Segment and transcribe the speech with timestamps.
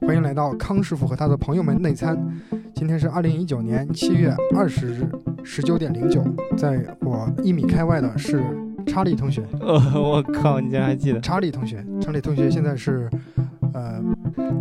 [0.00, 2.18] 欢迎来到康师傅和他的朋友们内参。
[2.74, 5.08] 今天是二零一九年七月二十日
[5.42, 6.24] 十九点零九，
[6.56, 8.42] 在我一米开外的是
[8.86, 9.42] 查理同学。
[9.60, 11.20] 哦， 我靠，你竟然还记得？
[11.20, 13.08] 查理同学，查理同学现在是，
[13.72, 14.00] 呃，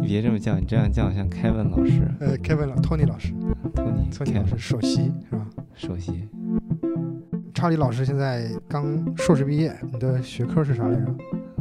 [0.01, 2.01] 你别这么叫，你这样叫像 Kevin 老师。
[2.19, 3.33] 呃，Kevin 老，Tony 老师
[3.75, 5.47] ，Tony，，Tony 老师首席是吧？
[5.75, 6.27] 首席。
[7.53, 11.05] 查理老师现在刚硕士毕业，你的学科是啥来着？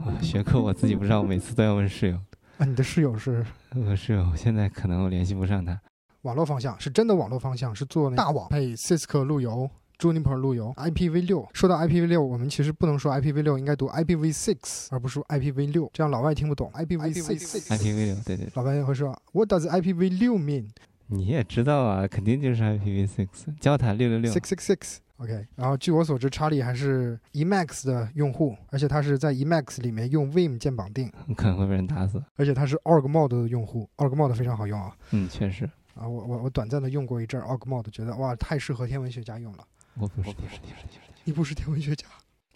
[0.03, 2.17] 啊，学科我自己不知道，我每次都要问室友。
[2.63, 3.45] 啊，你的室友是
[3.75, 5.81] 我室友现在可能我联系不上他。
[6.23, 9.69] 网络方向，是真的网络方向，是做大网配 Cisco 路由。
[9.99, 17.23] Juniper 路由 IPv6，说到 IPv6，我们其实不能说 IPv6，应该读 IPv6，而不是 IPv6，这样老外听不懂 IPv6。
[17.69, 18.49] IPv6，对对。
[18.55, 20.71] 老外会说 What does IPv6 mean？
[21.07, 23.29] 你也知道啊，肯定就是 IPv6，
[23.61, 24.33] 交塔六六六。
[24.33, 24.97] six six six。
[25.19, 32.23] OK，然后据我所知，查理还是 Emacs 的用户，而且他是在 Emacs 里面用 Vim 键绑定，可能会被人打死。
[32.37, 34.97] 而且他是 Org-Mod 的用户，Org-Mod 非常好用啊。
[35.13, 35.65] 嗯，确实。
[35.95, 39.65] 啊，我我我短暂的用过一阵 Org-Mod，觉得哇，太适合天文学家用了。
[39.95, 40.99] 我不是，不是，不是，不是。
[41.25, 42.07] 你不是天文学家。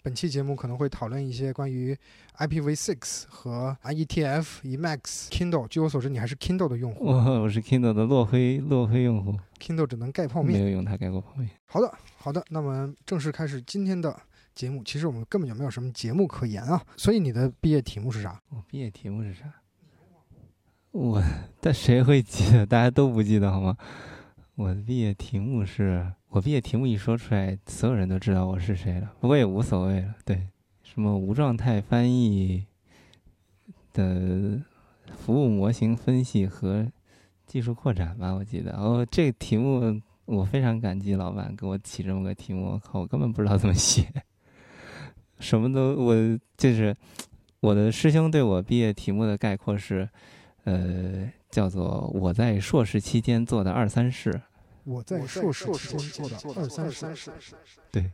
[0.07, 1.93] 本期节目可能会讨论一些关于
[2.37, 5.67] IPv6 和 IETF、Emacs、Kindle。
[5.67, 7.07] 据我所知，你还是 Kindle 的用户。
[7.07, 9.37] 我我是 Kindle 的落灰落灰用户。
[9.59, 11.49] Kindle 只能盖泡面，没有用它盖过泡面。
[11.65, 14.17] 好的，好的，那么正式开始今天的
[14.55, 14.81] 节目。
[14.85, 16.81] 其实我们根本就没有什么节目可言啊。
[16.95, 18.41] 所以你的毕业题目是啥？
[18.47, 19.43] 我毕业题目是啥？
[20.91, 21.21] 我
[21.59, 22.65] 但谁会记得？
[22.65, 23.75] 大家都不记得好吗？
[24.57, 29.13] 我的毕业题目是我毕业题目一说出来，所有人都知道我是谁了。
[29.19, 30.15] 不过也无所谓了。
[30.25, 30.47] 对，
[30.81, 32.65] 什么无状态翻译
[33.93, 34.59] 的
[35.15, 36.91] 服务模型分析和
[37.45, 38.75] 技术扩展吧，我记得。
[38.75, 42.71] 哦，这个题目我非常感激老板给我起这么个题目。
[42.71, 44.11] 我靠，我根本不知道怎么写，
[45.39, 46.15] 什么都我
[46.57, 46.97] 就是
[47.59, 50.09] 我的师兄对我毕业题目的概括是，
[50.63, 51.31] 呃。
[51.49, 54.41] 叫做我在硕士期间做的二三事。
[54.87, 57.29] 我在硕士期间做的二三事。
[57.91, 58.09] 对，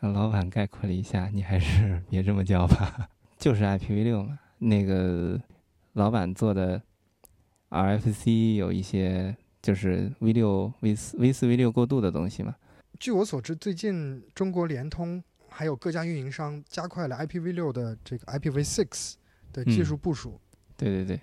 [0.00, 3.10] 老板概括了一下，你还是 别这么叫吧。
[3.38, 5.38] 就是 IPv 六嘛，那个
[5.92, 6.80] 老板做的
[7.68, 12.56] RFC 有一些就是 V 六 V 四 V 四 V 六过渡的东西嘛。
[12.98, 19.16] 据我所知，最近中国联通还有各家运营商加快了 IPv 六的这个 IPv six
[19.52, 20.40] 的技术部署。
[20.40, 21.20] 嗯、对对对。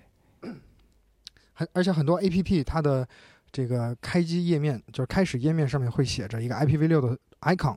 [1.52, 3.08] 很而且很多 A P P 它的
[3.54, 7.76] 这个开机页面就是开始页面上面会写着一个 IPv6 的 icon，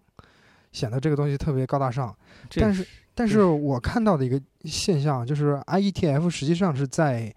[0.71, 2.17] 显得这个东西特别高大上。
[2.55, 2.83] 但是，
[3.13, 7.31] 但是我看到的一个现象就是 I E T F 实际上是在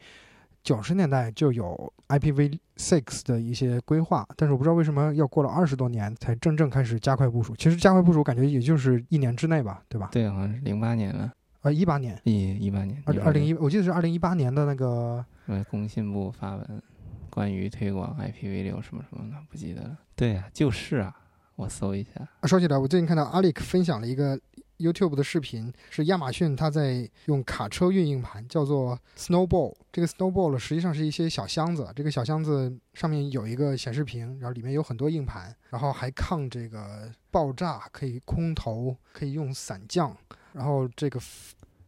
[0.63, 7.55] 九十年代就有 I P v six 的一些规划，但是我不知道为什么要过了二十多年才真正开始加快部署。
[7.57, 10.09] 其实加快部署感觉也就是一年之内吧，对吧？
[10.11, 11.31] 对，好像是零八年了。
[11.61, 15.23] 呃，一八年，一一八年，二二零一，我记得是二零一八年的那个。
[15.47, 16.83] 呃，工信部发文，
[17.31, 19.99] 关于推广 IPv6 什么什么的，不记得了。
[20.15, 21.15] 对呀、啊，就是啊，
[21.57, 22.29] 我搜一下。
[22.41, 24.39] 啊，说起来，我最近看到阿里克分享了一个
[24.79, 29.75] YouTube 的视频，是亚马逊他在用卡车运硬盘，叫做 Snowball。
[29.93, 40.17] 这个 Snowball 实际上是一些小箱子，这个小箱子上面有一个显示屏，然后里面有很多硬盘，然后还抗这个爆炸，可以空投，可以用伞降，
[40.53, 41.21] 然后这个。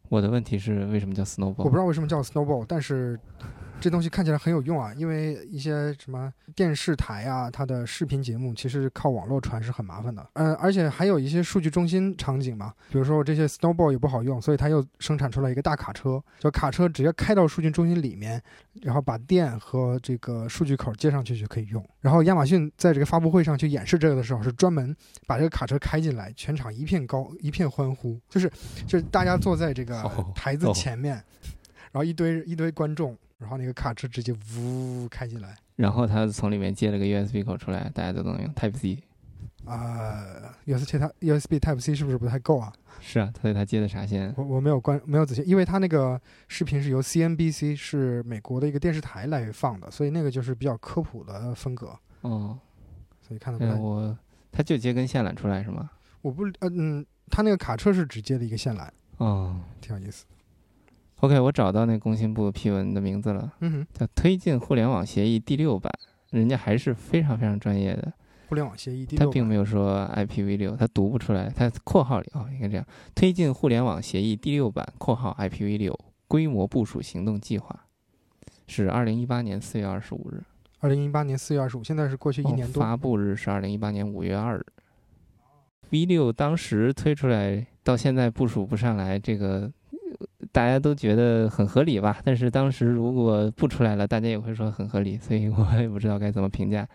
[0.08, 1.62] 我的问题是为什么叫 snowball？
[1.62, 3.18] 我不知道为什么叫 snowball，但是
[3.82, 10.24] 这东西看起来很有用啊，因为一些什么电视台啊，它的视频节目其实靠网络传是很麻烦的。
[10.34, 18.40] 嗯，而且还有一些数据中心场景嘛，比如说这些 snowball 也不好用，所以它又生产出来一个大卡车，就卡车直接开到数据中心里面，
[18.82, 21.84] 然后把电和这个数据口接上去就可以用。
[22.00, 28.48] 然后亚马逊在这个发布会上去演示这个的时候，是专门把这个卡车开进来，全场一片高一片欢呼，就是
[28.86, 30.02] 就是大家坐在这个。
[30.34, 31.24] 台子前面，哦、
[31.92, 39.02] 然后一堆一堆观众，然后那个卡车直接呜开进来，然后他从里面接了个 USB 口出来，大家都能用 Type C。
[39.64, 42.72] 啊、呃、，USB 它 USB Type C 是不是不太够啊？
[43.00, 44.32] 是啊，所以他接的啥线？
[44.36, 51.98] 我我没有关没有仔细，因为他那个视频是由 CNBC 是美国的一个电视台来放的，所以那个就是比较科普的风格。
[52.20, 52.56] 哦，
[53.20, 53.74] 所以看得出来。
[53.74, 54.16] 我
[54.52, 55.90] 他就接根线缆出来是吗？
[56.20, 58.88] 我不呃嗯，他那个卡车是只接了一个线缆。
[59.18, 60.24] 哦，挺有意思。
[61.22, 65.88] OK，我找到那工信部批文的名字了，嗯哼，叫《推进互联网协议》第六版，
[66.30, 68.12] 人家还是非常非常专业的。
[68.48, 72.84] 互联网协议第六版，他并没有说 IPv 六他读不出来，他括号里啊、哦，应该这样：
[73.14, 75.96] 《推进互联网协议》第六版（括号 IPv 六
[76.26, 77.86] 规模部署行动计划）
[78.66, 80.42] 是二零一八年四月二十五日。
[80.80, 82.80] 二零一八年四月二十五，现在是过去一年多。
[82.80, 84.66] 哦、发布日是二零一八年五月二日。
[85.90, 89.70] V 六当时推出来到现在部署不上来，这个
[90.52, 92.20] 大家都觉得很合理吧。
[92.22, 96.86] 但是当时如果不出来了，大家也会说很合理，所以我也不知道该怎么评价。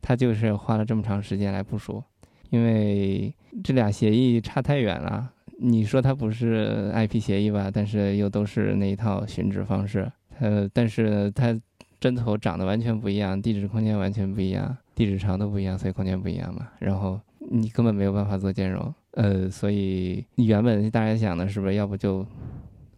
[0.00, 2.02] 他就是花了这么长时间来部署，
[2.48, 5.30] 因为这俩协议差太远了。
[5.62, 7.70] 你说它不是 IP 协议吧？
[7.70, 10.10] 但是又都是那一套寻址方式。
[10.38, 11.54] 呃，但是它
[12.00, 16.68] 针头长得完全不一样，地址空间完全不一样，地址长都不一样，所以空间不一样嘛。
[16.78, 17.20] 然后
[17.50, 18.94] 你根本没有办法做兼容。
[19.12, 22.24] 呃，所以原本大家想的是不是要不就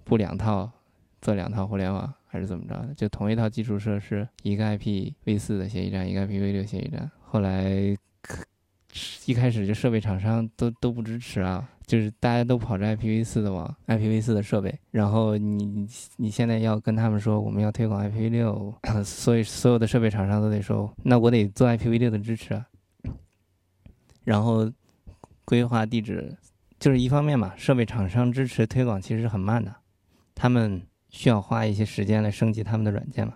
[0.04, 0.70] 布两套，
[1.20, 2.88] 做两套互联网，还是怎么着？
[2.96, 7.10] 就同一套基础设施，一个 IPv4 的协议站，一个 IPv6 协议站。
[7.20, 7.96] 后来
[9.26, 11.69] 一开始就设备厂商都都不支持啊。
[11.84, 22.66] 就是大家都跑着 IPv4 的网，IPv4 的设备，然后你你现在要跟他们说我们要推广 IPv6， 所以所有的设备厂商都得说，那我得做 IPv6 的支持啊。
[24.25, 24.70] 然后
[25.44, 26.34] 规划地址，
[26.78, 29.75] 就是一方面嘛，设备厂商支持推广其实是很慢的，
[30.34, 33.34] 他们需要花一些时间来升级他们的软件嘛。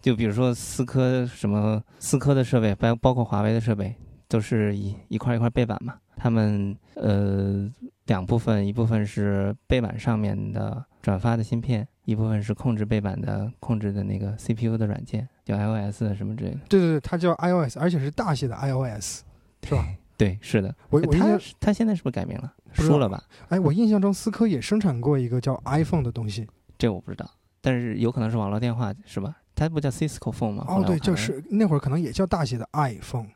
[0.00, 3.94] 就比如说思科什么思科的设备，包包括华为的设备，
[4.28, 5.94] 都是一一块一块背板嘛。
[6.16, 7.68] 他们呃
[8.06, 16.58] 两部分，一部分是背板上面的转发的芯片，一部分是控制背板的控制的那个 CPU 的软件，叫 iOS 什么之类的。
[16.68, 19.22] 对对对，它叫 iOS，而且是大写的 iOS，
[19.64, 19.84] 是吧？
[20.16, 20.74] 对，是的。
[20.90, 22.52] 我我他他现在是不是改名了？
[22.72, 23.22] 输了吧？
[23.48, 27.28] 哎，我印象中思科也生产过一个叫 iPhone 的东西，这我不知道，
[27.60, 29.36] 但是有可能是网络电话是吧？
[29.54, 30.64] 它不叫 Cisco Phone 吗？
[30.68, 33.28] 哦，对，就是那会儿可能也叫大写的 iPhone。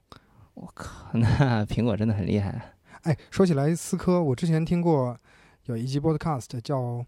[0.55, 2.75] 我靠，那苹果真的很厉害。
[3.02, 5.17] 哎，说起来，思科，我之前听过
[5.64, 6.78] 有一集 podcast 叫《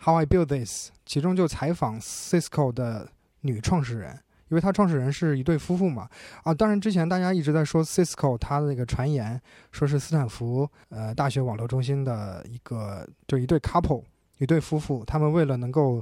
[0.00, 3.10] How I Build This》，其中就采访 Cisco 的
[3.40, 4.20] 女创始人，
[4.54, 6.08] 因为它创始人是一对夫妇嘛。
[6.44, 9.40] 啊，当然之前大家一直在说 Cisco，它的那个传言
[9.72, 14.04] 说是斯坦福呃大学网络中心的一个，就一对 couple，
[14.38, 16.00] 一对夫妇，他们为了能够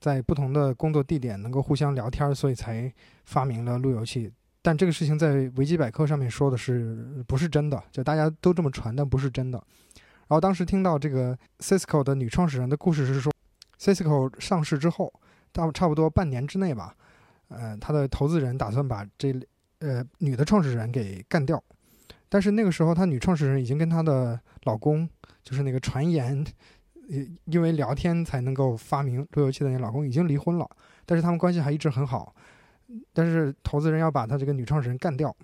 [0.00, 2.92] 在不同的工作地点能够互相聊天，所以才
[3.24, 4.28] 发明了路由器。
[4.60, 7.80] 但这个事情在维基百科上面说的是不是真的？
[7.92, 9.62] 就大家都这么传，但不是真的。
[10.26, 13.30] 然后当时听到这个 Cisco 的女创始人的故事是说
[13.78, 15.12] ，Cisco 上市之后，
[15.52, 16.96] 到差不多半年之内吧，
[17.58, 19.32] 呃，他的投资人打算把这
[19.80, 21.62] 呃女的创始人给干掉。
[22.28, 25.08] 但是那个时候，他女创始人已经跟她的老公，
[25.42, 26.44] 就是那个传言，
[27.44, 30.68] 因为聊天才能够发明路由器的那老公已经离婚了，
[31.06, 32.34] 但是他们关系还一直很好。
[33.12, 35.34] 但是投资人要把他这个女创始人干掉，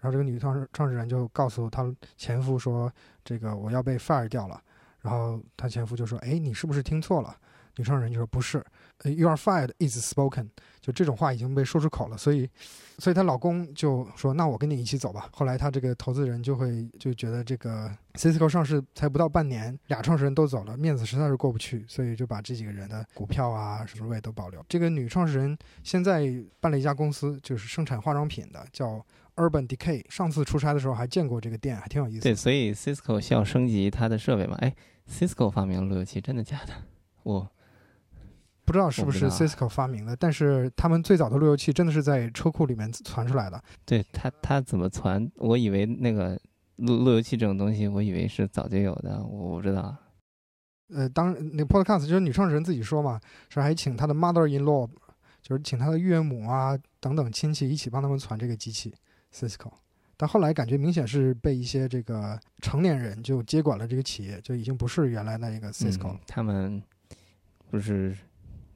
[0.00, 2.92] 然后这个女创创始人就告诉他前夫说
[3.24, 4.60] ：“这个我要被 fire 掉了。”
[5.02, 7.36] 然后他前夫就说：“哎，你是不是听错了？”
[7.76, 8.64] 女创始人就说：“不是
[9.04, 10.48] ，You are fired is spoken。”
[10.80, 12.48] 就这种话已经被说出口了，所以，
[12.98, 24.64] 所以她老公就说：“那我跟你一起走吧。”后来她这个投资人就会就觉得这个 Cisco 上市才不到半年，俩创始人都走了，面子实在是过不去，所以就把这几个人的股票啊什么位都保留。
[24.68, 26.24] 这个女创始人现在
[26.60, 29.04] 办了一家公司，就是生产化妆品的，叫
[29.34, 30.04] Urban Decay。
[30.08, 32.22] 上次出差的时候还见过这个店，还挺有意思。
[32.22, 34.54] 对，所以 Cisco 需要升级它的设备嘛？
[34.60, 34.72] 哎
[35.10, 36.72] ，Cisco 发明路由器，真的假的？
[37.24, 37.50] 我。
[38.66, 43.62] 不知道是不是 Cisco 发明的，但是他们最早的路由器真的是在车库里面传出来的。
[43.84, 45.30] 对他，他怎么传？
[45.36, 46.36] 我以为那个
[46.74, 49.96] 路路由器这种东西，我以为是早就有的，我不知道。
[50.92, 54.90] 呃，当那 Podcast 就是女创始人自己说嘛，说还请她的 mother-in-law，
[55.40, 58.92] 就是请她的岳母啊等等亲戚一起帮他们传这个机器
[59.32, 59.70] Cisco。
[60.16, 66.18] 但后来感觉明显是被一些这个成年人就接管了这个企业，就已经不是原来那一个 Cisco。
[66.26, 66.82] 他们
[67.70, 68.16] 不是。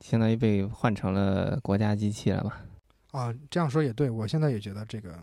[0.00, 2.61] 相当于被换成了国家机器了吧？
[3.12, 5.19] 啊，这样说也对，我现在也觉得这个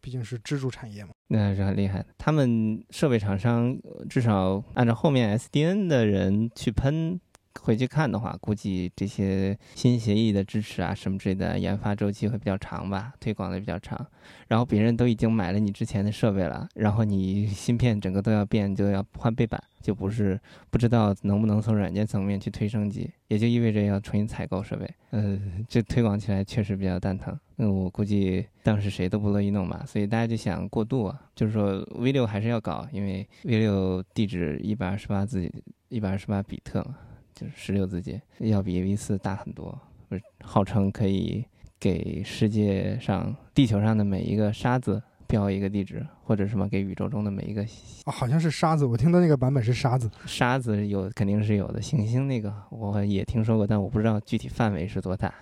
[0.00, 2.06] 毕竟是支柱产业嘛，那还是很厉害的。
[2.18, 3.76] 他们设备厂商
[4.08, 7.20] 至少按照后面 SDN 的人去喷。
[7.60, 14.06] 回去看的话，估计这些新协议的支持啊，什么之类的，研发周期会比较长吧，推广的比较长。
[14.48, 20.38] 然后别人都已经买了你之前的设备了，然后你芯片整个都要变，就要换背板，就不是
[20.70, 24.88] 不知道能不能从软件层面去推升级，也就意味着要重新采购设备。
[25.10, 27.36] 呃，这推广起来确实比较蛋疼。
[27.56, 35.50] 嗯，我估计当时谁都不乐意弄吧，所以大家就想过渡啊，就是说 V 六还是要搞，因为 V 六地址一百二十八字，
[35.88, 36.96] 一百二十八比特嘛。
[37.42, 39.76] 就是十六字节，要比 V 四大很多，
[40.08, 41.44] 不是号称可以
[41.80, 47.62] 给世界上地球上的每一个沙子标一个地址，或者什么给宇宙中的每一个
[48.04, 55.34] 啊，好像是沙子，我听到那个版本是沙子，沙子有肯定是有的，行星那个我也听说过，但我不知道具体范围是多大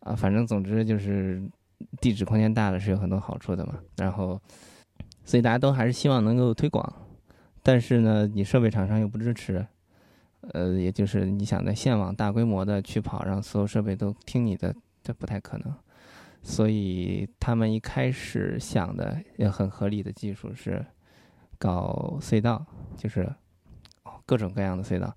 [0.00, 1.42] 啊，反正总之就是
[2.00, 4.40] 地址空间大了是有很多好处的嘛，然后
[5.24, 6.90] 所以大家都还是希望能够推广，
[7.62, 9.66] 但是呢，你设备厂商又不支持。
[10.52, 15.74] 呃，也就是你想在线网大规模的去跑，让所有设备都听你的，这不太可能。
[16.42, 20.84] 所以他们一开始想的也很合理的技术是
[21.58, 23.32] 搞隧道，就是
[24.26, 25.16] 各种各样的隧道。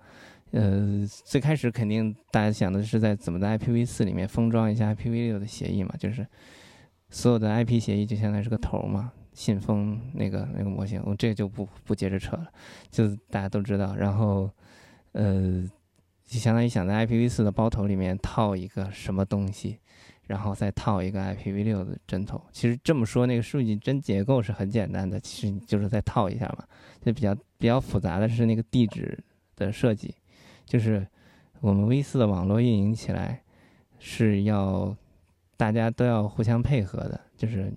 [0.51, 6.25] 呃，最开始肯定大家想的是在怎么在 IPv4 里面封装一下 IPv6 的协议嘛，就是
[7.09, 12.47] 所有的 IP 协议就相当于是个头嘛，信封那个那个模型，我这个就不不接着扯了，
[12.89, 13.95] 就大家都知道。
[13.95, 14.49] 然后，
[15.15, 15.67] 呃，
[16.25, 19.79] 就相当于想在 IPv4 的包头里面套一个什么东西。
[20.27, 26.65] 然后再套一个 IPv6 的针头，其实这么说，那个数据帧结构是很简单的，其实你就是再套一下嘛。
[26.99, 29.23] 就比较比较复杂的是那个地址
[29.55, 30.15] 的设计，
[30.65, 31.07] 就是
[31.59, 33.39] 我们 V4 的网络运营起来
[33.99, 34.97] 是要
[35.55, 37.71] 大家都要互相配合的，就是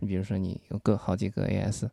[0.00, 1.88] 你比如说你有个好几个 AS，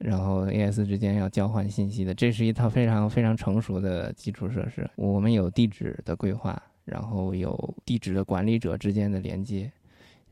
[0.00, 4.90] 然后 AS 之间要交换信息的，这是一套非常非常成熟的基础设施。
[4.96, 6.60] 我们有地址的规划。
[6.86, 9.70] 然后有地址的管理者之间的连接，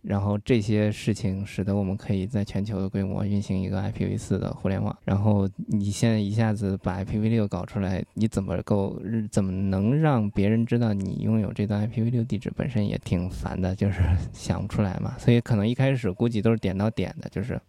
[0.03, 4.97] 然后这些事情使得我们可以在全球的规模运行一个 IPv4 的互联网。
[5.05, 12.51] 然后你现在一下子把 IPv6 搞出来，你怎么够怎么能让别人知道你拥有这段 IPv6 地址？
[12.57, 14.01] 本身也挺烦的，就是
[14.33, 15.15] 想不出来嘛。
[15.17, 17.61] 所以可能一开始估计都是点到点的，就是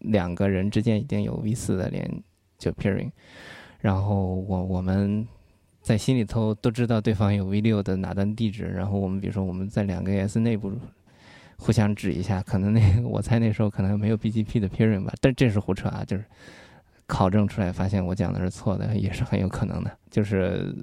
[0.00, 2.22] 两个人之间已经有 V4 的连
[2.58, 3.10] 就 peering，
[3.80, 5.26] 然后我我们。
[5.84, 10.72] 在心里头都知道对方有 V 六的哪段地址，然后我们比如说我们在两个 S 内部
[11.58, 16.24] 互相指一下，可能那我猜那时候可能没有 BGP 的 peering 吧，但这是胡扯啊，就是
[17.06, 19.90] 考证出来发现我讲的是错的，也是很有可能的。
[20.10, 20.74] 就是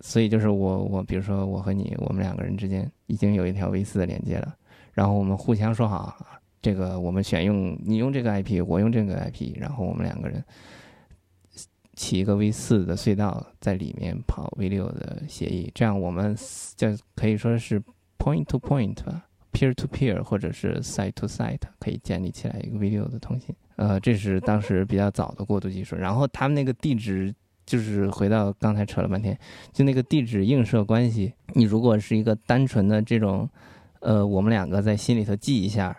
[0.00, 4.54] 所以就是我我比如说我和你，我们两个人之间已经有一条 V 四的连接了，
[4.92, 6.14] 然后我们互相说好，
[6.64, 10.42] 这个我们选用你用这个 IP，我用这个 IP，然后我们两个人。
[11.96, 16.36] 起一个 V 四的隧道在里面跑 V 六的协议，这样我们
[16.74, 17.80] 就可以说是
[18.18, 23.54] point to point 吧，peer to peer 或者是 site to site 可以建立起来一个 V 六的通信。
[23.76, 25.94] 呃，这是当时比较早的过渡技术。
[25.94, 27.32] 然后他们那个地址
[27.64, 29.38] 就是回到刚才扯了半天，
[29.72, 33.48] 就那个地址映射关系，你如果是一个单纯的这种，
[34.00, 35.96] 呃，我们两个在心里头记一下。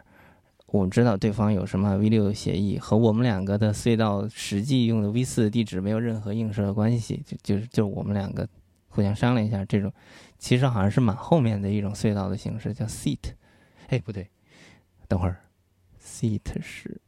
[0.76, 8.46] 我们知道对方有什么 V 六协议，和我们两个的隧道实际用的 V 四的地址没有任何映射的关系，就就是就是我们两个
[8.90, 9.92] 互相商量一下，这种
[10.38, 13.20] 其实好像是蛮后面的一种隧道的形式，叫 seat。
[13.88, 14.30] 哎，不对，
[15.08, 15.38] 等会儿
[16.04, 17.00] ，seat 是，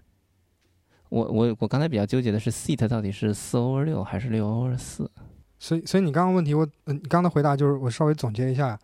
[1.10, 5.12] 我我我刚才比较纠结的是 seat 到底是四 over 六还是六 over 四？
[5.60, 8.80] 所以所以你刚刚问题我嗯，你刚刚的回答就是我稍微总结一下，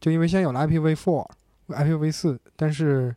[0.00, 1.28] 就因为现在有了 IPv4、
[1.68, 3.14] IPv4，但是。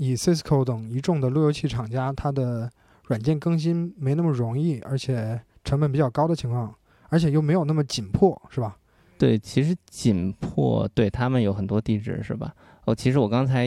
[0.00, 2.70] 以 Cisco 等一众的路由器厂家，它的
[3.08, 6.74] 软件更新没那么容易，而且成本比较高的情况，
[7.10, 8.78] 而且又没有那么紧迫，是吧？
[9.18, 12.54] 对，其实紧迫，对他们有很多地址，是吧？
[12.86, 13.66] 哦，其实我刚才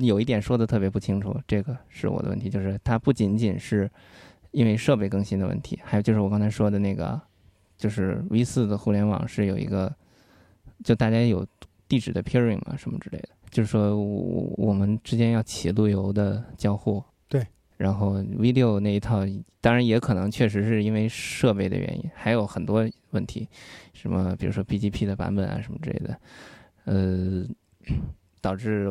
[0.00, 3.90] 有一点说的特别不清楚，这个是我的问题，就是它不仅仅是
[4.52, 7.20] 因为设备更新的问题，还有就是我刚才说的那个，
[7.76, 9.92] 就是 V 四的互联网是有一个，
[10.84, 11.44] 就大家有
[11.88, 13.30] 地址的 peering 啊，什么之类的。
[13.52, 17.46] 就是说，我我们之间要起路由的交互，对。
[17.76, 19.26] 然后 V 六那一套，
[19.60, 23.46] 当然也可能确实是因为设备的原因，还有很多问题，
[23.92, 26.18] 什么比如说 BGP 的版本啊什么之类的，
[26.84, 27.44] 呃，
[28.40, 28.88] 导致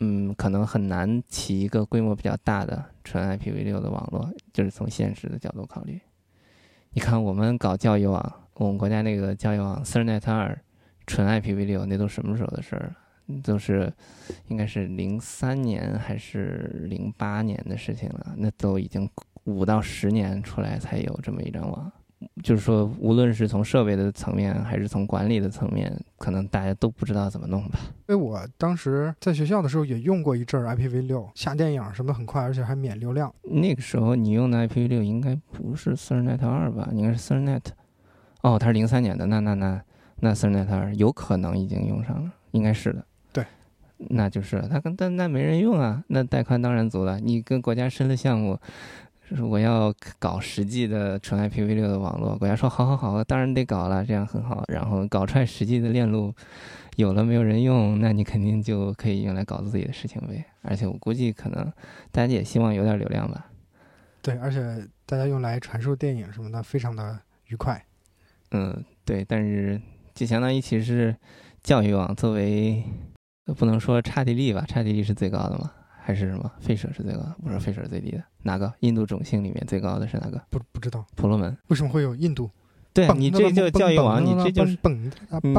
[0.00, 4.28] 嗯可能很难起一个规模比较大的纯 IPv 六的网络。
[4.52, 6.00] 就是从现实的角度考虑，
[6.94, 10.58] 你看我们搞教育网，我们国家那个教育网 CERNET 二
[11.06, 12.96] 纯 IPv 六，那都什么时候的事儿了？
[13.42, 13.92] 都是，
[14.48, 18.34] 应该是零三年还是零八年的事情了。
[18.36, 19.08] 那都已经
[19.44, 21.90] 五到十年出来才有这么一张网。
[22.42, 27.78] 就是说，无论是从设备的层面，还是从管理的层面，可能大家都不知道怎么弄吧。
[28.08, 33.34] 因为我当时在学校的时候也用过一阵 IPv6，下电影什么很快，而且还免流量。
[33.44, 36.90] 那个时候你用的 IPv6 应该不是 Cernet 二吧？
[36.92, 37.62] 应该是 Cernet。
[38.42, 39.82] 哦，它是零三年的，那那那
[40.16, 43.02] 那 Cernet 二有可能已经用上了，应该是的。
[44.08, 47.20] 那就是他跟但那没人用啊，那带宽当然足了。
[47.20, 48.58] 你跟国家申了项目，
[49.28, 54.64] 说我要搞实际的纯 IPv6 的网络，国家说好好好，当然得搞了，这样很好。
[54.68, 56.34] 然后搞出来实际的链路，
[56.96, 60.44] 有了没有人用，那你肯定就可以用来搞自己的事情呗。
[60.62, 61.70] 而且我估计可能
[62.10, 63.46] 大家也希望有点流量吧。
[64.22, 67.84] 对，而且大家用来传输电影什么的，非常的愉快。
[68.52, 69.80] 嗯，对，但是
[70.14, 71.16] 就相当于其实是
[71.62, 72.82] 教育网作为。
[73.54, 75.70] 不能说差地利吧，差地利是最高的吗？
[76.02, 77.36] 还是什么费舍是最高的？
[77.44, 78.72] 不是费舍最低的，哪个？
[78.80, 80.42] 印度种姓里面最高的是哪个？
[80.50, 81.04] 不不知道。
[81.14, 82.50] 婆罗门为什么会有印度？
[82.92, 84.76] 对你这就教育网，你这就是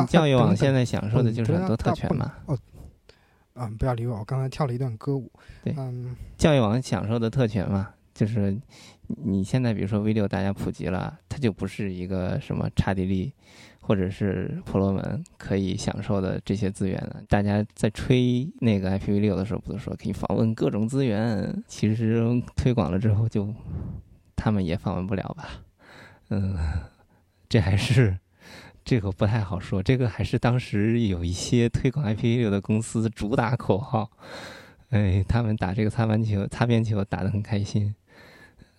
[0.09, 2.33] 教育网现在享受的就是很多特权嘛。
[2.47, 2.57] 哦，
[3.53, 5.31] 啊，不要理我，我刚才跳了一段歌舞。
[5.63, 8.59] 对，嗯，教育网享受的特权嘛，就是
[9.07, 13.31] 你现在比如说 V 六大家普及了，它就不是一个什么刹帝利
[13.81, 17.21] 或者是婆罗门可以享受的这些资源呢。
[17.27, 21.63] 大家在吹那个 IPv 六的时候，不是说可以访问各种资源？
[21.67, 22.23] 其实
[22.55, 23.53] 推广了之后，就
[24.35, 25.49] 他们也访问不了吧？
[26.29, 26.55] 嗯，
[27.49, 28.17] 这还是。
[28.83, 34.09] 这个不太好说，这个还是当时有一些推广 IPv6 的公司主打口号，
[34.89, 37.93] 哎，他们打这个擦边球、擦边球打得很开心，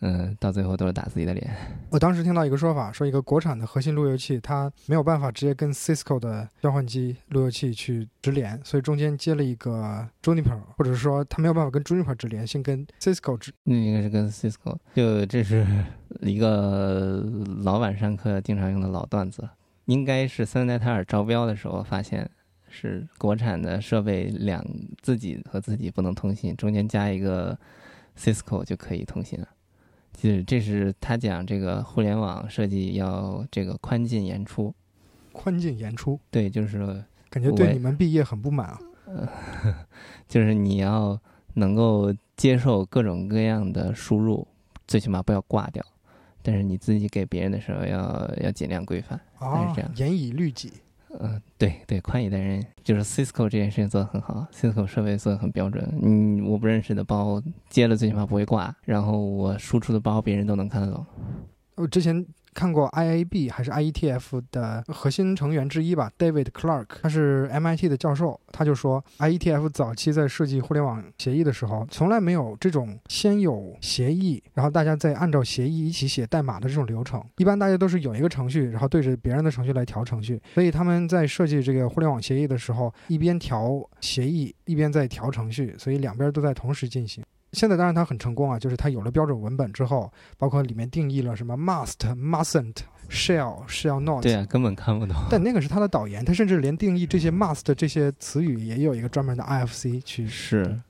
[0.05, 1.49] 嗯，到最后都是打自己的脸。
[1.89, 13.53] 我当时听到一个说法，说一个国产的核心路由器，它没有办法直接跟 Cisco 的交换机路由器去直连，所以中间接了一个 Juniper，或者说它没有办法跟 Juniper 直连，先跟 Cisco 直。
[13.63, 15.65] 那应该是跟 Cisco，就这是
[16.21, 17.25] 一个
[17.63, 19.49] 老板上课经常用的老段子。
[19.85, 22.29] 应该是三奈泰尔招标的时候发现，
[22.69, 24.65] 是国产的设备两
[25.01, 27.57] 自己和自己不能通信，中间加一个
[28.17, 29.47] Cisco 就可以通信了。
[30.12, 34.73] 就是这是他讲这个互联网设计要这个宽进严出，
[35.33, 36.21] 宽进严出。
[36.31, 38.78] 对，就是感觉对你们毕业很不满啊。
[39.07, 39.28] 呃，
[40.28, 41.19] 就是你要
[41.54, 44.47] 能够接受各种各样的输入，
[44.87, 45.85] 最起码不要挂掉。
[46.42, 49.90] 但是你自己给别人的时候要要尽量规范，是这样。
[49.97, 50.73] 严以律己。
[51.21, 52.64] 嗯，对对，宽以待人。
[52.83, 55.87] 就是 Cisco 这件事情做的很好，Cisco 设备做的很标准。
[56.02, 61.04] 嗯，我不认识的包接了最起码不会挂，然后我输出的包别人都能看得懂。
[61.76, 62.26] 我之前。
[62.55, 77.23] 看过 IAB 还是 IETF 的核心成员之一吧，David Clark，他是 MIT 的教授，他就说 IETF 早期在设计互联网协议的时候，从来没有这种先有协议，然后大家再按照协议一起写代码的这种流程。
[77.39, 80.41] 一般大家都是有一个程序，然后对着别人的程序来调程序。
[80.55, 87.25] 所以他们在设计这个互联网协议的时候，一边调协议，一边在调程序，所以两边都在同时进行。
[87.53, 92.77] 现在当然它很成功啊，就是它有了标准文本之后，包括里面定义了什么 must、mustn't、
[93.11, 94.23] shall、shall not。
[94.23, 95.15] 对啊，根本看不懂。
[95.31, 100.27] 但那个是它的导言，它甚至连定义这些 must 这些词语也有一个专门的 IFC 去。
[100.27, 100.81] 是，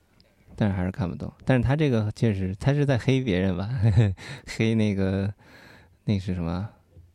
[0.56, 1.32] 但是还是看不懂。
[1.44, 3.68] 但是它这个确实，它是在黑别人吧？
[4.56, 5.32] 黑那个
[6.04, 6.68] 那是什么？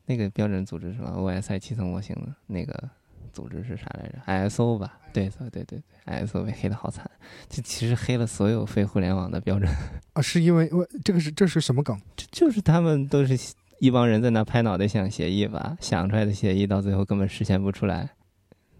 [0.05, 2.89] 那个标准组织什么？OSI 七层模型的那个。
[3.37, 4.97] 组织是啥来着？ISO 吧？
[5.13, 7.07] 对对对对对，ISO 被黑的好惨，
[7.47, 9.71] 就其实黑了所有非互联网的标准
[10.13, 10.21] 啊！
[10.23, 11.95] 是因为我这个是这是什么梗？
[12.15, 13.37] 这就是他们都是
[13.79, 18.09] 一帮人在那拍脑袋想协议吧，想出来的协议到最后根本实现不出来。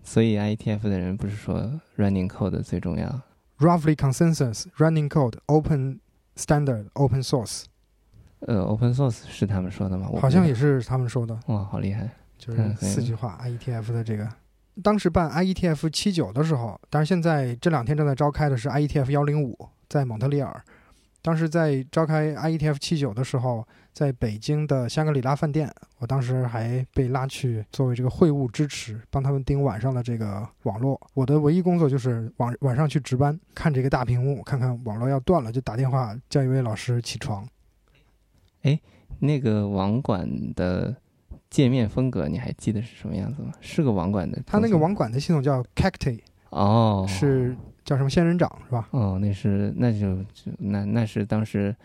[0.04, 3.22] 所以 IETF 的人不是说 running code 最重要
[3.60, 6.00] ？Roughly consensus running code open
[6.36, 7.66] standard open source。
[8.40, 10.10] 呃，open source 是他们说的吗？
[10.20, 11.38] 好像也是他们说的。
[11.48, 12.10] 哇，好厉害！
[12.38, 14.30] 就是四句话 IETF 的这个。
[14.84, 19.58] 当时办 IETF 七九的时候，但是现在这两天正在召开的是 IETF 幺零五，
[19.90, 20.64] 在蒙特利尔。
[21.22, 31.00] 当时在召开 IETF 七九的时候，在北京的香格里拉饭店，我当时还被拉去作为这个会务支持，帮他们盯晚上的这个网络。
[31.14, 37.46] 我的唯一工作就是晚晚上去值班，看这个大屏幕，看看网络要断了，就打电话叫一位老师起床。
[38.62, 38.80] 哎，
[39.20, 40.96] 那个网管的。
[41.58, 43.52] 界面风格你还记得是什么样子吗？
[43.62, 46.20] 是个网管的，它那个网管的系统叫 Cacti，
[46.52, 48.88] 哦，是叫什么仙人掌是吧？
[48.92, 51.76] 哦，那是那就就那那是当时，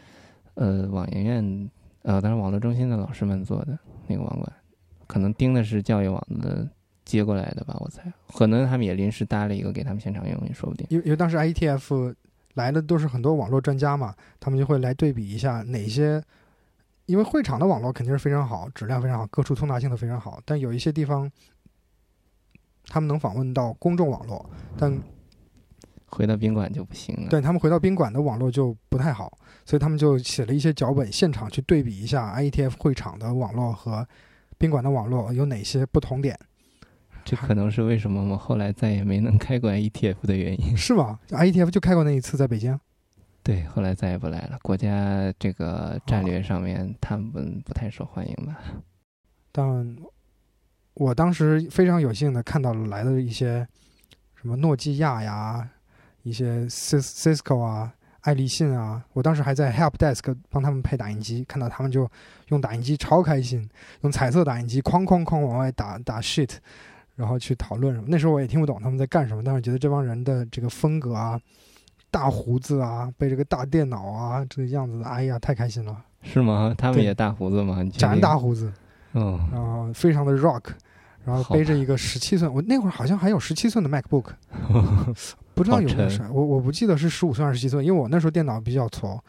[0.56, 1.70] 呃，网研院
[2.02, 4.52] 呃，当时网络中心的老师们做的那个网管，
[5.06, 6.68] 可能盯的是教育网的
[7.06, 10.86] 接过来的吧，我猜，可能他们也临时搭了一个给他们现场用也说不定。
[10.90, 12.14] 因为因为当时 IETF
[12.56, 16.22] 来的都是很多网络专家嘛，他们就会来对比一下哪些。
[17.06, 20.40] 因为会场的网络肯定是非常好，质量非常好，各处通达性都非常好。
[20.44, 21.30] 但有一些地方，
[22.84, 24.96] 他们能访问到公众网络，但
[26.06, 27.28] 回到宾馆就不行了。
[27.28, 34.06] 对他们回到宾馆的网络就不太好，所以他们就写了一些脚本，现场去对比一下 IETF 会场的网络和
[34.58, 36.38] 宾馆的网络有哪些不同点。
[37.24, 40.76] 这可能是为什么我后来再也没能开过 IETF 的原因。
[40.76, 42.78] 是吗？IETF 就开过那一次，在北京。
[43.44, 44.58] 对，后来再也不来了。
[44.62, 48.60] 国家这个战略上面，他们不太受欢迎吧？
[49.50, 49.96] 但
[50.94, 53.66] 我当时非常有幸的看到了来的一些
[54.36, 55.68] 什么诺基亚呀，
[56.22, 59.04] 一些 Cisco 啊、爱立信啊。
[59.12, 62.08] 我当时还在 Help Desk 帮他们配打印机，看到他们就
[62.50, 63.68] 用打印机超开心，
[64.02, 66.58] 用彩色打印机哐哐哐往外打打 shit，
[67.16, 68.06] 然后去讨论什么。
[68.08, 71.40] 那时候我也听不懂他们在干什么，但是觉得这帮人的这个风格啊。
[72.12, 76.04] 大胡子啊，背着个大电脑啊，这个样子，哎呀，太开心了。
[76.22, 76.72] 是吗？
[76.78, 77.82] 他们也大胡子吗？
[77.90, 78.70] 全大胡子。
[79.12, 80.62] 哦，然后非常的 rock，
[81.24, 84.26] 然后背着一个十七寸，我那会儿好像还有十七寸的 MacBook，
[85.54, 89.22] 不知道有没有好是，我我不记得是十五寸还是十七寸，因为我那时候电脑比较挫，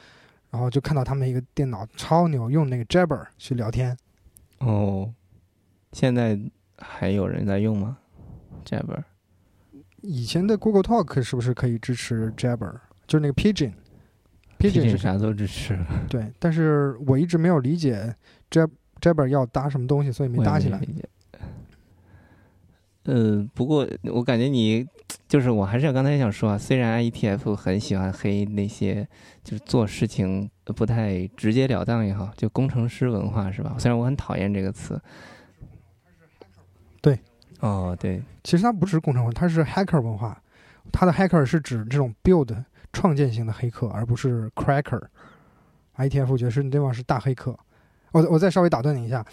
[0.52, 3.98] 然后就看到他们一个电脑超牛，用那个 Jabber 去聊天，
[4.60, 5.12] 哦，
[5.91, 6.39] 现在
[6.78, 7.98] 还有人在用吗
[8.65, 9.04] ？Jabber
[10.04, 12.74] 以前的 Google Talk 是不是可以支持 Jabber？
[13.08, 13.72] 就是那个 Pigeon。
[14.60, 18.16] Pigeon 是啥都支持，对，但是我一直没有理解
[18.52, 18.70] Jab
[19.02, 20.80] Jabber 要搭什么东西，所以没搭起来。
[23.04, 23.42] 嗯。
[23.42, 24.88] 呃，不过我感觉你
[25.28, 29.06] 就是我还是刚才想说啊，虽然 IETF 很喜欢黑那些
[29.44, 33.76] 就是做事情不太直截了当也好，就工程师文化是吧？
[33.78, 35.02] 虽然我很讨厌这个词。
[37.63, 37.69] 对。
[37.69, 40.38] 哦，对，其实它不是工程文化，它是 hacker 文化。
[40.91, 42.54] 它的 hacker 是指这种 build
[42.91, 45.02] 创建型的黑客，而不是 cracker。
[45.95, 47.58] IETF 我觉得是对方是大黑客。
[48.12, 49.26] 我我再稍微打断你一下，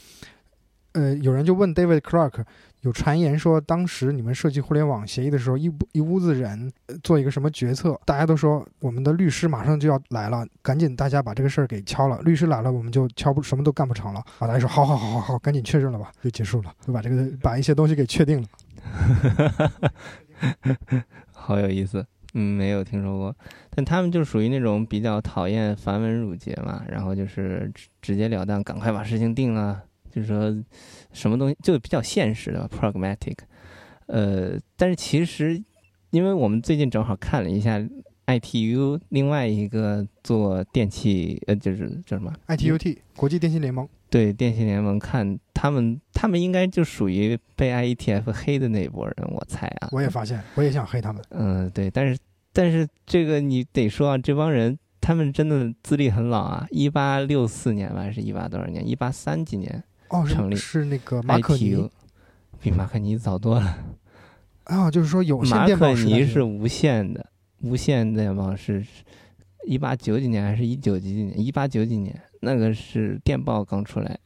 [0.92, 2.44] 呃，有人就问 David Clark，
[2.82, 6.70] 有传言说当时你们设计互联网协议的时候，一屋一屋子人
[7.02, 14.20] 做一个什么决策，大家都说我们的律师马上就要来了，赶紧大家把这个事儿给敲了，律师来了我们就敲不什么都干不成了。
[14.38, 18.48] 啊，大家说好好好好好，赶紧确认了吧，就结束了，就把这个把一些东西给确定了。
[21.32, 22.06] 好有意思。
[22.32, 23.36] 嗯，没有听说过，
[23.70, 30.64] 但他们就属于那种比较讨厌繁文缛节嘛，然后就是直直截了当，赶快把事情定了，就是说
[31.12, 33.36] 什么东西就比较现实的 pragmatic。
[34.06, 35.62] 呃，但是其实，
[36.10, 37.80] 因为我们最近正好看了一下
[38.26, 49.88] ITU 另外一个做电器，呃，就是叫什么 ITUT 国际电信联盟，对电信联盟看他们，他们应该就属于被 IETF 黑的那一波人，我猜啊。
[49.92, 51.22] 我也发现，我也想黑他们。
[51.30, 52.18] 嗯，对，但是
[52.52, 58.86] 但是这个你得说啊，这帮人他们真的资历很老啊，一八六四年吧，还是一八多少年？
[58.86, 61.88] 一八三几年哦，成立是是那个马可尼
[62.60, 63.78] 比马可尼早多了。
[64.64, 67.26] 啊，就是说有线马可尼是无线的，
[67.62, 68.84] 无线电报是
[69.66, 71.40] 一八九几年还是一九几几年？
[71.40, 74.18] 一八九几年，那个是电报刚出来，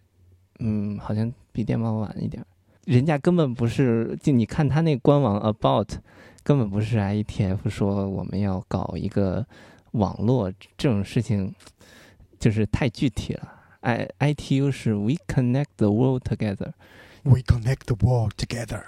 [0.59, 2.47] 嗯，好像比电报晚一点儿。
[2.85, 5.89] 人家根本不是，就你看他那官网 about，
[6.43, 9.47] 根本不是 IETF 说我们要搞一个
[9.93, 11.55] 网络这种事情，
[12.39, 13.54] 就是太具体了。
[13.85, 18.83] I ITU 是 We connect the world together，We connect the world together。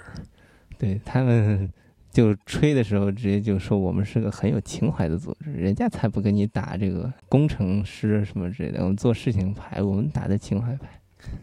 [0.79, 1.71] 对他们
[2.11, 10.99] 就吹的时候，直接就说我们是个很有情怀的组织，人家才不跟你打这个工程师什么之类的，我们做事情牌，我们打的情怀牌，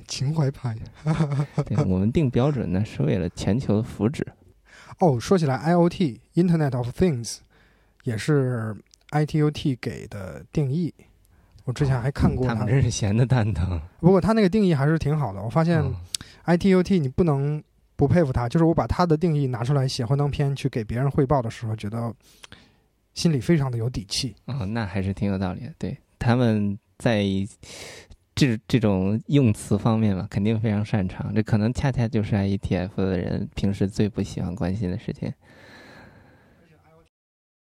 [0.09, 0.77] 情怀牌。
[1.65, 4.25] 对 我们定标准呢是为了全球的福祉。
[4.99, 7.39] 哦，说起来，IoT Internet of Things
[8.03, 8.75] 也是
[9.11, 10.93] ITUT 给的定义。
[11.65, 13.81] 我之前还看过它他们，真是闲的蛋疼。
[14.01, 15.43] 不过他那个定义还是挺好的。
[15.43, 15.95] 我发现嗯
[16.45, 17.63] ITUT 你不能
[17.97, 22.15] 不佩服他，就是我把他的定义拿出来写幻灯片去给别人汇报的时候，觉得
[23.15, 24.35] 心里非常的有底气。
[24.47, 25.73] 哦，那还是挺有道理的。
[25.79, 27.25] 对，他们在
[28.35, 31.33] 这这种用词方面嘛，肯定非常擅长。
[31.35, 35.33] 这可能恰恰就是 IETF 的人平时最不喜欢关心的事情。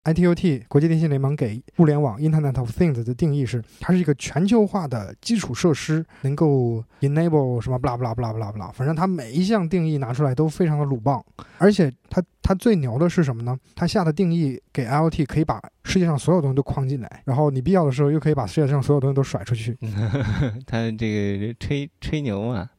[0.07, 11.21] ITUT 国际电信联盟给物联网 Internet of Things 的定义是，它是一个全球化的基础设施，能够 enable 什么 blah blah blah blah blah，反正它每一项定义拿出来都非常的鲁棒，
[11.59, 13.59] 而且它它最牛的是什么呢？
[13.75, 19.77] 它下的定义给 IoT 可以把世界上所有东西都框进来，然后你必要的时候又可以把世界上所有东西都甩出去。
[20.66, 22.71] 他这个吹吹牛嘛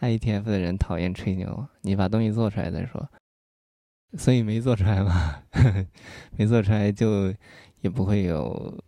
[0.00, 3.08] ，IETF 的人讨厌吹牛，你把东西做出来再说。
[4.16, 5.36] 所以没做出来嘛，
[6.36, 7.32] 没做出来就
[7.80, 8.78] 也不会有，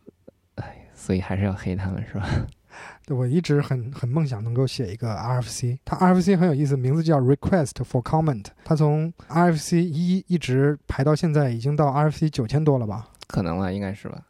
[0.57, 2.29] 哎，所以还是要黑他们是吧？
[3.07, 13.09] 对我一直很很梦想能够写一个 RFC，它 RFC 很有意思，名字叫 Request for Comment，它从 RFC 一一直排到现在，已经到 RFC 九千多了吧？
[13.29, 14.23] 可能吧，应该是吧。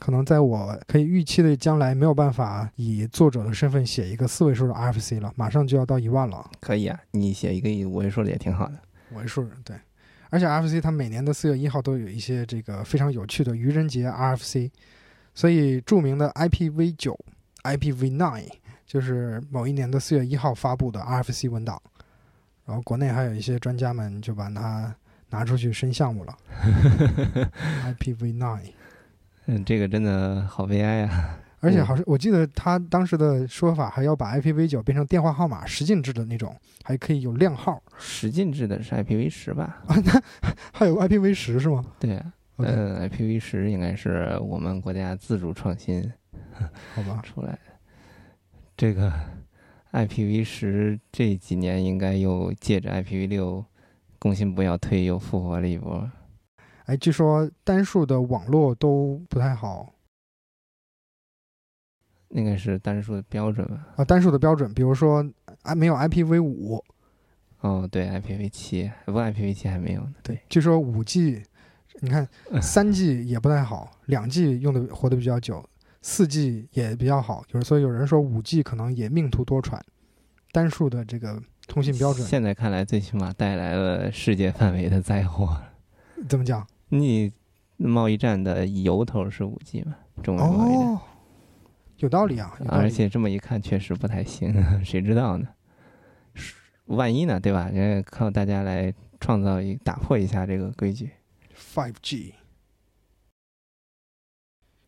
[0.00, 8.74] 可能在我可以预期的将来，没有办法以作者的身份写一个四位数的 RFC 了，马上就要到一万了，可以啊，你写一个五位数的也挺好的。
[9.12, 9.76] 五位数对。
[10.30, 14.70] 而且 RFC 它每年的四月一号都有一些这个非常有趣的愚人节 RFC，
[15.34, 17.18] 所以著名的 IPv 九、
[17.64, 18.48] IPv nine
[18.86, 21.82] 就是某一年的四月一号发布的 RFC 文档，
[22.64, 24.94] 然后国内还有一些专家们就把它
[25.28, 26.38] 拿出去申项目了。
[27.84, 28.72] IPv nine。
[29.52, 31.36] 嗯，这个真的好悲哀啊！
[31.58, 39.82] 而且好像我记得他当时的说法，还要把 IPv 九变成电话号码十进制的那种，还可以有靓号，十进制的是 IPv 十吧？
[39.88, 40.22] 那
[40.72, 41.84] 还有 IPv 十是吗？
[41.98, 46.00] 对啊，OK，呃，IPv 十应该是我们国家自主创新
[46.94, 47.58] 好吧， 出来的。
[48.76, 49.12] 这个
[49.92, 53.64] IPv 十这几年应该又借着 IPv 六
[54.20, 56.08] 工信部要退又复活了一波。
[56.90, 59.94] 哎，据说单数的网络都不太好
[62.30, 63.86] 那个是单数的标准吧？
[63.94, 65.24] 啊，单数的标准，比如说
[65.62, 66.84] 啊没有 IPv 五，
[67.60, 70.14] 哦，对，IPv 七，不，IPv 七还没有呢。
[70.24, 71.40] 对，据说五 G，
[72.00, 72.28] 你看
[72.60, 75.64] 三 G 也不太好，两 G 用的活得比较久，
[76.02, 79.80] 四 G 也比较好，就是所以有人说五 G 可能也命途多舛，
[80.50, 85.56] 单数的这个通信标准现在看来，最起码带来了世界范围的灾祸。
[86.28, 86.66] 怎么讲？
[86.90, 87.32] 你
[87.76, 89.96] 贸易战的由头是五 G 嘛？
[90.22, 90.88] 中美贸易战。
[90.88, 91.00] 哦，
[91.96, 94.52] 有道理啊，而且这么一看，确实不太行，
[94.84, 95.48] 谁知道呢？
[96.34, 96.54] 是
[96.86, 97.70] 万一呢，对吧？
[97.72, 101.10] 这靠大家来创造一打破一下这个规矩。
[101.54, 102.34] Five G。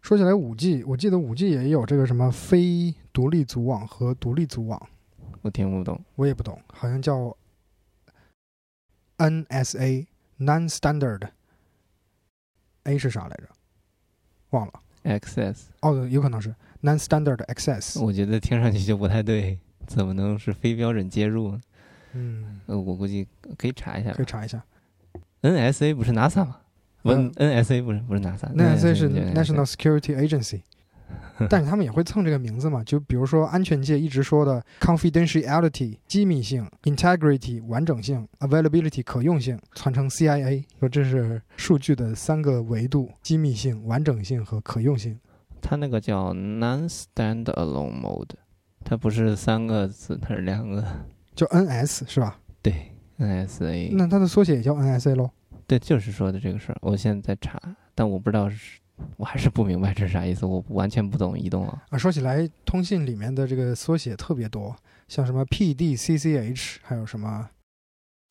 [0.01, 4.89] 说起来，五 G，我记得五 G 也有这个什么非独立组网和独立组网，
[5.43, 7.37] 我听不懂我也不懂，好像叫
[9.19, 10.07] NSA
[10.41, 11.29] Non-Standard。
[12.85, 13.49] A 是啥来着？
[14.51, 14.73] 忘了。
[15.05, 18.01] ，access，哦，有可能是 Non-Standard Access。
[18.01, 21.61] 我觉得听上去就不太对，怎么能是非标准接入呢？
[22.15, 24.63] 嗯，呃，我估计可以查一下可以查一下。
[25.43, 26.59] NSA 不是 NASA 吗？
[27.03, 30.63] 不嗯，NSA 不是不是 NASA，NSA 是就 National Security Agency，
[31.51, 32.83] 但是他们也会蹭这个名字嘛？
[32.85, 45.19] 就比如说安全界一直说的 confidentiality 机密性、integrity 完整性、availability 可用性，传成 CIA，说这是数据的三个维度：机密性、完整性和可用性。
[45.61, 48.31] 它那个叫 Non-Standalone Mode，
[48.85, 50.85] 它不是三个字，它是两个。
[51.35, 52.39] 就 NS 是吧？
[52.61, 55.31] 对，NSA，那它的缩写也叫 NSA 喽？
[55.67, 56.79] 对，就是说的这个事儿。
[56.83, 57.59] 我现在在查，
[57.95, 58.79] 但我不知道是，
[59.17, 61.83] 我还是不明白这是啥意思，我完全不懂移动啊。
[61.91, 64.75] 啊，说起来，通信里面的这个缩写特别多，
[65.09, 67.49] 像什么 PDCCH，还有什么，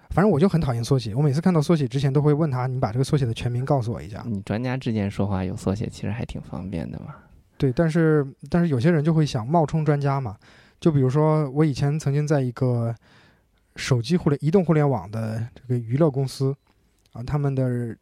[0.10, 1.16] 反正我就很讨厌缩写。
[1.16, 4.24] 我每次看到缩写之前，都会问他，你把这个缩写的全名告诉我一下。
[4.26, 7.16] 你专家之间说话有缩写，其实还挺方便的嘛。
[7.58, 10.36] 对，但是但是有些人就会想冒充专家嘛，
[10.80, 12.94] 就比如说我以前曾经在一个
[13.76, 16.56] 手机互联、移动互联网的这个娱乐公司
[17.14, 17.96] 啊，他们的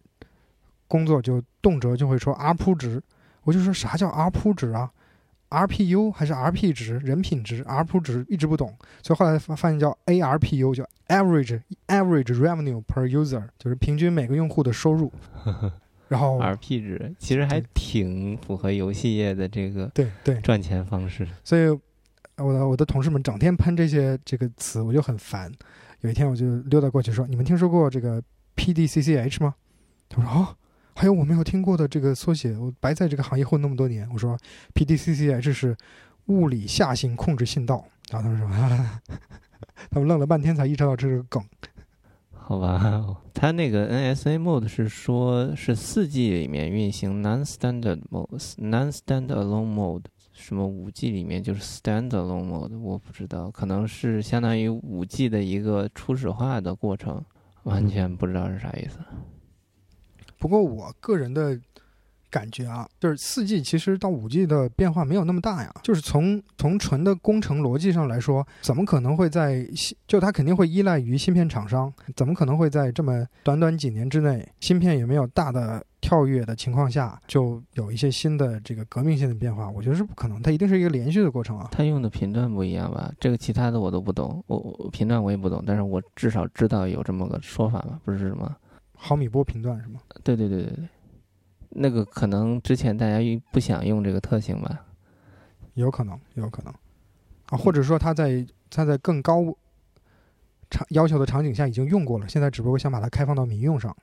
[0.89, 3.01] 工作就动辄就会说 RPU 值，
[3.43, 4.91] 我就说啥叫 RPU 值啊
[5.49, 6.99] ？RPU 还是 RP 值？
[6.99, 15.11] 人品值？RPU 值一直不懂，所以后来发发现叫 ARPU，叫 Average Average Revenue per User，就是平均每个用户的收入。
[16.09, 21.27] 然后 RP 值其实还挺符合游戏业的这个对对，赚钱方式。
[21.43, 21.69] 所以
[22.37, 25.51] 我的我的同事们整天喷这些这个词，我就很烦。
[26.01, 28.23] 有一天我就溜达过去说：“你们听说过这个
[28.55, 29.53] PDCCH 吗？”
[30.09, 30.55] 他说：“哦，
[30.99, 34.37] 还有我没有听过的这个缩写，我白在这个行业混那么多年。”我说
[34.75, 35.73] ：“PDCCH 是
[36.25, 39.01] 物理下行控制信道。”然后他们说：“哈哈。”
[39.89, 41.41] 他们愣了半天才意识到这是个梗。
[42.33, 57.23] 好吧，它那个 NSA mode 是说是四 G 里面运行 non-standard mode、non-standalone mode，什么五 G 里面就是 standalone mode，我不知道，可能是相当于五 G 的一个初始化的过程，
[57.63, 58.99] 完全不知道是啥意思。
[60.39, 61.59] 不过我个人的
[62.31, 65.73] 感觉啊，就是四 G 其实到五 G 的变化没有那么大呀。
[65.81, 69.67] 就是从从纯的工程逻辑上来说，怎么可能会在
[70.07, 79.67] 就它肯定会依赖于芯片厂商，怎么可能会在这么短短几年之内，芯片也没有大的跳跃的情况下，就有一些新的这个革命性的变化？
[79.67, 81.67] 我觉得是不可能，它一定是一个连续的过程啊。
[81.71, 83.11] 它用的频段不一样吧？
[83.19, 87.99] 这个其他的我都不懂，我我频段我也不懂，但是我至少知道有这么个说法吧？
[88.05, 88.55] 不是什么？
[89.01, 90.01] 毫米波频段是吗？
[90.23, 90.89] 对对对对对，
[91.69, 93.19] 那个可能之前大家
[93.51, 94.85] 不想用这个特性吧？
[95.75, 96.73] 有可能，有可能
[97.47, 99.55] 啊，或者说它在它在更高
[100.69, 103.95] 场要求的场景下已经用过了，现在只不过想把它开放到民用上。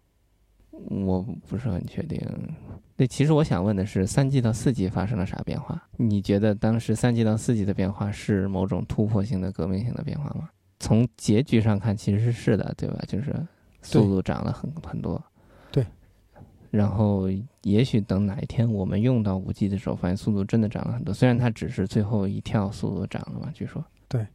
[0.70, 2.20] 我不是很确定。
[2.96, 5.82] 那，其实我想问的是，三 G 到四 G 发生了啥变化？
[5.96, 10.48] 你觉得当时三 G 到四 G 的变化是某种突破性的、革命性的变化吗？
[10.80, 12.98] 从结局上看，其实是的，对吧？
[13.06, 13.34] 就是
[13.86, 15.22] 速度涨了很很多。
[15.70, 15.86] 对。
[16.70, 17.28] 然后，
[17.62, 21.14] 也许等哪一天我们用到五 G 的时候，发现速度真的涨了很多。
[21.14, 23.84] 虽然它只是最后一跳速度涨了嘛，据说。
[24.08, 24.26] 对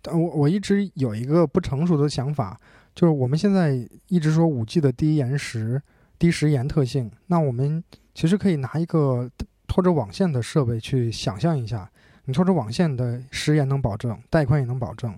[0.00, 2.58] 但我我一直有一个不成熟的想法，
[2.94, 5.80] 就是我们现在一直说五 G 的低延时、
[6.18, 7.82] 低时延特性，那我们
[8.14, 9.30] 其实可以拿一个
[9.66, 11.90] 拖着网线的设备去想象一下，
[12.24, 15.16] 你拖着网线的时延能保证，带宽也能保证，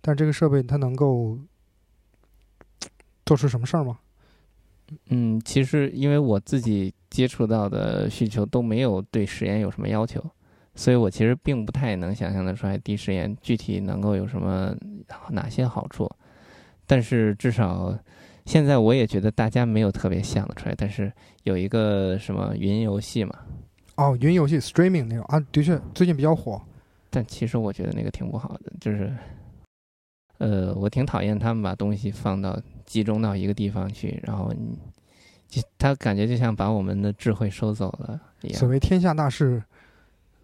[0.00, 1.38] 但这个设备它能够
[3.26, 3.98] 做出什么事儿吗？
[5.10, 10.24] 嗯，其实因为我自己接触到的需求都没有对实验有什么要求，
[10.76, 14.72] 所以我其实并不太能想象得出来低实验具体能够有什么
[15.30, 16.08] 哪些好处，
[16.86, 17.98] 但是至少
[18.44, 20.74] 现在我也觉得大家没有特别想得出来。
[20.78, 21.12] 但是
[21.42, 23.34] 有一个什么云游戏嘛，
[23.96, 26.62] 哦，云游戏 streaming 那种啊，的确最近比较火。
[27.10, 29.12] 但其实我觉得那个挺不好的，就是
[30.38, 32.56] 呃，我挺讨厌他们把东西放到
[32.86, 34.78] 集中到一个地方去，然后你
[35.48, 38.58] 就他感觉就像把我们的智慧收走了一样。
[38.58, 39.62] 所谓天下大事。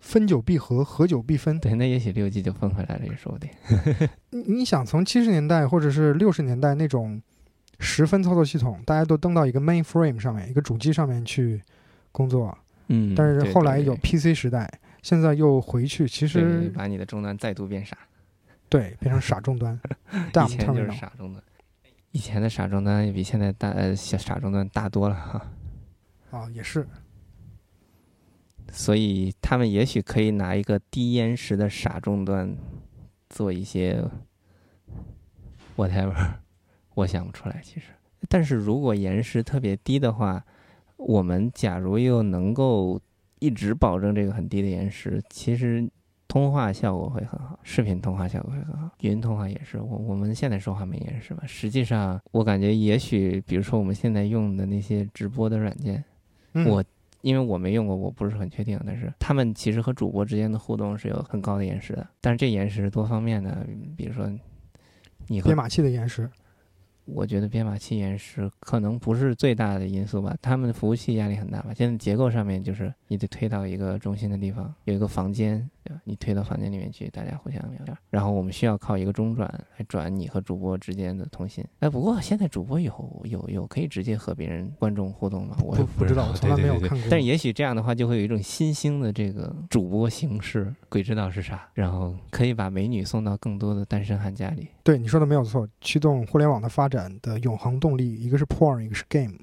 [0.04, 1.60] 分久必合，合久必分。
[1.60, 3.48] 对，那也许六 G 就分回来了，也说不定。
[4.30, 7.22] 你你想从七十年代或者是六十年代那种
[7.78, 11.62] 十分操作系统，大家都登到一个 mainframe 上面，一个主机上面去
[12.10, 12.58] 工作。
[12.88, 13.14] 嗯。
[13.14, 14.68] 但是后来有 PC 时代，
[15.02, 17.96] 现在又回去，其实把你的终端再度变傻。
[18.68, 19.78] 对，变成傻终端。
[20.10, 21.40] 以前就是傻终端，
[22.12, 25.50] 以前的傻终端也比现在大呃小傻终端大多了哈。
[26.30, 26.86] 啊，也是。
[28.70, 32.56] 所以他们也许可以拿一个低延时的傻终端
[33.28, 34.02] 做一些
[35.76, 36.36] whatever，
[36.94, 37.88] 我想不出来其实。
[38.28, 40.42] 但是如果延时特别低的话，
[40.96, 42.98] 我们假如又能够
[43.40, 45.86] 一直保证这个很低的延时，其实
[46.32, 49.76] 通话效果会很好，视频通话效果会很好，语音通话也是。
[49.78, 51.42] 我我们现在说话没延时吧？
[51.46, 56.02] 实际上我感觉也许，比如说我们现在用的那些直播的软件，
[56.66, 56.82] 我。
[57.20, 58.80] 因为我没用过，我不是很确定。
[58.84, 63.64] 但是他们其实和主播之间的互动是有很高的延时的，但是这延时是多方面的，
[63.96, 64.28] 比如说
[65.28, 66.28] 你和编码器的延时。
[67.04, 71.72] 我觉得编码器延时可能不是最大的因素吧，他们的服务器压力很大吧。
[71.74, 76.00] 现在结构上面就是你得推到一个中心的地方，有一个房间，对吧？
[76.04, 77.96] 你推到房间里面去，大家互相聊天。
[78.10, 81.64] 然后我们需要靠一个中转来转你和主播之间的通信。
[81.80, 85.56] 哎，不过现在主播有有有可以直接和别人观众互动吗？
[85.60, 87.00] 我不不知道，我从来没有看过。
[87.10, 91.68] 但也许这样的话，就会有一种新兴的这个主播形式，鬼知道是啥。
[91.74, 94.68] 然后可以把美女送到更多的单身汉家里。
[94.84, 99.38] 对你说的没有错，驱动互联网的发展的永恒动力，一个是 porn，一个是 game。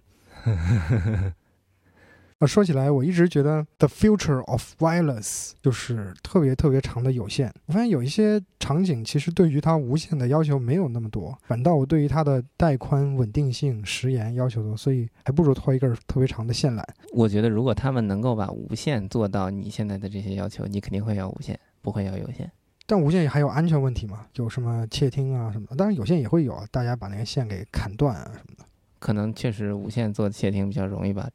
[2.39, 7.53] 啊， 说起来，我一直觉得 the future of wireless 就是特别特别长的有线。
[7.65, 16.83] 我发现有一些场景其实对于它无线的要求没有那么多，反倒我对于它的带宽、稳定性、时延要求多，所以还不如拖一根特别长的线缆。
[17.13, 22.49] 我觉得如果他们能够把无线做到你现在的这些要求，你肯定会要无线，不会要有线。
[22.89, 24.25] 但无线还有安全问题嘛？
[24.33, 25.75] 有什么窃听啊什么的？
[25.75, 28.65] 当然有线也会有，大家把那个线给砍断啊什么的。
[28.97, 31.29] 可能确实无线做窃听比较容易吧。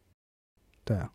[0.82, 1.08] 对啊。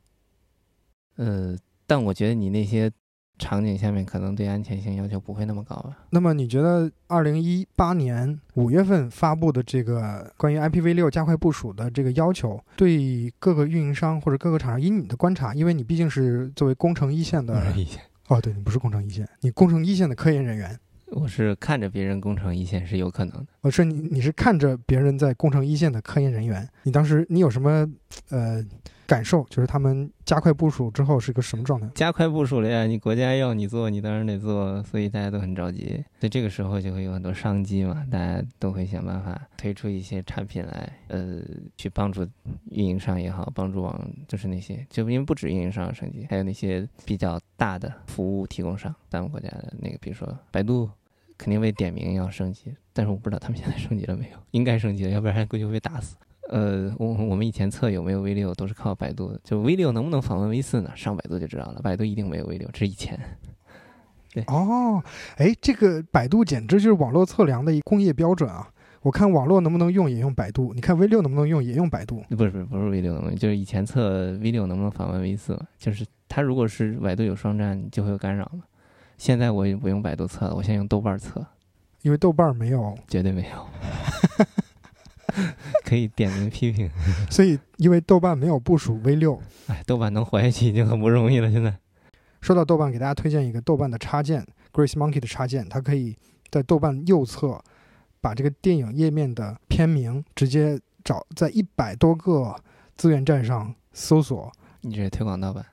[1.17, 2.89] 呃，但我觉得你那些
[3.37, 5.97] 场景下面可能对安全性要求不会那么高吧？
[6.11, 17.61] 那么你觉得二零一八年五月份发布的这个关于 IPv 六加快部署的这个要求，对各个运营商或者各个厂商，以你的观察，因为你毕竟是作为工程一线的。
[18.29, 20.79] 哦，对你不是工程一线，你工程一线的科研人员。
[21.07, 23.47] 我是看着别人工程一线是有可能的。
[23.61, 26.67] 我说你，你是看着别人在工程一线的科研人员。
[26.83, 27.89] 你当时你有什么
[28.29, 28.63] 呃？
[29.09, 31.89] 感受就是他们加快部署之后是个什么状态？
[31.95, 32.85] 加快部署了呀！
[32.85, 36.05] 你国家要你做，你当然得做，所以大家都很着急。
[36.19, 41.41] 所以这个时候就会有很多商机嘛，大家都会想办法推出一些产品来，呃，
[41.75, 42.23] 去帮助
[42.69, 50.87] 运营商也好，帮助网就是那些，就因为不止运营商升级，还有那些比较大的服务提供商，咱们国家的那个，比如说百度，
[51.35, 56.15] 肯定为点名要升级，但是我不知道他们现在升级了没有，应该升级了，要不然估计会被打死。
[56.49, 60.91] 呃，我我们以前测有没有 V 六都是靠百度的，就 V 六能不能访问 V 四呢？
[60.95, 63.19] 上百度就知道了，百度一定没有 V 六，这是以前。
[64.33, 65.01] 对哦，
[65.37, 68.69] 哎，这个百度简直就是网络测量的一工业标准啊！
[69.01, 72.23] 我看网络能不能用也用百度，你看 V 六能不能用也用百度。
[72.29, 78.63] 不是不是不是 V 六能不能，就是以前测 V 六能不能访问 V 四，就是它如果是百度有双站就会有干扰嘛。
[79.17, 81.45] 现在我也不用百度测了，我现在用豆瓣测，
[82.01, 83.65] 因为豆瓣没有，绝对没有。
[85.85, 86.89] 可以点名批评，
[87.29, 91.51] 所以因为豆瓣没有部署 V 六，哎，豆瓣能活下去已经很不容易了。
[91.51, 91.77] 现在
[92.41, 96.15] 说到豆瓣，给大家推荐一个豆瓣的插件，Grace Monkey 的插件，它可以
[96.49, 97.61] 在豆瓣右侧
[98.21, 102.55] 把这个电影页面的片名直接找在一百多个
[102.95, 104.51] 资源站上搜索。
[104.81, 105.65] 你这是推广盗版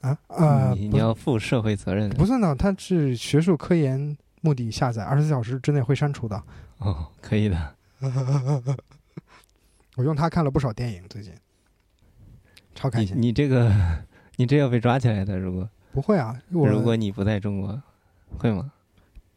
[0.00, 0.18] 啊？
[0.26, 2.10] 呃，你要负社会责任。
[2.10, 6.42] 不算的，它是学术科研目的下载，二十四小时之内会删除的。
[6.78, 7.74] 哦，可以的。
[9.96, 11.32] 我用它看了不少电影，最近
[12.74, 13.14] 超开心。
[13.18, 13.72] 你这个，
[14.36, 15.38] 你这要被抓起来的。
[15.38, 17.80] 如果不会啊，如果你不在中国，
[18.38, 18.72] 会吗？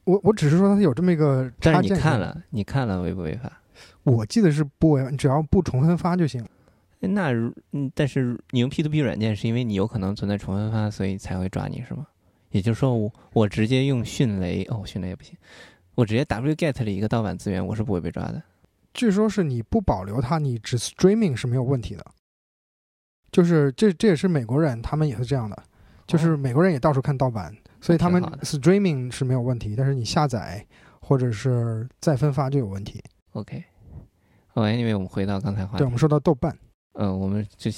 [0.06, 1.74] 我我只是说它有这么一个插件。
[1.74, 3.62] 但是你看了，你看了违不违法？
[4.04, 6.48] 我记得是不违，法只要不重分发就行。
[7.00, 7.32] 那
[7.72, 12.08] 嗯，但是你用 P to P 软件，是因为你有可能存在重分发，所以才会抓你是吗？
[12.52, 15.36] 也就是说我，我直接用迅雷哦，迅雷也不行，
[15.94, 18.42] 我直接 wget 了一个盗版资源，我是不会被抓的。
[18.96, 22.04] 据说是你不保留它，你只 streaming 是没有问题的。
[23.30, 25.64] 就是这这也是美国人，他们也是这样的，
[26.08, 30.66] 就是美国人也到处看盗版，所以他们 streaming 是没有问题，但是你下载
[31.02, 33.04] 或者是再分发就有问题。
[33.34, 33.62] OK，
[34.54, 35.74] 哦，anyway，我们回到刚才话。
[35.74, 36.58] 题对，我，们说到豆瓣，
[36.94, 37.70] 嗯，我们就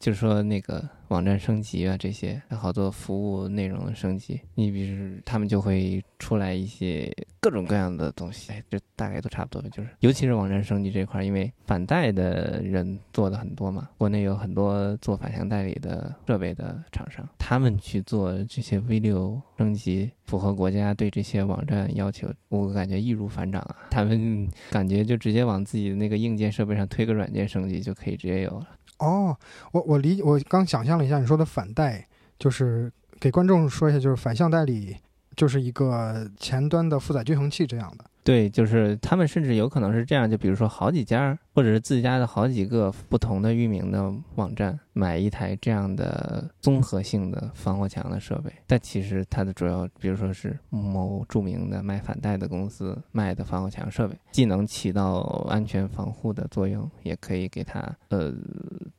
[0.00, 0.84] 就是说那个
[1.14, 7.08] 网站升级啊，这些好多服务内容的升级，你比如他们就会出来一些
[7.38, 28.68] 各种各样的东西，哎，这大概都差不多，就是尤其是网站升级这块，因为反代的人做的很多嘛，国内有很多做反向代理的设备的厂商，他们去做这些 V 六升级，符合国家对这些网站要求，我感觉易如反掌啊，他们感觉就直接往自己的那个硬件设备上推个软件升级就可以直接有了。
[28.98, 29.36] 哦，
[29.72, 32.06] 我我理我刚想象了一下你说的反代，
[32.38, 34.96] 就是给观众说一下，就是反向代理
[35.36, 38.04] 就是一个前端的负载均衡器这样的。
[38.24, 48.50] 对，就是他们甚至有可能是这样，就比如说好几家，或者是自家的好几个不同的域名的网站，买一台这样的综合性的防火墙的设备。
[48.66, 55.18] 但其实它的主要，比如说是某著名的卖反带的公司卖的防火墙设备，既能起到
[55.50, 58.32] 安全防护的作用，也可以给它呃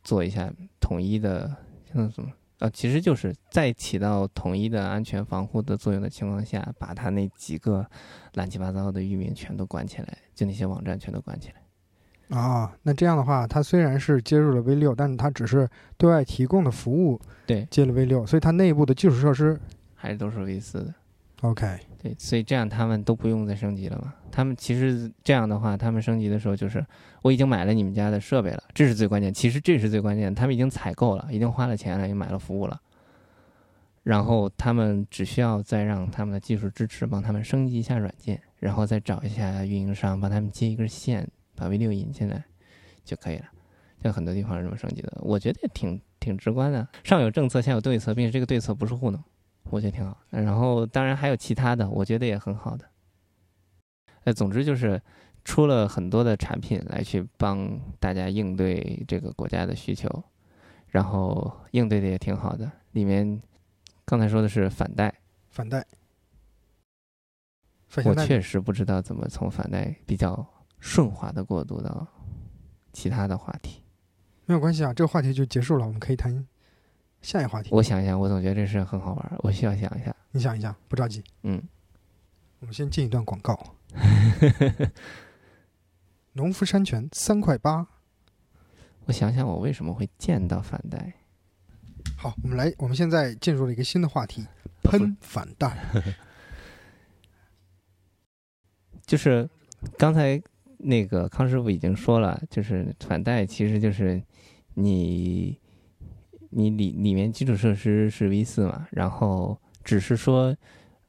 [0.03, 1.51] 做一下统一的，
[1.91, 2.30] 像什么。
[2.59, 7.85] 呃，其实就是在起到统一的安全防护的作用的情况下，把它那几个
[8.35, 12.35] 乱七八糟的域名全都关起来，就那些网站全都关起来。
[12.37, 19.59] 啊，那这样的话，它虽然是接入了 V 六，但是它只是对外提供的服务对，接了 V 六，所以它内部的基础设施
[19.93, 20.93] 还是都是 V 四的。
[21.41, 21.77] OK。
[22.05, 24.13] 对，所以这样他们都不用再升级了嘛。
[24.31, 26.85] 他们其实这样的话，他们升级的时候就是
[27.23, 29.33] 我已经买了你们家的设备了，这是最关键。
[29.33, 32.79] 其实这是最关键，他们已经采购了，已经花了钱了，也买了服务了。
[34.03, 42.43] 然后他们只需要再让他们的技术支持帮他们升级一下软件，然后再找一下运营商帮他们接一根线，把 V 六引进来
[43.03, 43.45] 就可以了。
[44.03, 46.87] 像很多地方是这么升级的，我觉得也挺挺直观的。
[47.03, 49.19] 上有政策，下有对策，并且这个对策不是糊弄。
[49.70, 50.18] 我觉得挺好。
[50.30, 52.86] 然后当然还有其他的，我觉得也很好的。
[54.24, 55.01] 呃，总之就是
[55.43, 60.09] 出了很多的产品来去帮大家应对这个国家的需求，
[60.88, 62.72] 然后应对的也挺好的。
[62.93, 63.41] 里面
[64.05, 65.13] 刚才说的是反贷，
[65.49, 65.86] 反贷，
[67.88, 70.45] 反我确实不知道怎么从反贷比较
[70.80, 72.07] 顺滑的过渡到
[72.93, 73.84] 其他的话题。
[74.45, 76.47] 没有关系啊，这个话题就结束了，我们可以谈
[77.26, 77.69] 下一个话题。
[77.71, 80.15] 我想一想，我总觉得这事很好玩，我需要想一下。
[80.32, 81.61] 你想一想，不着急，嗯，
[82.59, 83.59] 我们先进一段广告。
[86.34, 87.88] 农夫山泉三块八。
[89.05, 91.13] 我想想，我为什么会见到反带？
[92.15, 94.45] 好，我们来，我们现在进入了一个新的话题，
[94.84, 95.78] 喷反带。
[99.05, 99.49] 就是
[99.97, 100.41] 刚才
[100.78, 104.21] 那个康师傅已经说了，就是反带其实就是
[104.73, 105.57] 你
[106.57, 110.55] 你里里面基础设施是 V 四嘛，然后只是说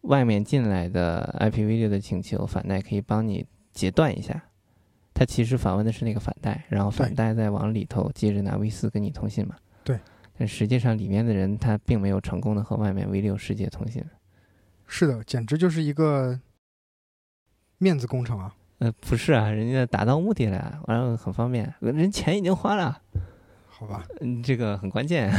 [0.02, 4.42] 外面进来的 IPv 六的请求，反带可以帮你截断一下。
[5.14, 9.54] 它其实访问的是那个反带，然后反带再往里头接着拿 V 四跟你通信嘛。
[9.84, 9.98] 对。
[10.36, 14.04] 但实际上里面的人他并没有成功的和外面 V 六世界通信。
[14.86, 16.38] 是的，简直就是一个
[17.78, 18.54] 面子工程啊！
[18.78, 23.00] 呃，不是啊，人家达到目的了，完了很方便，人钱已经花了，
[23.78, 25.28] 好吧，嗯，这个很关键。
[25.30, 25.38] 啊，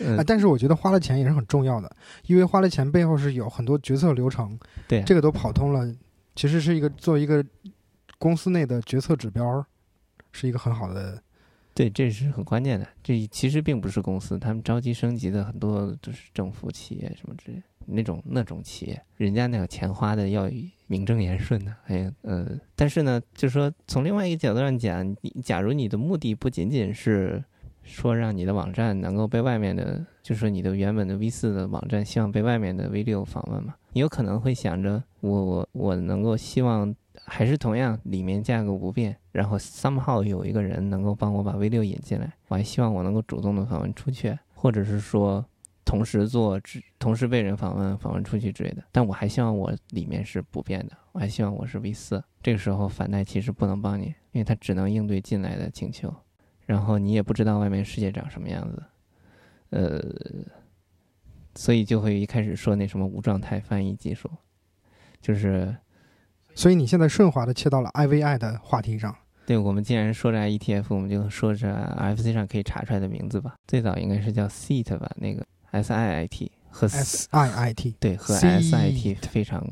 [0.00, 1.96] 嗯，但是我觉得花了钱也是很重要的，
[2.26, 5.94] 因为花了钱背后是有很多决策流程，对，这个都跑通了，
[6.34, 7.44] 其实是一个做一个
[8.18, 9.64] 公司内的决策指标，
[10.32, 11.22] 是一个很好的。
[11.74, 12.88] 对，这是很关键的。
[13.02, 20.48] 这其实并不是公司，他们着急升级的很多都是政府企业什么之类那种那种企业，人家那个钱花的要
[20.86, 21.74] 名正言顺的。
[21.86, 27.42] 哎，呃，但是呢，就是说从另外一个角度上讲，你假如你的目的不仅仅是
[27.82, 45.44] 说让你的网站能够被外面的，就是说你的原本的 V 四的网站希望被外面的 V 六访问嘛，你有可能会想着我我我能够希望还是同样里面架构不变，然后 somehow 有一个人能够帮我把 V 六引进来，我还希望我能够主动的访问出去，或者是说
[45.86, 46.60] 同时做
[46.98, 56.12] 同时被人访问访问出去之类的，但我还希望我里面是不变的，我还希望我是 V 四，这个时候反带其实不能帮你，因为它只能应对进来的请求。
[56.66, 58.82] 然后你也不知道外面世界长什么样子，
[59.70, 60.02] 呃，
[61.54, 64.28] 所以就会一开始说那什么无状态翻译技术，
[65.22, 65.76] 就是
[66.56, 69.16] 所以你现在顺滑的切到了 IVI 的话题上。
[69.46, 73.54] 对我们既然说着 ETF，我们就说着 RFC 上可以查出来的名字吧。
[73.68, 75.46] 最早应该是叫 Seat 吧，那个
[75.82, 79.64] S I I T 和 S I I T 对和 SIT 非常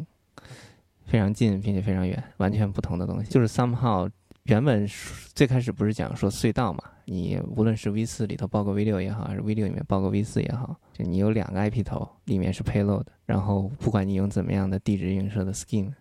[1.07, 3.31] 非常近，并且非常远，完全不同的东西。
[3.31, 4.09] 就是 somehow
[4.45, 4.87] 原本
[5.35, 15.93] 最开始不是讲说隧道嘛，你无论是 V 四里头包个 V 六也好，还是 V 六里面包个 V 四也好，就你有两个 IP 头，里面是 payload，然后不管你用怎么样的地址映射的 scheme。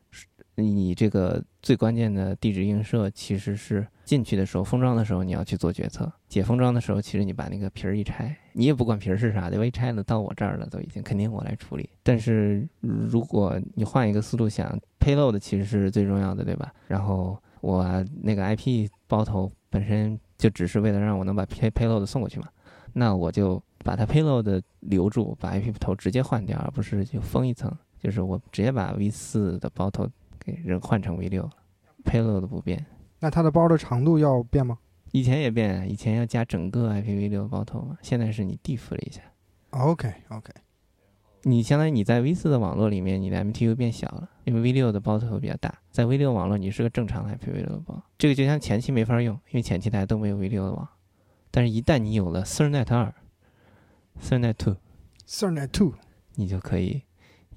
[0.55, 11.89] 你这个最关键的地址映射，其实是进去的时候封装的时候你要去做决策，解封装的时候，其实你把那个皮儿一拆，你也不管皮儿是啥的，我一拆了到我这儿了，都已经肯定我来处理。
[12.03, 16.71] 但是如果你换一个思路想，payload 其实是最重要的，对吧？
[16.87, 22.47] 然后我那个 IP 包头本身就只是为了让我能把 pay payload 送过去嘛，
[22.93, 30.07] 那我就把它 payload 留住，把 IP 头直接换掉，而不是就封一层，就是我直接把 V 四的包头。
[30.43, 31.49] 给人换成 V 六
[32.03, 32.85] ，payload 不变，
[33.19, 34.77] 那它的包的长度要变吗？
[35.11, 39.21] 以前也变，以前要加整个 IPv6 包头嘛，现在是你 diff 了一下。
[39.69, 40.51] OK OK，
[41.43, 50.87] 你相当于你在 V 四的网络里面，你的 MTU 变小了，因为 V 六的包头比较大，在 V 六网络你是个正常的 IPv6 包，这个就像前期没法用，因为前期大家都没有 V 六的网，
[51.51, 53.13] 但是一旦你有了 Cernet 二
[54.19, 55.93] ，Cernet two，Cernet two，
[56.35, 57.03] 你就可以。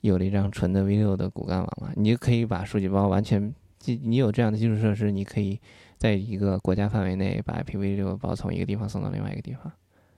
[0.06, 3.54] 有了一张纯的 V 六的骨干网嘛，你就可以把数据包完全，
[3.84, 5.60] 你有这样的基础设施，你可以
[5.98, 9.70] 在一个国家范围内把 IPv6 包从一个地方送到另外一个地方。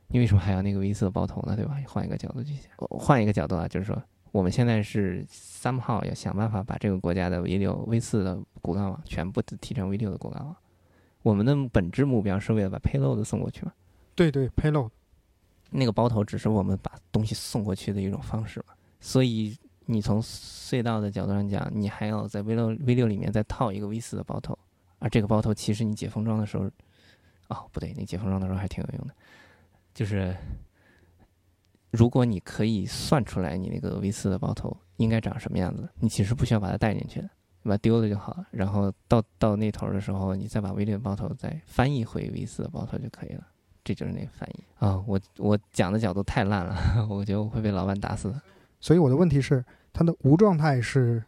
[0.08, 1.54] 你为什么还要那个 V 四包头呢？
[1.54, 1.76] 对吧？
[1.86, 10.56] 换一个角度去想，换一个角度啊，就是说我们现在是三号要想办法把这个国家的 V 六、V 四的骨干网全部提成 V 六的骨干网。
[11.22, 13.72] 我们的本质目标是为了把 payload 送过去嘛？
[14.14, 14.90] 对对，payload
[15.70, 19.56] 那个包头只是我们把东西送过去的一种方式嘛，所以。
[19.90, 24.56] 你从隧道的角度上讲，你还要在 V 六 V 六里面再套一个 V 四的包头，
[24.98, 26.64] 而这个包头其实你解封装的时候，
[27.48, 29.14] 哦不对，你解封装的时候还挺有用的，
[29.94, 30.36] 就是
[31.90, 37.30] 如果你可以算出来你那个 V 四的包头应该长什么样子，你其实不需要把它带进去的，
[37.62, 38.46] 把它丢了就好了。
[38.50, 43.46] 然后到到那头的时候，你再把 V 六包头再翻译回 V 四的包头就可以了。
[43.82, 45.02] 这就是那个翻译啊！
[45.06, 46.76] 我我讲的角度太烂了，
[47.08, 48.38] 我觉得我会被老板打死的。
[48.80, 49.64] 所以我的问题是。
[49.98, 51.20] 它的无状态是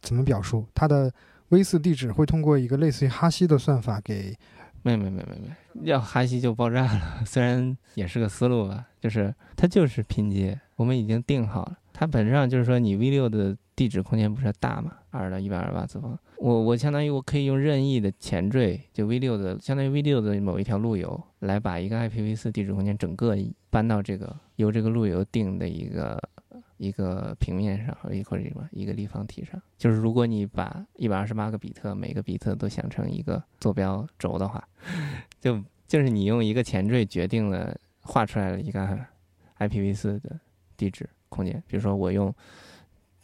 [0.00, 0.66] 怎么表述？
[0.74, 1.12] 它的
[1.50, 4.34] V 四地址会通过一个类似于哈希的算法给？
[4.80, 7.22] 没没没没没，要哈希就爆炸了。
[7.26, 11.76] 虽然也是个思路吧，就是它就是拼接，我们已经定好了。
[11.92, 16.18] 它本质上就是说，你 V 六的地址空间不是大嘛，二到一百二十八次方。
[16.38, 23.36] 我我相当于我可以用任意的前缀，就 V 六的相当于 V 六的某一条路由，来把一个 IPv 四地址空间整个
[23.68, 26.18] 搬到这个由这个路由定的一个。
[26.76, 34.66] 一个平面上或者或者什么一个立方体上，就是如果你把一百二十八个比特每个比特都想成一个坐标轴的话，
[35.40, 39.06] 就就是你用一个前缀决定了画出来了一个
[39.58, 40.40] IPv4 的
[40.76, 41.62] 地址空间。
[41.66, 42.34] 比如说我用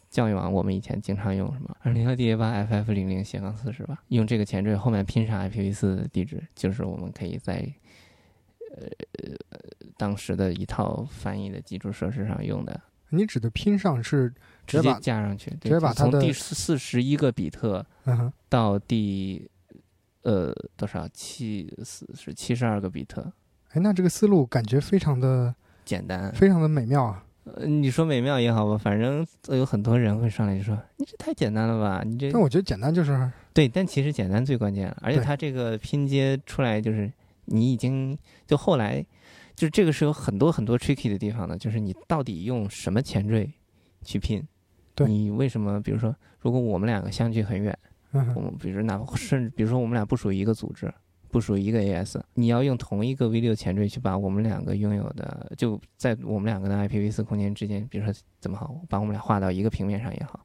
[0.09, 7.68] 教育网，我们以前经常用什么二零幺 DA 八 FF 零零斜杠四十吧，用这个前缀后面拼上 IPv4 的地址，就是我们可以在
[8.76, 8.86] 呃
[9.96, 12.80] 当时的一套翻译的基础设施上用的。
[13.11, 14.32] 你指的拼上是
[14.66, 17.84] 直接加上去，直接把它的从第四十一个比特
[18.48, 19.48] 到第
[20.22, 23.32] 呃多少七四是七十二个比特。
[23.70, 25.54] 哎，那这个思路感觉非常的
[25.84, 27.24] 简单，非常的美妙啊！
[27.44, 32.02] 呃，你说美妙也好吧，反正有很多人会上来就说你这太简单了吧？
[32.04, 32.30] 你这……
[32.32, 37.11] 但我觉得简单就是对，但其实简单最关键了，而且它这个拼接出来就是
[37.46, 39.04] 你已经就后来。
[39.61, 43.52] 就这个是有很多很多 tricky 的地方的，就是你到底用什么前缀
[44.02, 44.42] 去拼？
[44.94, 45.78] 对你为什么？
[45.82, 47.78] 比如说，如果我们两个相距很远，
[48.11, 50.90] 我们比如哪怕甚至比如说我们俩不属于一个组织，
[51.28, 60.40] 不属于一个 AS，你要用同一个 V 六前缀去把我们两个拥有的，就在我们两个的 IPv4 空间之间，比如说怎么好，把我们俩画到一个平面上也好，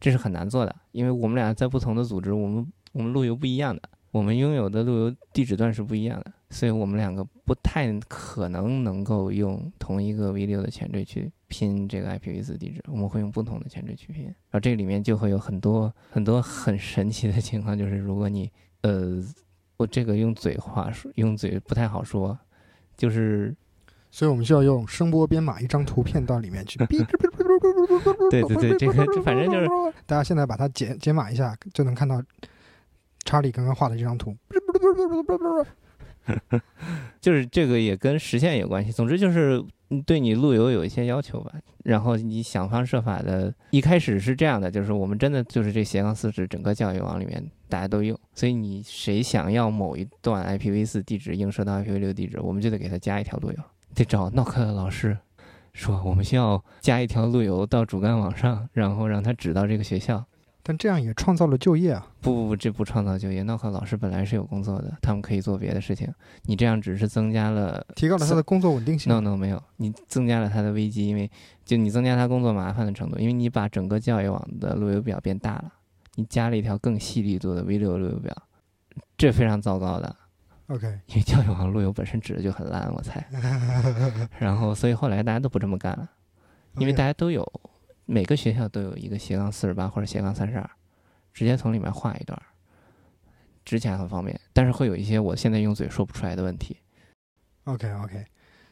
[0.00, 3.82] 这是很难做的，因为我们俩在不同的组织，我们我们路由不一样的。
[4.14, 18.48] 我们拥有的路由地址段是不一样的，所以我们两个不太可能能够用同一个 V 六的前缀去拼这个 IPv4 地址，我们会用不同的前缀去拼，然后这里面就会有很多很多很神奇的情况，就是如果你
[18.82, 19.20] 呃，
[19.78, 22.38] 我这个用嘴话说，用嘴不太好说，
[22.96, 23.52] 就是，
[24.12, 26.78] 所以我们需要用声波编码一张图片到里面去，
[28.30, 28.92] 对对对，这个
[29.24, 29.66] 反正就是
[30.06, 32.22] 大家现在把它解解码一下，就能看到。
[33.24, 34.36] 查理刚刚画的这张图，
[37.20, 38.92] 就是这个也跟实现有关系。
[38.92, 39.62] 总之就是
[40.06, 41.52] 对你路由有一些要求吧，
[41.84, 43.52] 然后你想方设法的。
[43.70, 53.58] 一开始是这样的，就是我们真的就是这斜杠四指整个教育网里面大家都用，所以你谁想要某一段 IPv4 地址映射到 IPv6 地址，我们就得给他加一条路由，
[53.94, 55.16] 得找 NOC 的老师
[55.72, 60.24] 说我们需要加一条路由到主干网上，然后让他指到这个学校。
[60.66, 62.06] 但这样也创造了就业啊！
[62.22, 63.42] 不不不，这不创造就业。
[63.42, 66.10] 那课老师本来是有工作的，他们可以做别的事情。
[66.44, 69.12] 你这样只是增加了，提高了他的工作稳定性。
[69.12, 71.30] No No 没有，你增加了他的危机，因为
[71.66, 75.70] 就你增加他工作麻烦的程度，因为你把整个教育网的路由表变大了，
[76.14, 78.34] 你加了一条更细力度的 V 六路由表，
[79.18, 80.16] 这非常糟糕的。
[80.68, 83.22] OK，因为教育网路由本身指的就很烂，我猜。
[84.40, 86.08] 然后，所以后来大家都不这么干了，
[86.78, 87.46] 因为大家都有。
[88.06, 90.70] 每个学校都有一个斜杠四十八或者斜杠三十二，
[91.32, 92.40] 直接从里面画一段，
[93.64, 94.38] 直起来很方便。
[94.52, 96.76] 但是会有一些我现在用嘴说不出来的问题。
[97.64, 98.24] OK OK，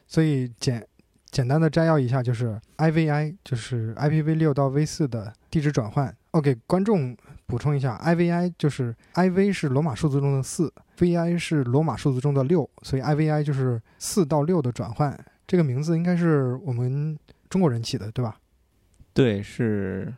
[0.07, 0.87] 所以简
[1.31, 6.15] 简单的摘要一下，就是 IVI 就是 IPv 六到 V 四的地址转换。
[6.31, 7.17] OK，观众
[7.47, 15.19] 补充一下，IVI 就是 IV 是罗马数字中的四，VI 是罗马数字中的六，所以 IVI 就是四到六的转换。
[15.47, 17.17] 这个名字应该是我们
[17.49, 18.39] 中国人起的，对吧？
[19.13, 20.13] 对，是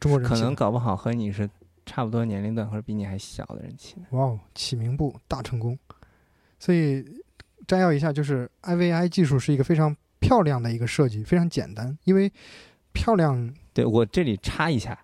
[0.00, 1.48] 中国人可能搞不好和你是
[1.86, 4.02] 差不多年龄段或者比你还小的人起的。
[4.10, 5.78] 哇哦，起名部大成功！
[6.58, 7.04] 所以
[7.66, 11.96] 摘要一下，就是 IVI 技术是一个非常漂亮的一个设计，非常简单。
[12.04, 12.32] 因为
[12.92, 14.98] 漂亮，对我这里插一下，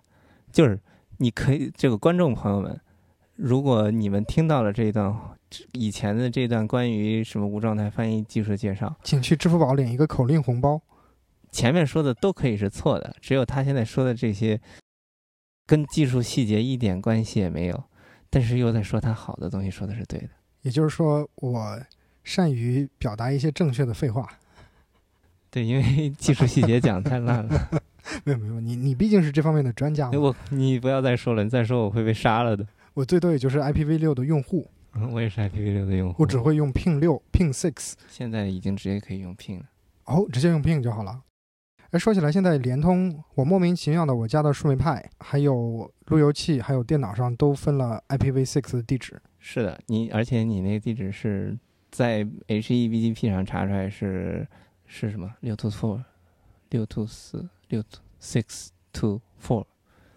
[0.51, 0.79] 就是
[1.17, 2.79] 你可以这个观众朋友们，
[3.35, 5.15] 如果你们听到了这一段
[5.73, 10.81] 以前的这段关于什么无状态翻译技术介绍，请去支付宝领一个口令红包。
[11.51, 14.59] 前面说的都可以是错的，只有他现在说的这些，
[15.67, 17.83] 跟技术细节一点关系也没有，
[18.29, 20.29] 但是又在说他好的东西，说的是对的。
[20.61, 21.81] 也就是说，我
[22.23, 24.27] 善于表达一些正确的废话。
[25.49, 27.81] 对，因为技术细节讲太烂了。
[28.23, 30.09] 没有没有，你你毕竟是这方面的专家。
[30.11, 32.65] 我你不要再说了，你再说我会被杀了的。
[32.93, 34.67] 我最多也就是 IPv 六的用户。
[34.93, 36.23] 嗯， 我也是 IPv 六的用户。
[36.23, 37.93] 我只会用 Ping 六，Ping six。
[38.07, 39.65] 现在已经直接可以用 Ping 了。
[40.05, 41.21] 哦，直接用 Ping 就好了。
[41.91, 49.21] 哎，说起来，现在联通，我莫名其妙的，我家的数媒派、还有路由器、还有电脑上都分了 IPv6 的地址。
[49.39, 51.57] 是的，你而且你那个地址是
[51.89, 54.47] 在 HEBGP 上查出来是
[54.85, 55.29] 是什么？
[55.41, 56.01] 六 to four，
[56.69, 59.65] 六 to 四，六 to six two four。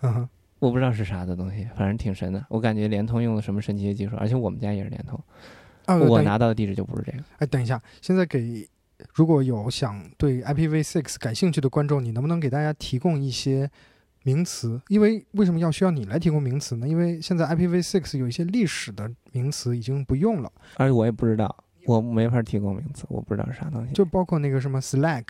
[0.03, 0.29] 嗯哼，
[0.61, 2.47] 我不知道是啥的东西，反正挺神的。
[2.51, 5.21] 我感觉联通用了什么神奇的技术，而且我们家也是联通，
[6.09, 7.25] 我拿到的地址就不是这个。
[7.39, 8.65] 哎，等一下，现在给。
[9.13, 13.71] 如果有想对 IPv6 感兴趣的观众，你能不能给大家提供一些
[14.25, 14.81] 名词？
[14.89, 16.89] 因为为什么要需要你来提供名词呢？
[16.89, 23.93] 因为现在 IPv6 有一些历史的名词已经不用了，而且我也不知道，我没法提供名词，我不知道是啥东西。
[23.93, 25.27] 就包括那个什么 Slack，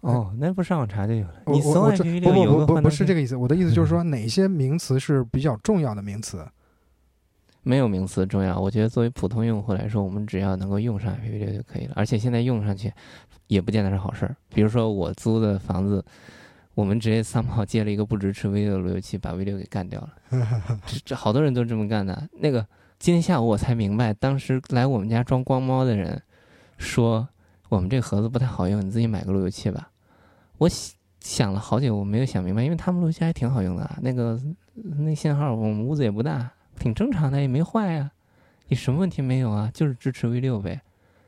[0.00, 1.42] 哦，那不上网查就有了。
[1.46, 6.44] 你搜 IPv6 不不不不是这个意思，我的意思就是说哪些名词是比较重要的名词。
[7.64, 11.94] 没有名词重要，我觉得作为普通用户来说，我们只要能够用上 IPv6 就可以了。
[11.96, 12.92] 而且现在用上去，
[13.46, 14.36] 也不见得是好事儿。
[14.50, 16.04] 比如说我租的房子，
[16.74, 20.12] 我们直接三炮接了一个不支持 V6 的路由器，把 V6 给干掉了。
[20.86, 22.28] 这这好多人都这么干的。
[22.38, 22.64] 那个
[22.98, 26.22] 今天下午我才明白，当时来我们家装光猫的人
[26.76, 27.26] 说
[27.70, 29.90] 我们这盒子不太好用，你自己买个路由器吧。
[30.58, 30.68] 我
[31.20, 34.38] 想了好久，我没有想明白，因为他们路由器还挺好用的，那个
[34.74, 36.50] 那信号我们屋子也不大。
[36.78, 38.10] 挺正常的，也没坏呀，
[38.68, 39.70] 你什么问题没有啊？
[39.72, 40.80] 就是支持 V 六呗，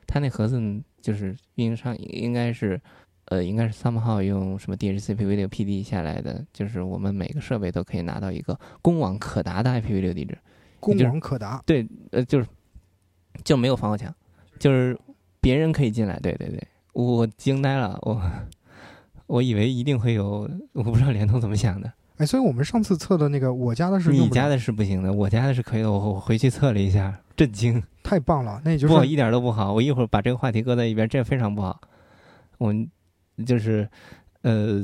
[0.06, 0.60] 它那盒子
[1.00, 2.80] 就是运营商应该是，
[3.26, 10.36] 呃，应该是 somehow 用什么 DHCP V 六 PD 下来的，就是我们每个设备都可以拿到一个公网可达的 IPv 六地址。
[10.80, 11.62] 公网可达？
[11.66, 12.46] 对，呃，就是
[13.44, 14.14] 就没有防火墙，
[14.58, 14.98] 就是
[15.40, 16.18] 别人可以进来。
[16.20, 18.20] 对对对，我惊呆了，我
[19.26, 21.92] 我以为一定会有，我不知道联通怎么想的。
[22.18, 25.90] 哎，所以我们上次测的那个，我家的是你家的是不行的，我家的是可以的。
[25.92, 28.60] 我我回去测了一下，震惊，太棒了。
[28.64, 29.72] 那也就是不一点都不好。
[29.72, 31.78] 我一会儿把这个话题搁在一边，这非常不好。
[32.58, 32.74] 我
[33.44, 33.86] 就是
[34.40, 34.82] 呃，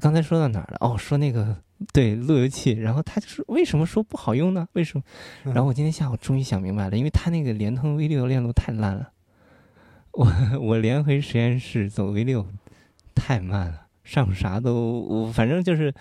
[0.00, 0.76] 刚才说到哪儿了？
[0.80, 1.56] 哦，说那个
[1.94, 4.68] 对路由器，然后他就是为什么说不好用呢？
[4.74, 5.04] 为什么？
[5.44, 9.12] 然后我今天下午终于想明白了，因为他那个联通 V 六链路太烂了。
[10.12, 12.46] 我我连回实验室走 V 六
[13.14, 13.81] 太慢了。
[14.04, 15.94] 上啥都，我反正就是，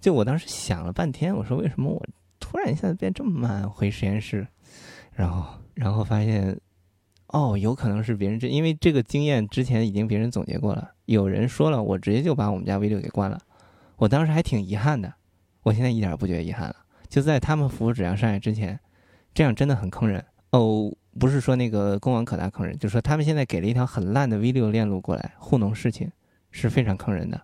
[0.00, 2.06] 就我当时想了半天，我说为什么我
[2.38, 3.68] 突然一下子变这么慢？
[3.68, 4.46] 回实验室，
[5.14, 6.58] 然后然后发现，
[7.28, 13.38] 哦，有可能是别人这，因为这个经验之前已经别人总结过了，有人说了，我直接就把我们家 V 六给关了。
[13.96, 15.12] 我当时还挺遗憾的，
[15.62, 16.76] 我现在一点不觉得遗憾了。
[17.08, 18.78] 就在他们服务质量上来之前，
[19.34, 20.92] 这样真的很坑人哦。
[21.18, 26.12] 不是说那个公网可达坑人，就是说他们现在给了一条很烂的 V 六链路过来糊弄事情，
[26.52, 27.42] 是非常坑人的。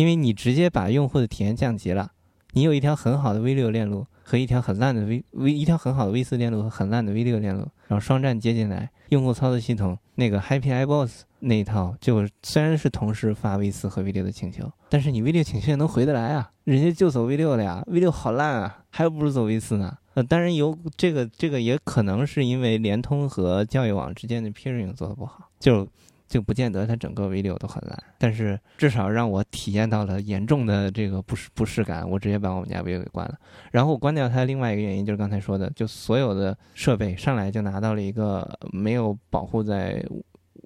[0.00, 2.12] 因为你直接把用户的体验降级了，
[2.52, 14.10] 你有一条很好的 V 六链路，和一条很烂的 V V 一条很好的 V 四链路和很烂的 V 六链路，然后双站接进来，用户操作系统那个 Happy iBoss 那一套，就虽然是同时发 V 四和 V
[14.10, 19.94] 六的请求，但是你 V 六请求也能回得来啊，人家就走 V 六了呀，V 六好烂啊，还不如走 V 四呢。
[20.14, 25.86] 呃，当然有这个这个也可能是因为联通和教育网之间的 peering 做的不好，就。
[26.30, 33.34] 就不见得它整个 V 六都很烂，但是至少让我体验到了严重的这个不适不适感，我直接把我们家 V 六给关了。
[33.72, 40.00] 然后我关掉它，另外一个原因就是刚才说的，就所有的设备上来就拿到了一个没有保护在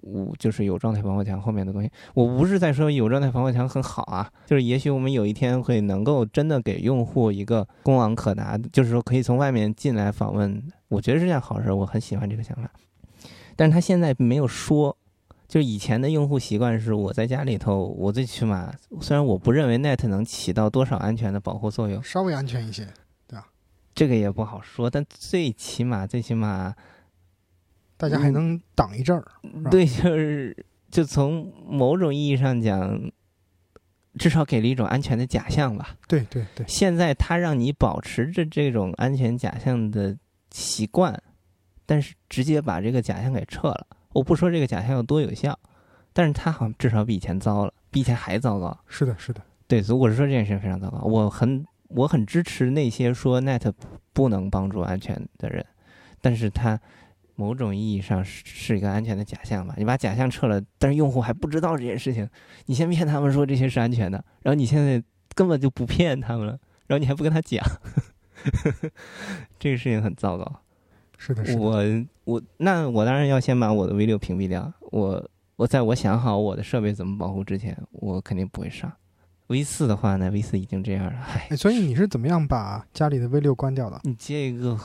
[0.03, 1.89] 无就是有状态防火墙后面的东西。
[2.13, 12.69] 我不是在说有状态防火墙很好啊，就是也许我们有一天会能够真的给用户一个公网可达，就是说可以从外面进来访问，我觉得是件好事，我很喜欢这个想法。
[13.55, 14.95] 但是他现在没有说。
[15.47, 22.85] 就以前的用户习惯是，我在家里头，我最起码虽然我不认为 Net 能起到多少安全的保护作用，稍微安全一些，
[23.27, 23.47] 对吧？
[23.93, 26.75] 这个也不好说，但最起码最起码，
[27.95, 29.23] 大家还能挡一阵儿。
[29.69, 32.99] 对，就是就从某种意义上讲，
[34.17, 35.95] 至少给了一种安全的假象吧。
[36.07, 36.65] 对对对。
[36.67, 40.17] 现在它让你保持着这种安全假象的
[40.51, 41.21] 习惯，
[41.85, 43.87] 但是直接把这个假象给撤了。
[44.15, 45.59] 我不说这个假象有多有效，
[46.13, 48.77] 但是它好像至少比以前糟了，比以前还糟糕。
[48.87, 50.99] 是的，是的，对，所以我是说这件事情非常糟糕。
[50.99, 53.73] 我很我很支持那些说 Net
[54.13, 55.65] 不能帮助安全的人，
[56.21, 56.79] 但是它
[57.35, 59.75] 某种意义上是是一个安全的假象吧？
[59.77, 62.25] 你把假象撤了，但是用户还不知道这件事情，
[62.67, 65.03] 你先骗他们说这些是安全的，然后你现在
[65.33, 66.57] 根本就不骗他们了，
[66.87, 67.61] 然后你还不跟他讲，
[69.59, 70.61] 这个事情很糟糕。
[71.17, 71.59] 是的，是的。
[71.59, 71.83] 我
[72.23, 74.71] 我那我当然要先把我的 V 六屏蔽掉。
[74.91, 78.91] 我我在我想好我的设备怎么保护之前，我肯定不会上。
[79.47, 81.13] V 四的话呢，V 四已经这样了。
[81.49, 83.99] 哎，所以你是怎么样把家里的 V 六关掉的？
[84.03, 84.77] 你接一个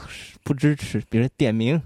[0.45, 1.81] 不支持，比如点名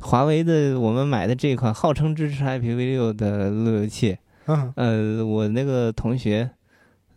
[0.00, 4.18] 华为的，我们买的这款号称支持 IPv 六的路由器。
[4.46, 4.72] 嗯。
[4.76, 6.50] 呃，我那个同学，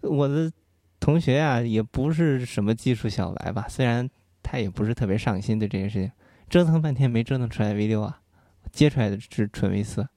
[0.02, 0.52] 我的
[1.00, 3.66] 同学啊，也不是什么技术小白吧？
[3.70, 4.10] 虽然
[4.42, 6.12] 他也不是特别上心对这件事情。
[6.54, 8.20] 折腾半天没折腾出来 V 六啊，
[8.72, 10.08] 接出来的是纯 V 四。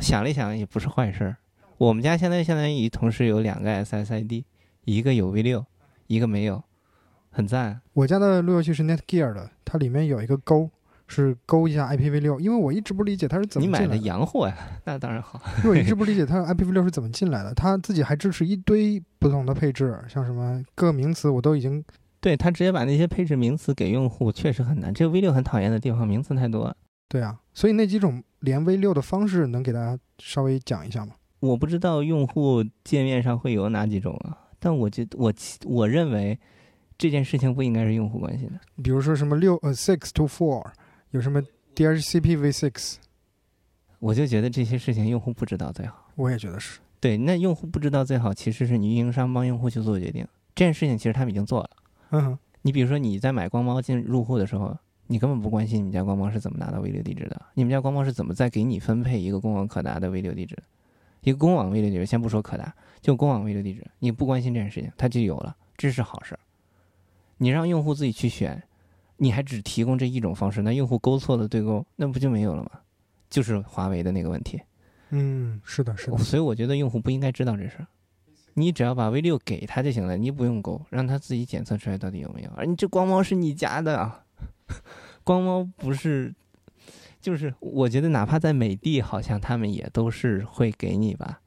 [0.00, 1.36] 想了一想，也不是坏事儿。
[1.78, 4.42] 我们家现在相当于同时有两个 SSID，
[4.84, 5.64] 一个有 V 六，
[6.08, 6.60] 一个没有，
[7.30, 7.80] 很赞。
[7.92, 10.68] 我家的路由器是 Netgear 的，它里面有一个勾，
[11.06, 12.40] 是勾一下 IPv 六。
[12.40, 14.56] 因为我一直不理解它是怎么你买的洋货呀？
[14.86, 15.40] 那当然好。
[15.58, 17.54] 因为我一直不理解它 IPv 六是怎么进来的。
[17.54, 21.84] 它自己还支持一堆不同的配置，像什么各个名词我都已经。
[22.26, 24.92] 对他直接把那些配置名词给用户，确实很难。
[24.92, 26.76] 这个 V 六很讨厌的地方，名词太多了。
[27.08, 31.14] 对啊，所以那几种连 V 六的方式，能给大家稍微讲一下吗？
[31.38, 35.32] 我不知道用户界面上会有哪几种啊，但我觉得我
[35.66, 36.36] 我认为
[36.98, 38.58] 这件事情不应该是用户关心的。
[38.82, 40.66] 比如说什么六呃 six to four，
[41.12, 41.40] 有什么
[41.76, 42.96] DHCP v six，
[44.00, 46.08] 我就觉得这些事情用户不知道最好。
[46.16, 46.80] 我也觉得是。
[46.98, 50.26] 对，那用户不知道最好，其实是你运营商帮用户去做决定。
[50.56, 51.70] 这件事情其实他们已经做了。
[52.18, 60.56] 嗯，你比如说你在买光猫进入户的时候，你根本不关心你们家光猫是怎么拿到 V 六地址的，你们家光猫是怎么再给你分配一个公网可达的 V 六地址，
[61.22, 66.38] 一个公网 V 六地址，先不说可达，就公网 V 六地址，你不关心这件事情，它就有了，这是好事。
[67.38, 68.62] 你让用户自己去选，
[69.16, 72.70] 你还只提供这一种方式，那用户勾错了对勾，那不就没有了吗？
[73.28, 74.60] 就是华为的那个问题。
[75.10, 76.18] 嗯，是的，是的。
[76.18, 77.86] 所以我觉得用户不应该知道这事。
[78.58, 82.50] 你只要把 V 六给他就行了，你不用勾，让他自己检测出来到底有没有。
[82.56, 84.24] 而你这光猫是你家的啊，
[85.22, 86.34] 光猫不是，
[87.20, 91.40] 就是我觉得哪怕在美的，好像他们也都是会给你吧，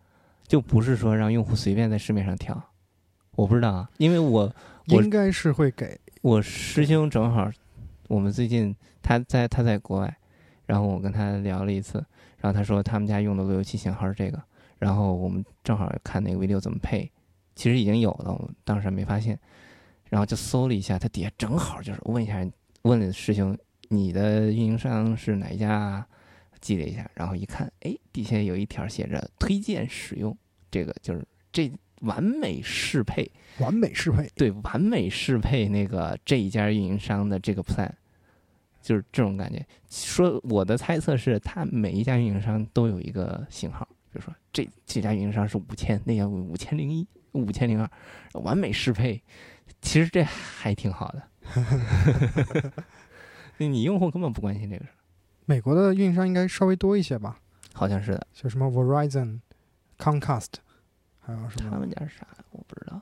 [0.48, 2.64] 就不是说让用户随便在市面上挑。
[3.32, 4.54] 我不知道啊，因为我
[4.86, 7.50] 应该是会给我师兄正好，
[8.08, 10.18] 我们最近他在他在国外，
[10.68, 12.06] 然后我跟他聊了一次，
[12.38, 14.40] 然后他说他们家用的路由器型号是这个。
[14.80, 17.12] 然后我们正好看那个 video 怎么配，
[17.56, 19.40] 其实已经有了，我当时没发现，
[20.06, 22.44] 然后就搜了一下，它底下正好就是问一下，
[22.82, 23.56] 问了师兄，
[23.90, 26.04] 你的运营商是哪一家？
[26.62, 30.38] 记了一下，然后一看，哎，底下有一条写着推荐使用，
[30.70, 31.72] 这个就是这
[32.02, 37.90] 完美适配，完美适配，对，完美适配那个这一家运营商的这个 plan，
[38.82, 39.66] 就是这种感觉。
[39.90, 43.88] 说我的猜测是，它每一家运营商都有一个型号。
[44.12, 47.90] 比如说，这这家运营商是五千，那家五千零一、五千零二，
[48.42, 49.22] 完美适配。
[49.82, 51.24] 其实这还挺好的。
[53.58, 54.92] 你用户根本不关心这个事
[55.46, 57.40] 美国的运营商应该稍微多一些吧？
[57.74, 59.40] 好像是的，就什么 Verizon、
[59.98, 60.48] Comcast，
[61.20, 61.70] 还有什么？
[61.70, 62.28] 他们家是啥？
[62.52, 63.02] 我不知道，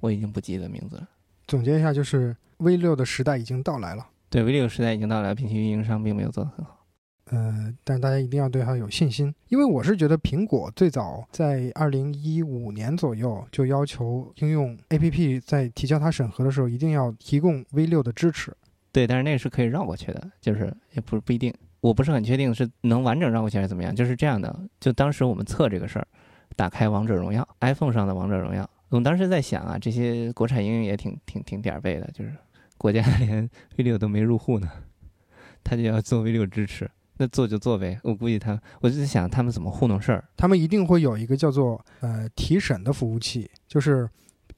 [0.00, 1.08] 我已经不记得名字了。
[1.46, 4.06] 总结一下，就是 V 六的时代已经到来了。
[4.30, 6.83] 对，V 六时代已经到来，并且运营商并没有做得很好。
[7.30, 18.54] 呃，但是大家一定要对它有信心，因为我是觉得苹果最早在二零一五年左右就要求应用 APP 在提交它审核的时候，一定要提供 V 六的支持。
[18.92, 23.96] 对，但是那个是可以绕过去的，就是也不不一定，我不是很确定是能完整绕过去还是怎么样。
[23.96, 26.06] 就是这样的，就当时我们测这个事儿，
[26.54, 32.32] 打开王者荣耀 iPhone 上的王者荣耀，我们当时在想啊，这些国产应用也挺挺挺点儿背的，就是
[32.76, 34.70] 国家连 V 六都没入户呢，
[35.64, 36.90] 它就要做 V 六支持。
[37.16, 40.24] 那做就做呗，我估计他，我就在想他们怎么糊弄事儿。
[40.36, 44.08] 他们一定会有一个叫做呃提审的服务器，就是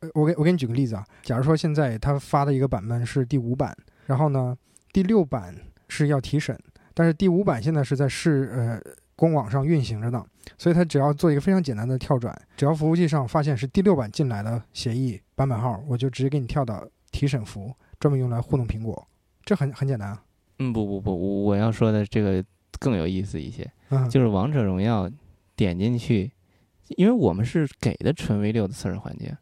[0.01, 3.77] 呃我给我给你举个例子啊，假如说现在他发的一个版本是第五版，
[4.07, 4.57] 然后呢
[4.93, 5.55] 第六版
[5.89, 6.59] 是要提审，
[6.95, 8.81] 但是第五版现在是在市呃
[9.15, 10.25] 官网上运行着呢，
[10.57, 19.07] 所以他只要做一个非常简单的跳转，只要服务器上发现是第六版进来的协议版本号，我就直接给你跳到提审服，专门用来糊弄苹果，
[19.45, 20.23] 这很很简单啊。
[20.59, 22.45] 嗯，不不不，我要说的这个
[22.79, 25.11] 更有意思一些，嗯，就是王者荣耀
[25.55, 26.33] 点进去，
[26.97, 29.37] 因为我们是给的纯 V 六的测试环境，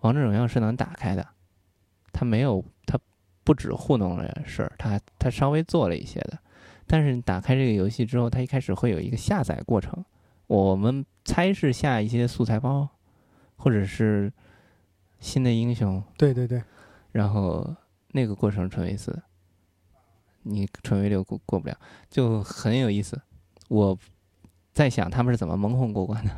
[0.00, 1.26] 王者荣耀是能打开的，
[2.12, 2.98] 它没有，它
[3.44, 6.38] 不止糊弄了事儿，它它稍微做了一些的，
[6.86, 10.04] 但是你打开这个游戏之后，它一开始会有一个下载过程，
[10.46, 12.88] 我们猜是下一些素材包，
[13.56, 14.32] 或者是
[15.20, 16.62] 新的英雄，对对对，
[17.12, 17.74] 然后
[18.12, 19.22] 那个过程纯 V 四，
[20.48, 21.76] 你纯 V 六过过不了，
[22.08, 23.20] 就很有意思。
[23.68, 23.98] 我
[24.72, 26.30] 在想他们是怎么蒙混过关的。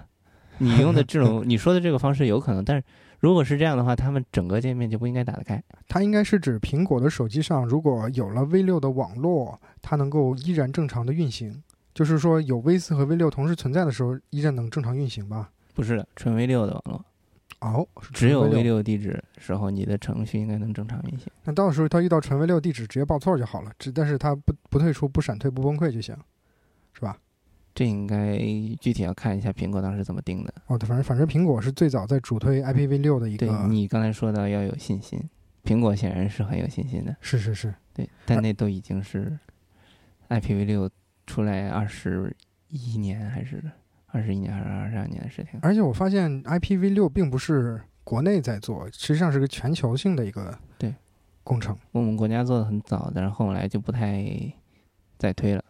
[0.59, 2.83] 你用的这种 你说的这个方式有可能，但是
[3.21, 5.63] 如果是这样的话，他们整个界面就不应该打得开。
[5.87, 11.63] 它应该是指苹果的手机上如果有了 V 六的网络，它能够依然正常的运行，
[11.95, 15.51] 就是说有 V 四和 V 六同时存在的时候，依然能正常运行吧？
[15.75, 17.05] 不是的，纯 V 六的网络，
[17.61, 18.63] 哦，只有 V 6。
[18.63, 21.27] 六地址时候，你的程序应该能正常运行。
[21.45, 26.17] 那到时候它遇到纯 V 六地址，直接报错就好了，只但是它不不退出、不闪退、不崩溃就行，
[26.93, 27.19] 是吧？
[27.75, 28.37] 这应该
[28.81, 30.53] 具体要看一下苹果当时怎么定的。
[30.67, 35.21] 哦，对，反正反正苹果是最早在主推 IPv 六的一对个，你刚才说的要有信心，
[35.65, 37.17] 苹果显然是很有信心的。
[37.21, 39.39] 是是是，对，但那都已经是
[40.29, 40.91] IPv 六
[41.27, 42.35] 出来二十
[42.69, 43.63] 一年还是
[44.19, 45.59] 二十一年还是二十二年的事情。
[45.63, 50.95] 而且我发现 IPv 六并不是国内在做，实际上是个全球性的一个对
[51.45, 51.77] 工程。
[51.93, 54.25] 我们国家做的很早，但是后来就不太
[55.17, 55.63] 再推了。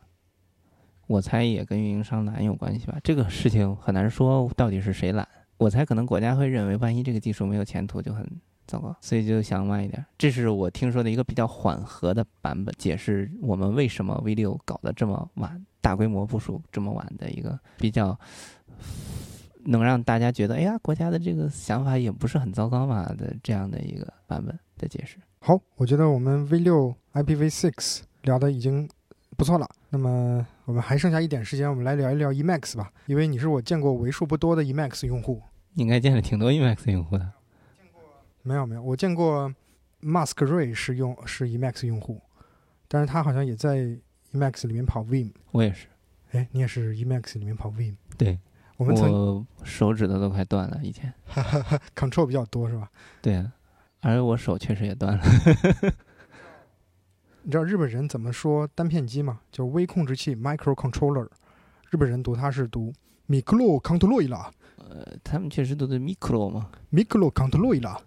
[1.06, 2.98] 我猜也跟运营商懒有关系吧。
[3.02, 5.26] 这个事情很难说到底是谁懒。
[5.56, 8.24] 我猜可能国家会认为，万一这个技术没有前途就很
[8.66, 10.04] 糟糕，所以就想慢一点。
[10.16, 18.18] 这是我听说的一个比较缓和的版本，解释我们为什么 V 六搞得这么晚，大规模部署这么晚的一个比较
[19.64, 25.18] 能让大家觉得，哎呀，国家的这个想法也不是很糟糕嘛的这样的一个版本的解释。
[25.40, 28.88] 好，我觉得我们 V 六 IPv6 聊的已经
[29.36, 29.68] 不错了。
[29.90, 35.42] 那么我们还剩下一点时间，我们来聊一聊 Emacs 吧，因为你是我见过为数不多的 Emacs 用户。
[35.74, 37.30] 应该见了挺多 Emacs 用户的。
[38.42, 39.52] 没有没有，我见过
[40.02, 42.20] Mask Ray 是用是 Emacs 用户，
[42.88, 43.96] 但是他好像也在
[44.32, 45.32] Emacs 里面跑 Vim。
[45.52, 45.86] 我也是，
[46.32, 47.94] 哎，你也是 Emacs 里面跑 Vim？
[48.16, 48.38] 对
[48.76, 51.12] 我们曾我手指头都快断了，以前。
[51.96, 52.90] Control 比较多是吧？
[53.22, 53.52] 对啊，
[54.00, 55.24] 而我手确实也断了。
[57.42, 59.40] 你知道日本人怎么说单片机吗？
[59.50, 61.28] 就是微控制器 （microcontroller）。
[61.90, 62.92] 日本人读它是读
[63.28, 67.98] micro controller 呃，他们确实都是 micro 吗，micro controller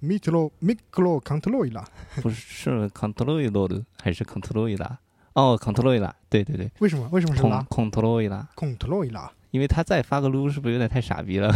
[0.00, 1.84] 啦，control 的，，micro micro controller 啦。
[2.22, 4.98] 不是是 control 的还是 control 的？
[5.34, 7.08] 哦，control 的，对对对为什么？
[7.12, 9.32] 为什么是，con 啦 control 啦。
[9.50, 11.50] 因为他再发个撸是不是有点太傻逼了？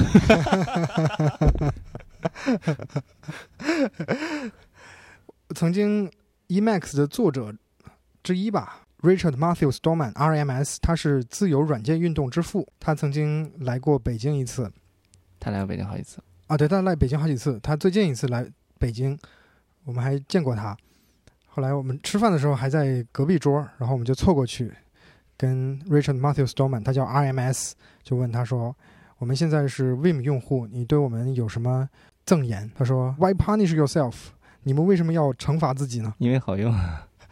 [5.55, 6.11] 曾经
[6.49, 7.55] Emacs 的作者
[8.23, 12.67] 之一吧，Richard Matthew Stallman RMS，他是自由软件运动之父。
[12.79, 14.71] 他曾经来过北京一次
[15.39, 17.61] 他来过北京好几次，啊，对，他来北京好几次。
[17.63, 18.45] 他最近一次来
[18.77, 19.17] 北京，
[19.85, 20.77] 我们还见过他。
[21.47, 24.73] 后来我们吃饭的时候还在隔壁桌，然后我们就凑过去，
[25.37, 28.75] 跟 Richard Matthew Stallman，他叫 RMS，就问他说
[29.19, 31.89] ：“我们现在是 Vim 用户，你对我们有什么
[32.27, 34.15] 赠言？”他说：“Why punish yourself？
[34.65, 36.75] 你们为什么要惩罚自己呢因为好用。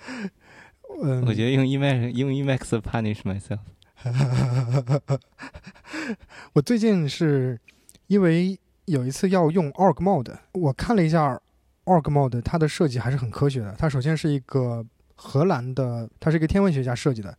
[1.02, 3.58] ”嗯，我觉得用 Emacs 用 Emacs punish myself。
[6.54, 7.60] 我最近是
[8.06, 8.56] 因为
[8.88, 11.40] 有一次要用 org mode，我看了一下
[11.84, 13.74] org mode，它的设计还是很科学的。
[13.78, 14.84] 它首先是一个
[15.14, 17.36] 荷兰的，它是一个天文学家设计的。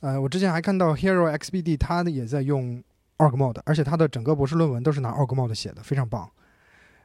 [0.00, 2.82] 呃，我之前还看到 Hero XBD，他的也在用
[3.18, 6.28] org mode，而且他的整个博士论文都是拿 org mode 写的，非常棒。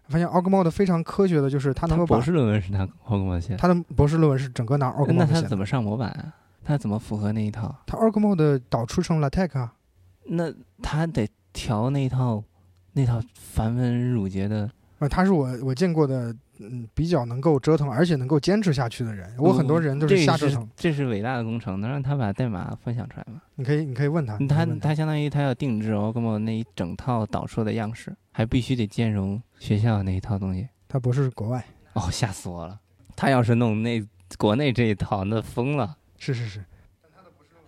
[0.09, 5.41] 发现 Org Mode 非常科学的，就是它能够把博士论文是拿 Org Mode 写的，他的博士论文是整个拿 org mode 写的。
[5.41, 6.33] 他怎么上模板啊？
[6.63, 7.75] 他怎么符合那一套？
[7.85, 9.73] 他 Org Mode 导出成 LaTeX 啊，
[10.27, 12.41] 那它得调那一套
[12.97, 14.69] 那套繁文缛节的。
[14.97, 19.31] 呃，他是我我见过的，嗯，比较能够折腾，而且能够坚持下去的人。
[19.37, 20.67] 我很多人都是瞎折腾。
[20.75, 23.39] 这是伟大的工程，能让他把代码分享出来吗？
[23.53, 24.39] 你可以，你可以问他。
[24.47, 30.67] 他他相当于他要定制 Org Mode 那一整套导出的样式，还必须得兼容学校那一套东西。
[30.87, 32.79] 他不是国外，哦，吓死我了！
[33.15, 34.03] 他要是弄那
[34.39, 35.95] 国内这一套，那疯了。
[36.17, 36.65] 是是是，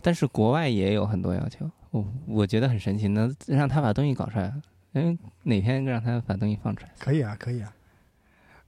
[0.02, 4.52] 但是国外也有很多要求，我我觉得很神奇，能让他把东西搞出来。
[4.94, 6.92] 嗯，哪天让他把东西放出来？
[7.00, 7.74] 可以啊，可以啊。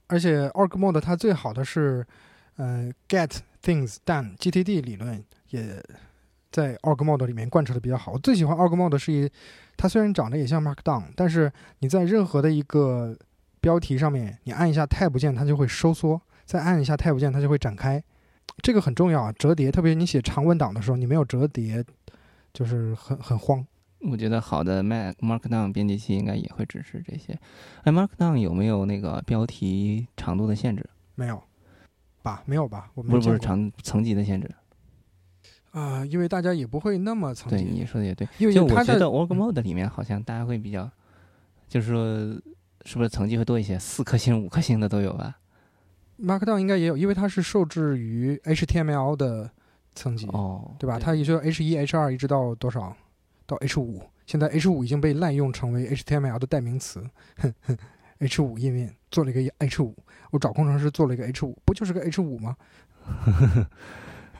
[0.06, 2.06] 而且 Org Mode 它最好的是，
[2.56, 5.82] 呃，Get Things Done GTD 理论也
[6.50, 8.12] 在 Org Mode 里面贯彻的比较好。
[8.12, 9.30] 我最喜欢 Org Mode 是一，
[9.76, 13.16] 它虽然长得也像 Markdown，但是你在任何的一个
[13.60, 18.02] 标题上面，你按一下 Tab 键，它就会收缩；再按一下 Tab 键，它就会展开。
[18.62, 21.82] 这个很重要啊，折叠，特别你写长文档的时候，你没有折叠，
[22.52, 23.66] 就是很很慌。
[24.04, 27.38] 我觉得好的 Mac Markdown 编辑器应该也会支持这些。
[27.84, 30.84] 哎，Markdown 有没有那个标题长度的限制？
[31.14, 31.40] 没有
[32.22, 32.42] 吧？
[32.46, 32.90] 没有吧？
[32.94, 34.50] 我们不是不是长层级的限制。
[35.70, 38.28] 啊、因为大家也不会那么层对，级，你说的也对。
[38.38, 40.90] 因为就我觉得 Org Mode 里面好像大家会比较，
[41.68, 42.06] 就是说
[42.84, 43.78] 是不是层级会多一些？
[43.78, 45.38] 四颗星、五颗星的都有吧
[46.20, 49.50] ？Markdown 应该也有，因为它是受制于 HTML 的
[49.94, 50.98] 层级，哦，对吧？
[50.98, 52.94] 它也就 H 一、H 二一直到多少？
[53.46, 54.02] 到 H 五。
[54.26, 57.04] 现在 H 五已经被滥用成为 HTML 的代名词。
[57.38, 57.76] 哼哼
[58.18, 59.94] ，H 五页面做了一个 H 五，
[60.30, 62.56] 我找工程师做了一个 H 五，不就是个 H 五吗？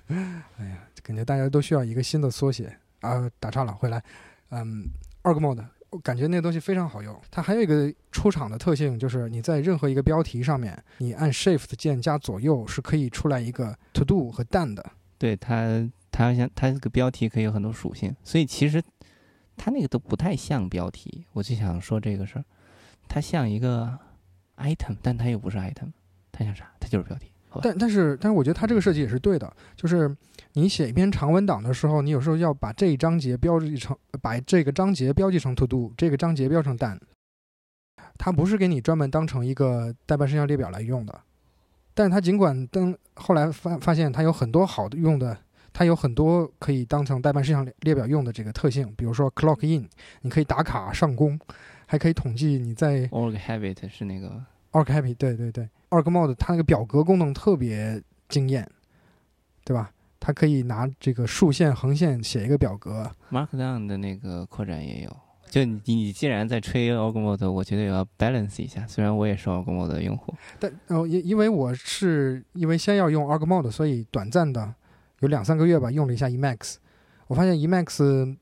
[0.09, 3.29] 哎呀，感觉大家都需要一个新的缩写啊！
[3.41, 4.03] 打岔了，回来，
[4.51, 4.85] 嗯
[5.23, 7.19] ，Org Mode，我感觉那东西非常好用。
[7.31, 14.93] 它还有一个出场的特性，就是你在任何一个标题上面，你按 Shift 键加左右是可以出来一个 To Do 和 Done 的。
[15.19, 18.81] 对它，它像它这个标题可以有很多属性，所以其实
[19.57, 21.27] 它那个都不太像标题。
[21.33, 22.45] 我就想说这个事儿，
[23.09, 23.99] 它像一个
[24.59, 25.91] item，但它又不是 item，
[26.31, 26.71] 它像啥？
[26.79, 27.33] 它就是标题。
[27.49, 30.15] 好吧但但是但是我觉得它这个设计也是对的，就是
[30.53, 36.99] 你写一篇长文档的时候，你有时候要把这一章节标记成，把这个章节标记成 to do，这个章节标成 done。
[38.17, 41.21] 它不是给你专门当成一个代办事项列表来用的，
[41.93, 45.37] 但是它尽管登后来发发现它有很多好用的，
[45.73, 49.89] 它有很多可以当成代办事项列列表用的这个特性，比如说 clock in，
[50.21, 51.39] 你可以打卡上工，
[51.87, 54.43] 还可以统计你在 org habit 是那个
[54.73, 58.67] Org habit 对对对，Org Mode 它那个表格功能特别惊艳，
[59.65, 59.91] 对吧？
[60.19, 65.17] 它可以拿这个竖线、横线写一个表格，Markdown 的那个扩展也有。
[65.51, 68.87] 就你你既然在吹 org mode，我觉得也要 balance 一下。
[68.87, 74.75] 虽然我也是 org mode 的用户，但哦，因因为我是因为先要用 Org Mode，所以短暂的
[75.23, 76.75] 有两三个月吧，用了一下 Emacs，
[77.29, 78.37] 我发现 Emacs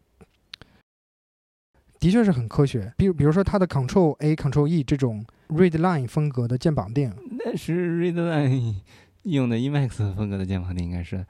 [1.98, 7.14] 的确是很科学，比如比如说它的 Control A、Control E 这种 read line 风格的键绑定，
[7.44, 8.76] 那是 readline
[9.24, 11.24] 用的 Emacs 风格的键绑定应该是。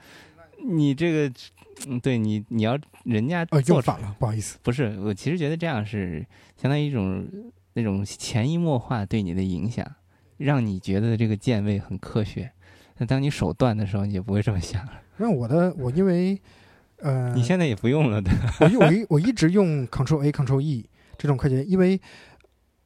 [0.68, 1.34] 你这个，
[1.88, 4.58] 嗯，对你你要人家呃，做出用反了，不好意思。
[4.62, 6.24] 不是，我其实觉得这样是
[6.56, 7.26] 相当于一种
[7.72, 9.84] 那种潜移默化对你的影响，
[10.36, 12.52] 让你觉得这个键位很科学。
[12.98, 14.92] 那当你手断的时候，你就不会这么想了。
[15.20, 16.40] 那我的我因为
[16.96, 18.54] 呃，你现在也不用了，对吧？
[18.60, 22.00] 我一我一我一直用 Control A Control E 这种快捷，因为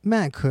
[0.03, 0.45] Mac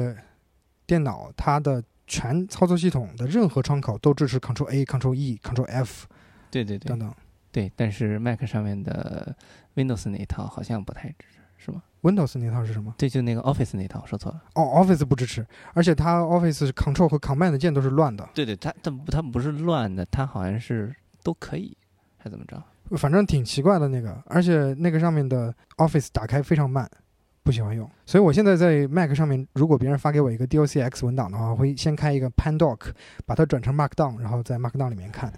[0.85, 6.07] 电脑它的全操作系统的任何窗口都支持 Control A Control E Control F
[6.49, 7.13] 对对对等等。
[7.51, 9.35] 对，但是 Mac 上面的
[9.75, 12.95] Windows 那一套好像不太支持，是吗？Windows 那套是什么？
[12.97, 14.41] 对，就那个 Office 那套，说错了。
[14.55, 20.93] 哦，Office 不支持，而且它 Office Control 和 Command 键都是乱的，对对，它它它不是乱的，它好像是
[21.23, 21.75] 都可以，
[22.17, 22.61] 还怎么着？
[22.97, 26.87] 反正挺奇怪的那个，而且那个上面的 Office 打开非常慢，
[27.41, 27.89] 不喜欢用。
[28.05, 32.91] 所以我现在在 Mac 上面，如果别人发给我一个 DOCX 文档的话，我会先开一个 Pandoc，
[33.25, 35.33] 把它转成 Markdown，然后在 Markdown 里面看。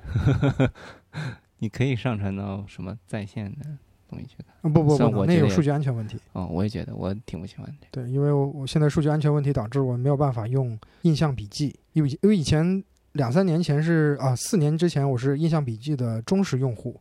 [1.59, 3.65] 你可以上传到什么在线的
[4.09, 4.47] 东西去看。
[4.63, 6.19] 嗯不不不，我那有数据安全问题。
[6.33, 7.87] 哦，我也觉得，我挺不喜欢的。
[7.91, 12.83] 对，因为我我现在数据安全问题导致我没有办法用印象笔记，因为因为以前
[13.15, 16.97] 两三年前是啊四年之前我是印象笔记的忠实用户，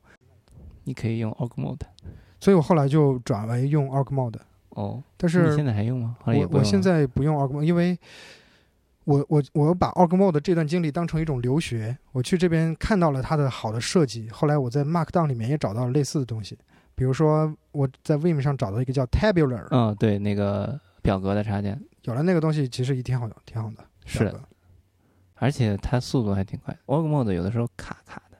[0.82, 1.78] 你可以用 org mode。
[2.40, 4.38] 所以我后来就转为用 Org Mode。
[4.68, 6.14] 哦，但是你现在还用吗？
[6.26, 7.98] 我我现在不用 Org Mode，因为
[9.04, 16.58] 我我我把 Org Mode 这段经历当成一种留学，我去这边看到了它的好的设计，后来我在 Markdown 里面也找到了类似的东西，
[16.94, 23.76] 比如说我在 Vim 上找到一个叫 Tabular，、嗯，对，那个表格的插件，有了那个东西，其实也挺好用，挺好的。
[24.04, 24.40] 是表格
[25.44, 26.74] 而且它速度还挺快。
[26.86, 28.38] Org Mode 有的时候卡卡的，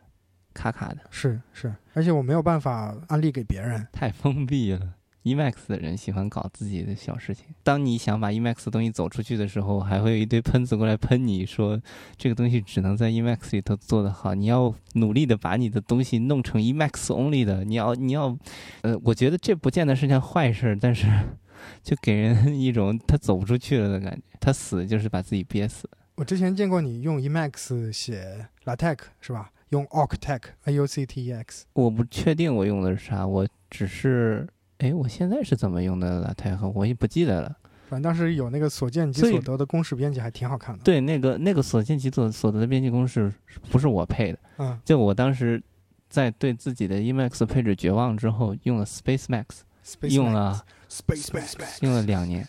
[0.54, 3.86] 卡卡的，是是，而且我没有办法安利给别人。
[3.92, 4.94] 太封闭了。
[5.24, 7.44] Emacs 的人喜欢搞自己的小事情。
[7.62, 11.78] 当你想把 Emacs 的东西走出去的时候，还会有一堆喷子过来喷你说
[12.16, 17.64] 这个东西只能在 Emacs 里头做得好，你要努力的把你的东西弄成 Emacs only 的。
[17.64, 18.34] 你要你要，
[18.80, 21.06] 呃，我觉得这不见得是件坏事，但是
[21.84, 24.22] 就给人一种他走不出去了的感觉。
[24.40, 25.86] 他死就是把自己憋死。
[26.16, 29.50] 我之前见过你用 Emacs 写 LaTeX 是吧？
[29.70, 31.64] 用 Octex A U C T E X。
[31.72, 34.46] 我不确定我用的是啥，我只是，
[34.78, 37.56] 哎，我现在是怎么用的 LaTeX，我也不记得了。
[37.88, 43.32] 反正当时有那个所见即所得的公式编辑，还挺好看的。，对，那个那个所见即所所得的编辑公式
[43.72, 45.60] 不是我配的，嗯就我当时
[46.08, 52.46] 在对自己的 Emacs 配置绝望之后，用了 SpaceMax，，Space 用了 Space Max，用了两年，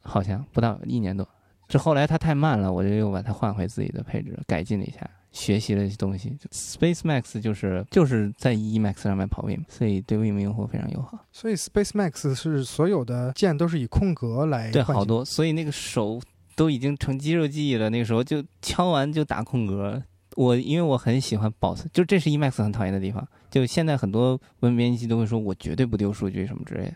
[0.00, 1.28] 好像不到一年多。
[1.70, 6.36] 这后来它太慢了，我就又把它换回自己的配置，改进了一下，学习了一些东西。
[6.50, 11.24] SpaceMax 就是就是在 Emacs 上面跑 Vim，所以对 Vim 用户非常友好。
[11.30, 16.20] 所以 Space Max 是所有的键都是以空格来对，好多，所以那个手
[16.56, 17.88] 都已经成肌肉记忆了。
[17.88, 20.02] 那个时候就敲完就打空格。
[20.36, 23.26] 我因为我很喜欢保存，就这是 Emacs 很讨厌的地方。
[23.48, 26.94] 就现在很多文编辑器都会说我绝对不丢数据什么之类的，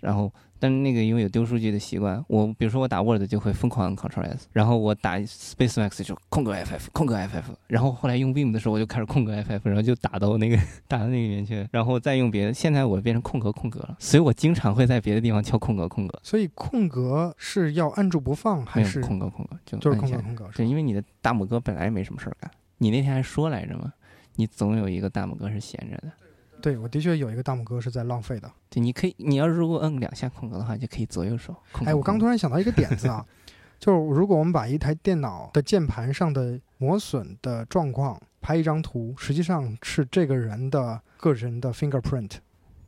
[0.00, 0.32] 然后
[0.62, 10.56] 但是那个因为有丢数据的习惯，我比如说我打 Word 就会疯狂按 Ctrl S，然后我打 SpaceMax 就空格 FF 空格 FF，然后后来用 Vim 的时候我就开始空格 FF，然后就打到那个
[10.86, 12.54] 打到那个里面去，然后再用别的。
[12.54, 16.16] 现在我变成空格空格了，所以我经常会在别的地方敲空格空格。
[16.22, 20.48] 所以空格是要按住不放，还是空格空格，就就是空格空格？
[20.52, 22.48] 是对，因为你的大拇哥本来没什么事儿干，
[22.78, 23.92] 你那天还说来着嘛，
[24.36, 26.12] 你总有一个大拇哥是闲着的。
[26.62, 28.50] 对我的确有一个大拇哥是在浪费的。
[28.70, 31.54] 对，你可以，你要如果摁两下空格的话，就可以左右手。
[31.72, 33.26] 空格哎，我刚突然想到一个点子啊，
[33.78, 42.30] 就是如果我们把一台电脑的键盘上的磨损的状况拍一张图，实际上是这个人的个人的 fingerprint。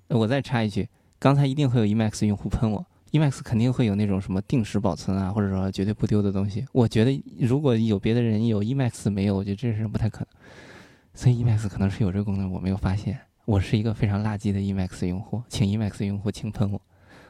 [0.08, 2.86] 呃我再插一句，刚才一定会有 Emacs 用户喷我。
[3.12, 6.66] Emacs 肯定会有那种什么定时保存啊，或者说绝对不丢的东西。
[6.72, 10.28] 我觉得如果有别的人有 Emacs 没有，我觉得这是不太可能。
[11.14, 13.20] 所以 Emacs 可能是有这个功能，我没有发现。
[13.44, 16.80] 我是一个非常垃圾的 Emacs 用户，请 Emacs 用户轻喷我。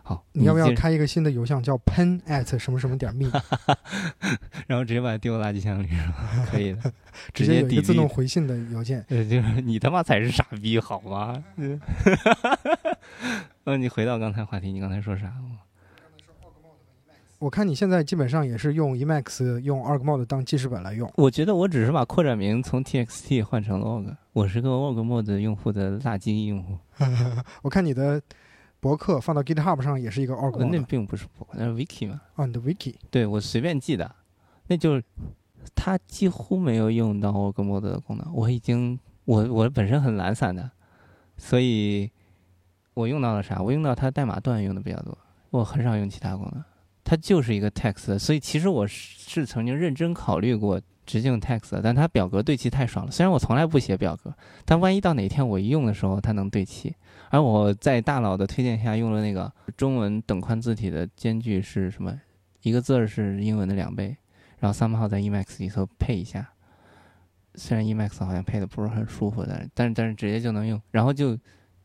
[0.06, 3.30] 好，你要不要开一个新的邮箱叫 pen at 什么什么点 me，
[4.68, 6.46] 然后直接把它丢到垃圾箱里是吧？
[6.50, 6.92] 可以的，
[7.32, 9.02] 直接有一个自动回信的邮件。
[9.08, 11.42] 呃，就是你他妈才是傻逼好吗？
[11.56, 11.80] 嗯，
[13.64, 15.32] 呃，你回到刚才话题，你刚才说啥？
[17.44, 21.12] 我看你现在基本上也是用 Emacs 用 Arg Mode 当记事本来用。
[21.14, 26.78] 我觉得我只是把扩展名从 txt 换成了 org，我是个 org mode 用户的垃圾用户。
[27.60, 28.18] 我看你的
[28.80, 32.22] 博客放到 GitHub 上也是一个 Arg 呃那 Mode 并不是博客，那是 wiki 嘛？
[32.36, 34.10] 啊，你的 Wiki 对我随便记的，
[34.68, 35.04] 那就是
[35.74, 38.26] 它几乎没有用到 org mode 的功能。
[38.34, 40.70] 我已经我我本身很懒散的，
[41.36, 42.10] 所以
[42.94, 43.60] 我用到了啥？
[43.60, 45.18] 我用到它代码段用的比较多，
[45.50, 46.64] 我很少用其他功能。
[47.04, 53.12] 它就是一个 text，所以其实我是是曾经认真考虑过直径 text，但它表格对齐太爽了。
[53.12, 54.34] 虽然我从来不写表格，
[54.64, 56.94] 但万一到哪天我一用的时候它能对齐，
[57.28, 62.18] 而我在大佬的推荐下用了那个中文等宽字体的间距是什么？
[62.62, 64.16] 一个字是英文的两倍，
[64.58, 66.48] 然后三八号在 Emacs 里头配一下。
[67.56, 71.38] 虽然 Emacs 好像配的不是很舒服的，但是但是直接就能用，然后就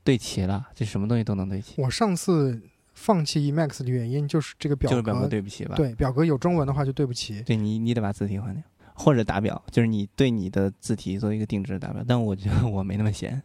[0.03, 2.59] 对齐了，这什么东西都能对齐，我上次
[2.99, 5.75] 放弃 Emacs 的原因就是这个表格，就是表格对不起吧？
[5.75, 7.41] 对表格有中文的话就对不起。
[7.43, 8.61] 对你，你得把字体换掉，
[8.93, 12.03] 或者打表，就是你对你的字体做一个定制的打表。
[12.05, 13.41] 但我觉得我没那么闲，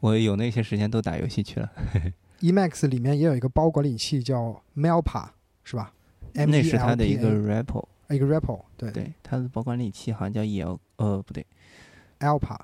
[0.00, 1.72] 我有那些时间都打游戏去了。
[2.40, 5.28] Emacs 里面也有一个包管理器叫 Melpa，
[5.64, 5.94] 是吧？
[6.34, 11.46] 那是它的一个 repo，一个 repo，对对，它的包管理器好像叫 EL，呃，不对
[12.20, 12.58] ，Alpa，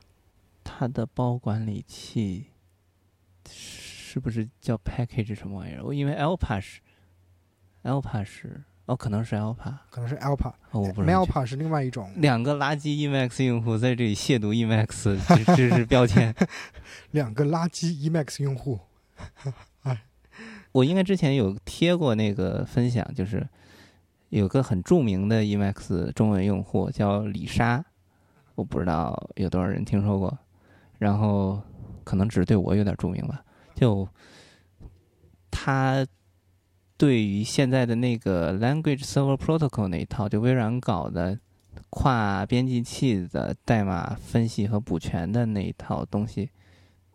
[0.64, 2.46] 它的包管理器
[3.48, 3.87] 是
[4.20, 5.82] 不是叫 package 什么玩意儿？
[5.82, 6.80] 我因为 Alpa 是
[7.82, 11.24] Alpa 是哦，可能是 Alpa，可能是 Alpa，哦，我不知道。
[11.24, 16.32] Melpa 是另外一种，两个垃圾 Emacs 用户在这里亵渎 Emacs 这这是标签。
[17.10, 18.78] 两个垃圾 Emacs 用户。
[20.72, 23.46] 我应该之前有贴过那个分享，就是
[24.28, 27.84] 有个很著名的 Emacs 中文用户叫李莎，
[28.54, 30.38] 我不知道有多少人听说过，
[30.98, 31.60] 然后
[32.04, 33.42] 可能只是对我有点著名吧。
[33.78, 34.08] 就
[35.52, 36.04] 他
[36.96, 41.38] 对于现在的那个 Language Server Protocol 那一套，就微软搞的
[41.90, 46.50] 跨编辑器的代码分析和补全的那一套东西，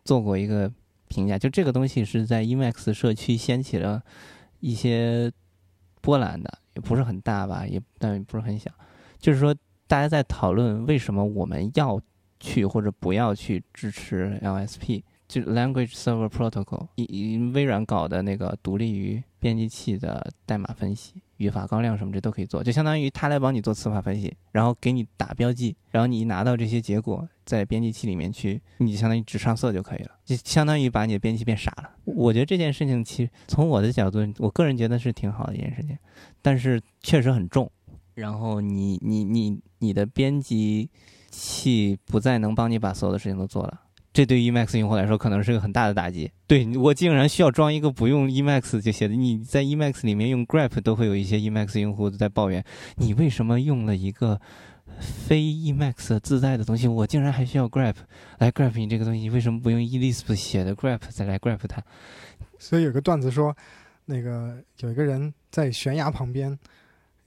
[0.05, 0.71] 做过一个
[1.09, 1.37] 评价。
[1.37, 4.01] 就这个东西是在 Emacs 社区掀起了
[4.61, 5.29] 一些
[5.99, 8.71] 波澜的，也不是很大吧，也但也不是很小。
[9.19, 9.53] 就是说，
[9.85, 11.99] 大家在讨论为什么我们要
[12.39, 15.03] 去或者不要去支持 LSP，
[15.33, 31.89] 就 Language Server Protocol，以以微软搞的那个独立于编辑器的代码分析、语法高亮什么这都可以做，就相当于他来帮你做词法分析，然后给你打标记，然后你一拿到这些结果，在编辑器里面去，你就相当于只上色就可以了，就相当于把你的编辑器变傻了。
[32.03, 35.97] 我觉得这件事情其实从我的角度，我个人觉得是挺好的一件事情，
[36.43, 37.71] 但是确实很重。
[38.13, 40.91] 然后你你你你的编辑
[41.31, 43.81] 器不再能帮你把所有的事情都做了，
[44.13, 46.31] 这对 Emacs 用户来说可能是个很大的打击。
[46.47, 52.63] 对我竟然需要装一个不用 Emacs 就写的，你在 Emacs 里面用 grep 都会有一些 Emacs 用户在抱怨，
[52.97, 54.39] 你为什么用了一个
[54.99, 57.95] 非 Emacs 自带的东西，我竟然还需要 grep
[58.37, 61.83] 来 grep 你这个东西，你为什么不用 Elisp 写的 grep 再来 grep 它？
[62.59, 63.55] 所以有个段子说，
[64.05, 66.57] 那个有一个人在悬崖旁边。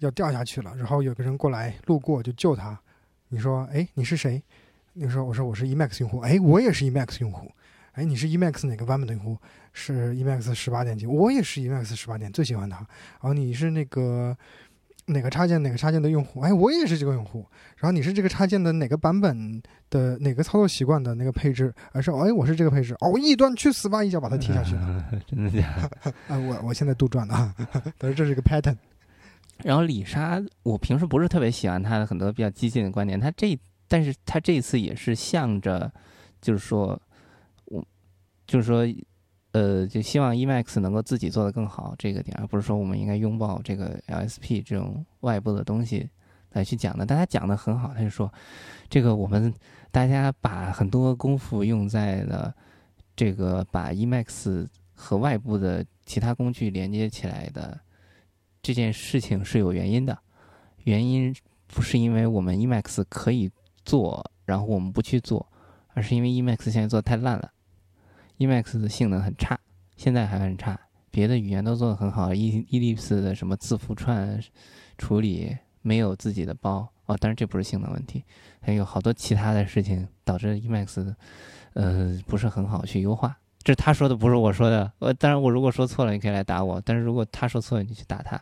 [0.01, 2.79] 要掉下去了，然后有个人过来路过就救他。
[3.31, 4.43] 你说，哎，你是谁？
[4.99, 6.21] 你说，我说我是 Emacs 用户。
[6.21, 7.53] 哎，我也是 Emacs 用户。
[7.93, 9.37] 哎，你是 Emacs 哪个版本的用户？
[9.75, 11.07] 是 Emacs 十八点几？
[11.07, 12.79] 我也是 Emacs 十八点，最喜欢它。
[12.79, 12.87] 然
[13.21, 14.35] 后你是那个
[15.05, 16.41] 哪个插件哪个插件的用户？
[16.41, 17.45] 哎，我也是这个用户。
[17.77, 21.75] 然后你是这个插件的哪个版本的哪个操作习惯的那个配置？
[21.93, 22.97] 而是哎，我是这个配置。
[23.01, 24.03] 哦，异端去死吧！
[24.03, 25.05] 一脚把它踢下去了。
[25.29, 26.11] 真的假的？
[26.35, 27.55] 啊，我我现在杜撰的啊。
[27.99, 28.77] 但是这是一个 pattern。
[29.63, 33.21] 然后李莎，我平时不是特别喜欢她的很多比较激进的观点。
[33.21, 35.93] 她这，但是他这次也是向着，
[36.41, 37.01] 就是说，
[37.67, 37.85] 我，
[38.47, 38.87] 就是说，
[39.53, 46.09] 呃，就希望 EMAX 能够自己做得更好这个点，而不是说我们应该拥抱这个 LSP 这种外部的东西
[46.53, 47.07] 来去讲的。
[47.07, 48.33] 但他讲的很好，他就说，
[48.89, 49.53] 这个我们
[49.91, 52.55] 大家把很多功夫用在了
[53.15, 57.81] 这个把 EMAX 和外部的其他工具连接起来的。
[58.63, 60.19] 这件事情是有原因的，
[60.83, 61.33] 原因
[61.69, 63.49] 不是因为我们 EMAX 可以
[63.87, 65.47] 做，然后我们不去做，
[65.95, 67.51] 而是因为 Emacs 现在做的太烂了
[68.39, 69.59] ，Emacs 的性能很差，
[69.97, 70.79] 现在还很差，
[71.11, 74.39] 别的语言都做得很好，Elips 的什么字符串
[74.99, 78.23] 处理没有自己的包哦，当然这不是性能问题，
[78.61, 81.15] 还有好多其他的事情导致 Emacs
[81.75, 83.39] 呃不是很好去优化。
[83.63, 84.93] 这是他说的，不是我说的。
[85.01, 88.41] 呃，当然我如果说错了，你可以来打我，但是如果他说错了，你去打他。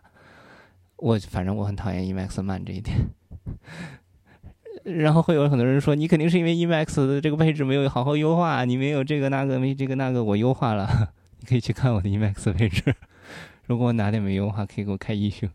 [0.97, 2.95] 我反正我很讨厌 Emacs 慢这一点，
[4.85, 12.95] 然后会有很多人说你肯定是因为 Emacs 的这个配置没有好好优化，你没有这个那个没这个那个，我优化了， 你可以去看我的 Emacs 配置。
[13.67, 15.51] 如果我哪点没优化，可以给我开一星。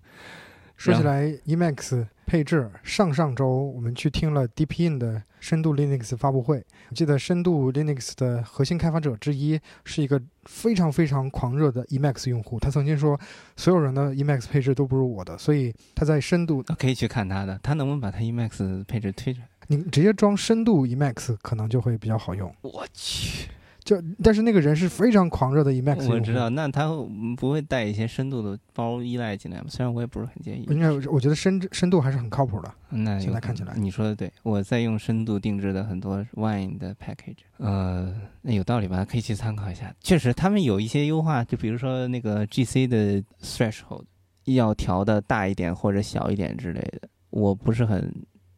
[0.75, 6.63] 说起来，Emacs 配置，上上周我们去听了 Deepin 的深度 Linux 发布会。
[6.89, 12.59] 我记得深度 Linux 的核心开发者之一是一个非常非常狂热的 Emacs 用户。
[12.59, 13.19] 他曾经说，
[13.55, 19.47] 所有人的 Emacs 配置都不如我的，所以他在深度可以去看他的，他能不能把他 Emacs 配置推出来？
[19.67, 22.53] 你直接装深度 Emacs 可能就会比较好用。
[22.61, 23.49] 我去。
[23.89, 26.87] 就但是那个人是非常狂热的 Emacs 我知道，那他
[27.35, 29.65] 不会带一些深度的包依赖进来吗？
[29.67, 30.63] 虽然我也不是很介意。
[30.69, 32.71] 应该我觉得深深度还是很靠谱的。
[32.89, 38.13] 那现在看起来，你说的对，我在用深度定制的很多 Wine 的 package，呃，
[38.43, 39.03] 那有道理吧？
[39.03, 39.91] 可以去参考一下。
[40.01, 44.03] 确实，他们有一些优化，就比如说那个 GC 的 threshold
[44.45, 48.13] 要调的大一点或者小一点之类的，我不是很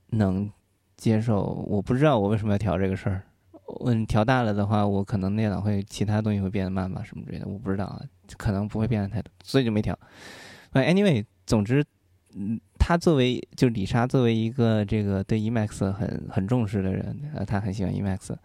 [0.09, 0.51] 能
[0.97, 1.65] 接受。
[1.69, 3.21] 我不知道我为什么要调这个事儿。
[3.85, 8.01] 嗯，调大了的话，我可能电脑会其他东西会变得慢吧，什么之类的，我不知道啊，
[8.37, 9.97] 可能不会变得太多，所以就没调。
[10.73, 11.83] Anyway，总之，
[12.33, 18.35] 嗯，他作为就李莎作为一个这个对 Emacs 很很重视的人，呃，他很喜欢 Emacs，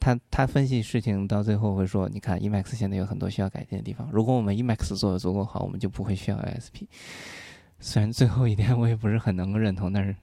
[0.00, 6.86] 他他分析事情到最后会说，你看 Emacs 现在有很多需要改进的地方，如果我们 Emacs 做的足够好，我们就不会需要 LSP。
[7.78, 10.14] 虽然最后一点我也不是很能够认同，但是。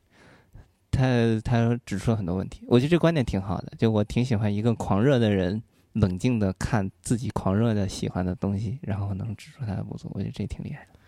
[0.94, 3.74] 他他指出了很多问题，我觉得这观点挺好的。
[3.78, 5.62] 就我挺喜欢一个狂热的人，
[5.94, 10.10] 冷静的看自己狂热的喜欢的东西，然后能指出他的不足。
[10.14, 11.00] 我觉得这挺厉害的。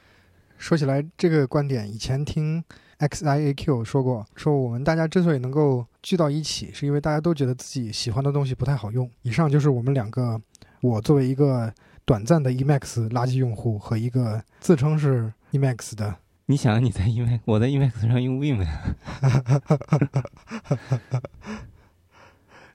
[0.57, 2.63] 说起来，这个观点以前听
[2.99, 9.09] XIAQ 说过，说我们大家之所以能够聚到一起，是因为大家都觉得自己喜欢的东西不太好用。
[9.21, 10.41] 以上就是我们两个，
[10.81, 11.71] 我作为一个
[12.05, 16.15] 短暂的 Emacs 垃圾用户和一个自称是 Emacs 的。
[16.47, 18.95] 你想你在 Emacs，我在 Emacs 上用 Vim 呀。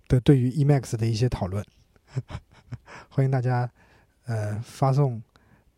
[0.09, 1.65] 的对于 Emacs 的一些讨论，
[3.09, 3.71] 欢迎大家
[4.25, 5.23] 呃发送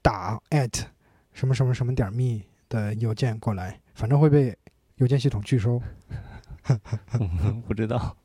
[0.01, 0.85] 打 at
[1.35, 2.41] 什么什么什么点 me
[2.71, 4.57] 的邮件过来，反正会被
[4.97, 5.83] 邮件系统拒收。
[7.69, 8.17] 不知道。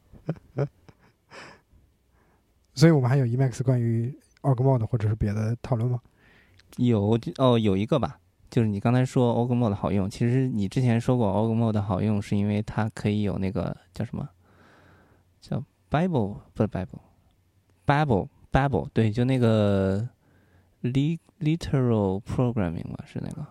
[2.74, 6.00] 所以我们还有 Emacs 关于 Org Mode 或者是别的讨论吗？
[6.78, 8.22] 有哦，有一个吧。
[8.50, 14.28] 就是你刚才说 o g Mode 好用，其实你之前说过 o g Mode 好用，是因为它可以有那个叫什么，
[15.42, 20.08] 叫 Bible 不是 Bible，Bible Bible 对，就那个
[20.82, 23.46] literal programming 吧，是那个。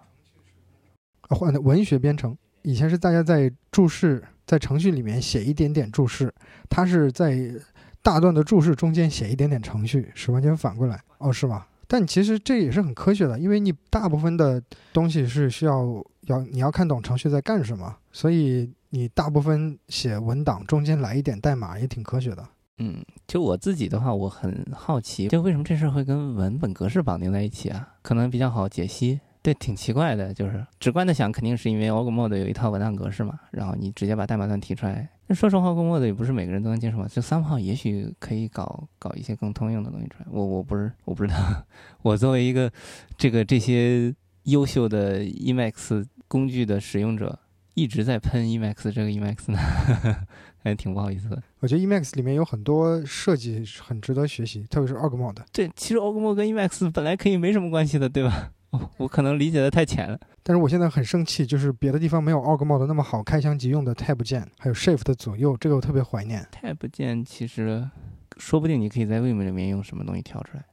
[1.29, 6.33] 换的文学编程，以前是大家在注释在程序里面写一点点注释，
[6.69, 7.53] 它是在
[8.01, 11.03] 大段的注释中间写一点点程序，是完全反过来。
[11.19, 11.69] 哦，是吧？
[11.87, 22.47] 但其实这也是很科学的，因为你大部分的东西是需要要你要看懂程序在干什么，所以你大部分写文档中间来一点代码也挺科学的。
[22.79, 27.95] 嗯，就我自己的话，我很好奇，就为什么这事儿会跟文本格式绑定在一起啊？
[28.03, 29.21] 可能比较好解析。
[29.47, 35.09] 对，挺奇怪的，就是直观的想，肯定是因为 o g Mode 有一套文档格式嘛，然后你直接把代码段提出来。
[35.29, 40.27] 那说实话 o g Mode 也不是每个人都能接受嘛，就三号也许可以搞搞一些更通用的东西出来。
[40.33, 41.37] 我我不是我不知道，
[42.03, 42.69] 我作为一个
[43.17, 44.13] 这个这些
[44.47, 47.39] 优秀的 Emacs 工具的使用者，
[47.75, 49.59] 一直在喷 Emacs 这个 Emacs 呢，
[50.65, 51.41] 还挺不好意思的。
[51.61, 55.37] 我觉得 Emacs 里面有很多设计很值得学习，特别是 o g Mode。
[55.53, 58.51] 对，其实 o g Mode 跟 Emacs 本来可以没什么关系的，对吧？
[58.99, 66.47] 我可能理解的太浅了，但是我现在很生气，就是别的地方没有 Org Mode 那么好开箱即用的 Tab 键，还有 Shift 左右，这个我特别怀念。
[66.53, 67.89] Tab 键其实
[68.37, 70.65] 说不定你可以在 Vim 里面用什么东西调出来，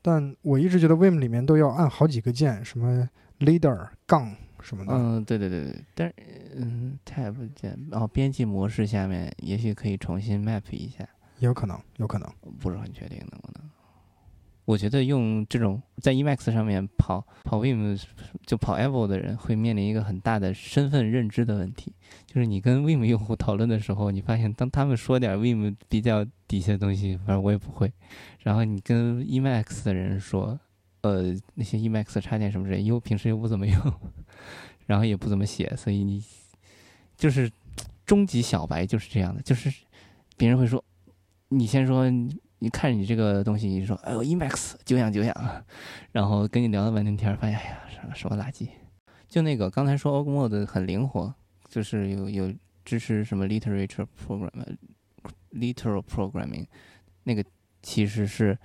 [0.00, 3.08] 但我一直觉得 Vim 里面都要按好几个键，什么
[3.40, 4.92] Leader 杠什么的。
[4.92, 6.14] 嗯，对对对对，但是
[6.56, 11.08] 嗯，Tab 键，然后编辑模式下面也许可以重新 Map 一下，
[11.40, 13.70] 有可能，有可能，不是很确定能不能。
[14.64, 18.00] 我觉得用这种在 Emacs 上面跑跑 Vim
[18.46, 21.92] 就跑 Evo 的人会面临一个很大的身份认知的问题，
[22.26, 27.92] 就是你跟 Vim 用户讨论的时候，你发现当他们说点 Vim 比较底下的东西，反正我也不会。
[28.40, 30.58] 然后你跟 Emacs 的人说，
[31.00, 33.76] 呃，那些 Emacs 插件什么之类，又平时又不怎么用，
[34.86, 36.24] 然后也不怎么写，所以你
[37.16, 37.50] 就是
[38.06, 39.72] 终极小白就是这样的，就是
[40.36, 40.84] 别人会说，
[41.48, 42.04] 你先说。
[42.62, 45.64] 你看你这个东西，你说哎呦 Emacs 久仰久仰，
[46.12, 48.68] 然后跟你聊了半天天，发现哎呀什么什么垃圾。
[49.28, 51.34] 就那个刚才说 o g m o d 很灵活，
[51.68, 56.64] 就是有有支持什么 literature program，literal programming，
[57.24, 57.44] 那个
[57.82, 58.56] 其实是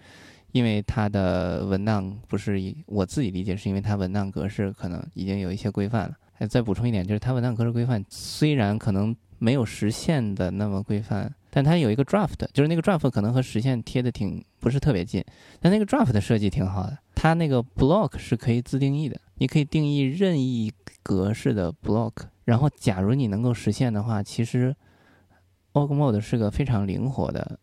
[0.52, 6.48] 因为它的文档不是以我自己理解是因为它文档格式可能已经有一些规范了。
[6.48, 11.34] 再补充一点，就是它文档格式规范虽然可能没有实现的那么规范。
[11.58, 15.26] 但它有一个 draft，就是那个 draft 可能和实现贴的挺不是特别近，
[15.60, 16.96] 但那个 draft 的设计挺好的。
[17.16, 20.72] 它那个 block 是可以自定义的，你可以定义任意
[21.02, 22.12] 格式的 block。
[22.44, 24.76] 然后，假如你能够实现的话，其实
[25.74, 27.58] org mode 是个非常灵活的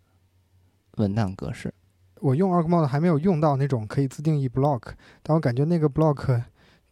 [0.96, 1.72] 文档格式。
[2.20, 4.88] 我用 org mode 还没有用到那种可以自定义 block，
[5.22, 6.42] 但我感觉那个 block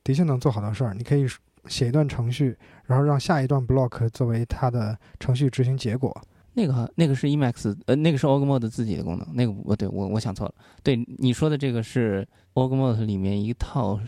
[0.05, 0.95] 的确能做好多事儿。
[0.95, 1.27] 你可以
[1.66, 6.16] 写一段程序，然后让下一段 block 作为它的程序执行结果。
[6.55, 9.27] 那个那个是 Emacs，呃，那个是 Org Mode 自己的功能。
[9.35, 10.55] 那个我对，我我想错了。
[10.83, 13.99] 对你说的这个是 Org Mode 里面一套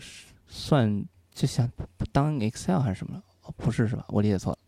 [0.47, 1.67] 算就像
[2.11, 3.21] 当 Excel 还是什么？
[3.43, 4.05] 哦，不是是吧？
[4.09, 4.59] 我理解错了。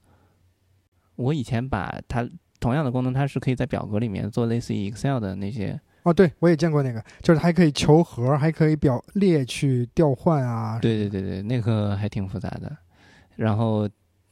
[1.15, 2.27] 我以前把它
[2.59, 5.79] 同样的功能，它是可以在表格里面做类似于 Excel 的那些。
[6.03, 10.79] 哦，对，我也见过那个，就是还可以求和，还可以表列去调换啊。
[10.79, 12.75] 对对对对，那个还挺复杂的。
[13.35, 13.87] 然后。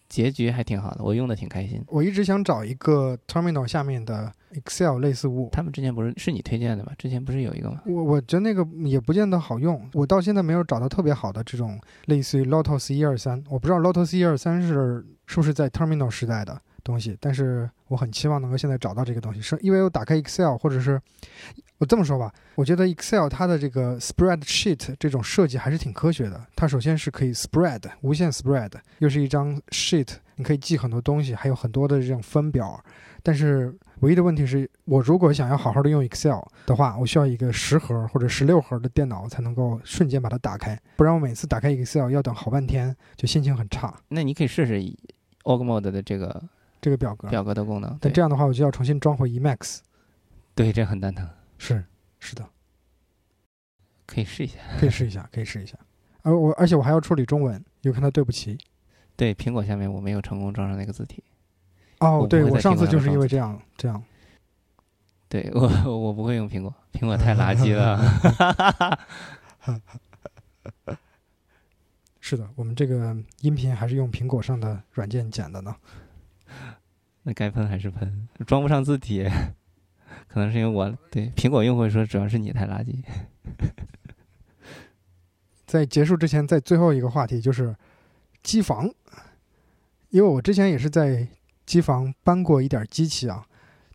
[0.07, 1.83] 结局还挺好的，我用的挺开心。
[1.87, 5.49] 我一直想找一个 Terminal 下面的 Excel 类似物。
[5.51, 6.91] 他们之前不是是你推荐的吗？
[6.97, 7.81] 之前不是有一个吗？
[7.85, 9.81] 我我觉得那个也不见得好用。
[9.93, 13.43] 我到现在没有找到特别好的这种类似于 Lotus 一二三。
[13.49, 21.01] 我不知道 Lotus 一二三是是不是在 Terminal 时代的东西，但是我很期望能够现在找到这个东西，是因为我打开 Excel 或者是。
[21.77, 26.41] 我这么说吧，我觉得 Excel 它的这个 spreadsheet 这种设计还是挺科学的。
[26.55, 30.07] 它首先是可以 spread 无限 spread，又是一张 sheet，
[30.37, 32.81] 你可以记很多东西，还有很多的这种分表。
[33.21, 43.93] 但是唯一的问题是我如果想要好好的用 Excel 的话，我需要一个十核或者十六核的电脑才能够瞬间把它打开，不然我每次打开 Excel 要等好半天，就心情很差。
[44.07, 44.81] 那你可以试试
[45.43, 46.41] Orgmod 的这个
[46.85, 47.97] 这个表格表格的功能。
[47.99, 49.79] 但这样的话，我就要重新装回 Emacs。
[50.53, 51.27] 对，这很蛋疼。
[51.57, 51.83] 是
[52.19, 52.47] 是的，
[54.05, 55.75] 可以试一下，可以试一下，可以试一下。
[56.21, 58.55] 而我而且我还要处理中文，有可能对不齐。
[59.15, 61.23] 对，苹果下面我没有成功装上那个字体。
[62.01, 64.03] 哦，对我上次就是因为这样这样。
[65.27, 67.99] 对我我不会用苹果，苹果太垃圾了。
[72.21, 75.75] 是的，我们这个音频还是用苹果上的软件剪的呢。
[77.27, 79.27] 那该喷还是喷，装不上字体。
[80.29, 83.03] 可能是因为我对苹果用户说，主要是你太垃圾。
[85.65, 87.75] 在结束之前，在最后一个话题就是
[88.43, 88.87] 机房，
[90.09, 91.27] 因为我之前也是在
[91.65, 93.45] 机房搬过一点机器啊，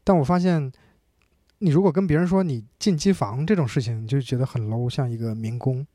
[0.02, 0.72] 但我发现，
[1.58, 5.86] 你如果跟别人说你进机房这种事情，你就觉得很 low，像一个民工。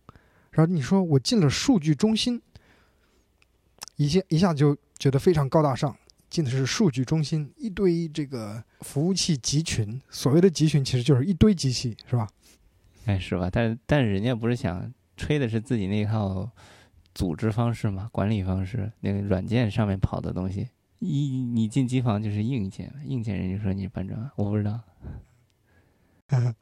[0.52, 2.42] 然后你说我进了数据中心，
[3.98, 5.96] 一下一下就觉得非常高大上。
[6.36, 10.02] 进的是数据中心，一堆这个服务器集群。
[10.10, 12.28] 所谓的集群，其实就是一堆机器，是吧？
[13.06, 13.50] 哎，是吧？
[13.50, 16.52] 但但是人家不是想吹的是自己那套
[17.14, 20.68] 组织方式嘛，管理方式，那个软件上面跑的东西。
[21.00, 24.82] 一你进机房就是硬件，硬件人家说你班长，我不知道。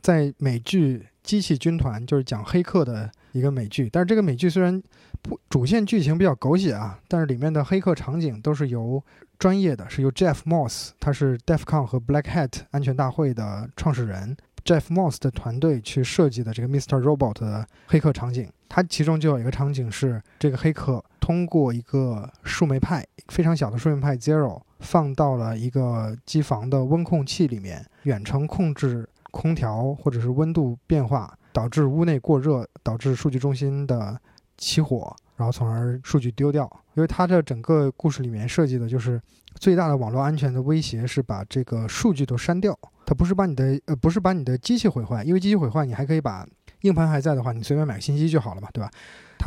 [0.00, 4.80] 在美剧《机器军团》就是讲黑客的一个美剧，但是这个美剧虽然
[5.22, 9.02] 不主线剧情比较狗血啊，但是里面的黑客场景都是由
[9.38, 17.00] 专业的，是由 Jeff Moss，他是 DefCon 和 Black Hat 安全大会的创始人，Jeff Moss 的团队去设计的这个 Mr.
[17.00, 18.48] Robot 的黑客场景。
[18.68, 29.08] 它其中就有一个场景是这个黑客通过一个树莓派非常小的树莓派 Zero 放到了一个机房的温控器里面，远程控制。
[29.30, 34.18] 空调或者是温度变化导致屋内过热，导致数据中心的
[34.58, 36.70] 起火，然后从而数据丢掉。
[36.94, 39.22] 因为它这整个故事里面设计的就是
[39.54, 42.76] 最大的网络安全的威胁是把这个数据都删掉，
[43.06, 46.44] 它不是把你的呃不是把你的机器毁坏，因为机器毁坏你还可以把
[46.80, 48.90] 硬盘还在的话，你随便买个新机就好了嘛，对吧？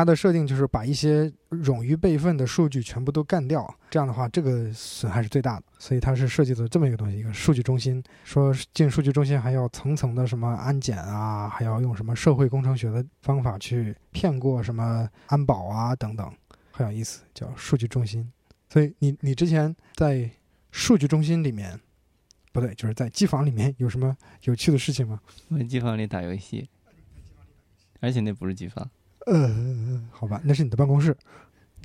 [0.02, 5.66] 它的设定就是把一些冗余备份的数据全部都干掉，这样的话，这个损害是最大的。
[5.78, 8.04] 所以它是设计的这么一个东西，一个数据中心。
[8.24, 16.34] 说进数据中心还要层层的什么安检啊，还要用什么社会工程学的方法去骗过什么安保啊等等，
[16.72, 18.28] 很有意思，叫数据中心。
[18.70, 20.28] 所以你你之前在
[20.72, 21.80] 数据中心里面，
[22.52, 25.22] 不对，就是在机房里面有什么有趣的事情吗？
[25.52, 26.68] 在机房里打游戏，
[28.00, 28.90] 而且那不是机房。
[29.28, 31.16] 呃，好吧，那是你的办公室，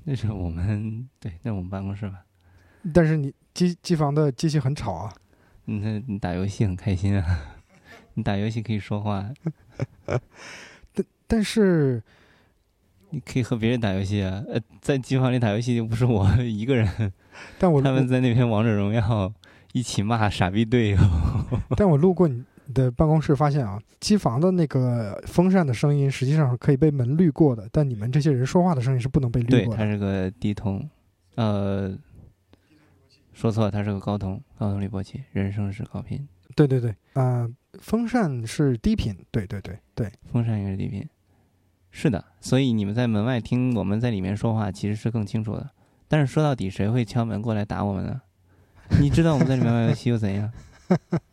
[0.05, 2.25] 那是我们对，那是我们办公室吧。
[2.95, 5.13] 但是你机机房的机器很吵啊。
[5.65, 7.57] 你你打游戏很开心啊，
[8.15, 9.29] 你打游戏可以说话。
[10.95, 12.03] 但但是
[13.11, 14.45] 你可以和别人打游戏啊。
[14.49, 17.13] 呃，在机房里打游戏又不是我一个人。
[17.59, 19.33] 但我他们在那边王者荣耀
[19.73, 20.99] 一起骂傻逼队友。
[21.77, 22.45] 但我路过你。
[22.75, 29.77] 的办公室发现啊，机房的那个风扇的声音实际上是可以被门滤过的，但你们这些人说话的声音是不能被滤过的。
[29.77, 30.89] 对，它是个低通，
[31.37, 31.97] 呃，
[33.33, 36.27] 说错了，它是个高通，高通滤波器，人声是高频。
[36.55, 37.49] 对对对，啊，
[37.81, 39.15] 风扇是低频。
[39.31, 41.07] 对对对对，风扇也是低频。
[41.91, 45.71] 是的，所以你们在门外听我们在里面说话，其实是更清楚的。
[46.09, 48.21] 但是说到底，谁会敲门过来打我们呢？
[49.01, 50.53] 你知道我们在里面玩游戏又怎样？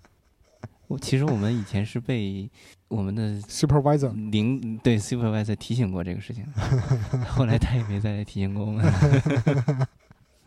[0.99, 2.49] 其实我们以前是被
[2.87, 6.45] 我们的 supervisor 零对 supervisor 提醒过这个事情，
[7.27, 8.85] 后来他也没再提醒过我们。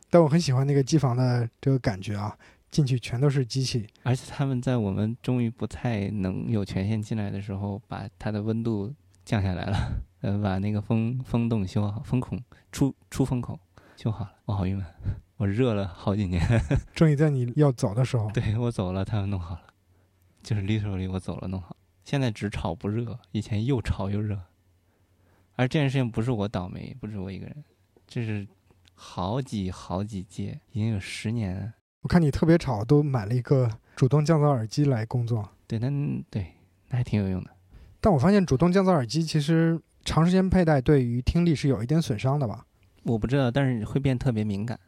[0.08, 2.36] 但我很喜欢那个机房的这个感觉啊，
[2.70, 8.92] 进去全都是机器，而且他们在我们终于不太能有权限进来的时候，把它的温度
[9.24, 9.76] 降下来了，
[10.20, 12.40] 呃，把那个风风洞修好，风孔
[12.70, 13.58] 出出风口
[13.96, 14.30] 修好了。
[14.44, 14.84] 我好郁闷，
[15.38, 16.40] 我热了好几年，
[16.94, 19.62] 终于在你要走的时候， 对我走了，他们弄好了。
[20.46, 24.40] 就是 literally 我走了弄好，现在只炒不热，以前又炒又热。
[25.56, 27.64] 而这件事情不是我倒霉，不是我一个人，
[28.06, 28.46] 这是
[28.94, 31.72] 好几好几届，已经有十年。
[32.02, 35.50] 我看你特别吵，都买了一个主动降噪耳机来工作。
[35.66, 35.90] 对，那
[36.30, 36.52] 对，
[36.90, 37.50] 那还挺有用的。
[38.00, 42.64] 但我发现主动降噪耳机其实长时间佩戴对于听力是有一点损伤的吧？
[43.02, 44.78] 我不知道，但是会变特别敏感。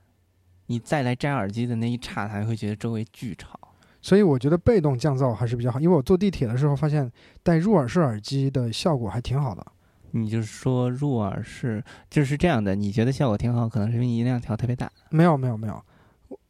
[0.66, 3.58] 你再来摘耳机的那一刹，还会觉得周围巨吵。
[4.00, 7.10] 所以我觉得被动降噪还是比较好，因为我坐地铁的时候发现
[7.42, 9.64] 戴入耳式耳机的效果还挺好的。
[10.12, 12.74] 你就是说入耳式就是这样的？
[12.74, 14.90] 你觉得效果挺好，可能是因为音量调特别大。
[15.10, 15.84] 没有没有没有，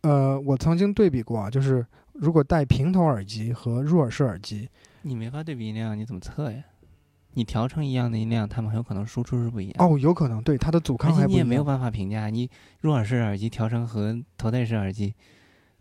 [0.03, 4.69] 呃，我曾经对比过啊，就是如果戴平头耳机和入耳式耳机，
[5.03, 6.62] 你没法对比音量，你怎么测呀？
[7.35, 9.75] 你调成一样的音量，它们很有可能输出是不一样。
[9.79, 11.33] 哦，有可能，对它的阻抗还不一样。
[11.33, 12.49] 你也没有办法评价，你
[12.81, 15.15] 入耳式耳机调成和头戴式耳机。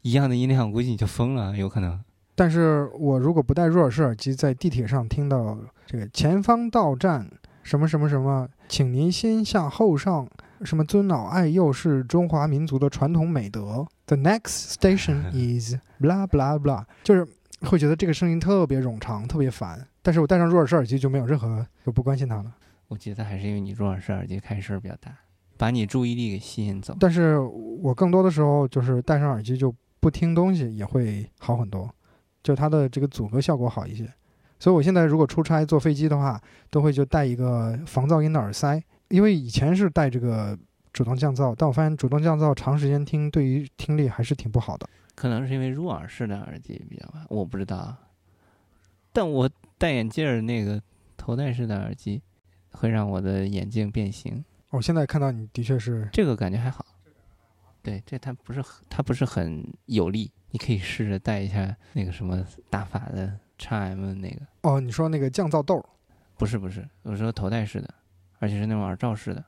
[0.07, 1.99] 一样的音量，我估计你就疯了，有可能。
[2.34, 7.29] 但是我如果不戴入耳式耳机，在地铁上听到这个前方到站
[7.61, 10.25] 什么什么什么，请您先下后上，
[10.61, 13.85] 什么尊老爱幼是中华民族的传统美德。
[14.05, 17.27] The next station is blah blah blah，就是
[17.63, 19.85] 会觉得这个声音特别冗长，特别烦。
[20.01, 22.53] 但是我戴上入耳式耳机就没有任何，就不关心它了。
[22.88, 25.11] 我觉得还是因为你入耳式耳机开声比较大，
[25.57, 26.95] 把你注意力给吸引走。
[26.97, 29.75] 但是我更多的时候就是戴上耳机就。
[30.07, 31.93] 不听东西也会好很多，
[32.41, 34.09] 就它的这个阻隔效果好一些。
[34.57, 40.57] 所以我现在如果出差坐飞机的话，都会就带一个防噪音的耳塞，因为以前是带这个
[40.93, 44.88] 主动降噪，但我发现主动降噪长时间听对于听力还是挺不好的。
[45.13, 47.93] 可能是因为入耳式的耳机比较好，我不知道。
[49.11, 50.81] 但我戴眼镜儿那个
[51.17, 52.21] 头戴式的耳机，
[52.71, 54.41] 会让我的眼镜变形。
[54.69, 56.85] 我现在看到你的确是这个感觉还好。
[57.88, 64.41] 对，这它不是很它不是很有力，你可以试着带一下那个什么大法的 x M 那个。
[64.64, 65.81] 哦，你说那个降噪豆？
[66.35, 67.93] 不是不是，我说头戴式的，
[68.39, 69.41] 而且是那种耳罩式的。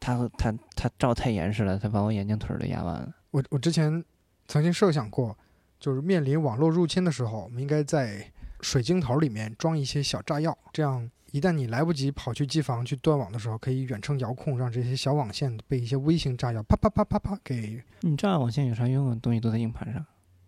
[0.00, 3.14] 它它它罩太严实了，它把我眼镜腿儿都压弯了。
[3.30, 4.02] 我我之前
[4.48, 5.36] 曾经设想过，
[5.78, 8.32] 就是面临网络入侵的时候，我们应该在
[8.62, 17.82] 水晶头里面装一些小炸药，这样一旦你来不及跑去机房去断网的时候，可以远程遥控，让这些小网线被一些微型炸药啪啪啪啪啪给。
[18.00, 19.18] 你炸网线有啥用啊？
[19.22, 20.04] 东西都在硬盘上。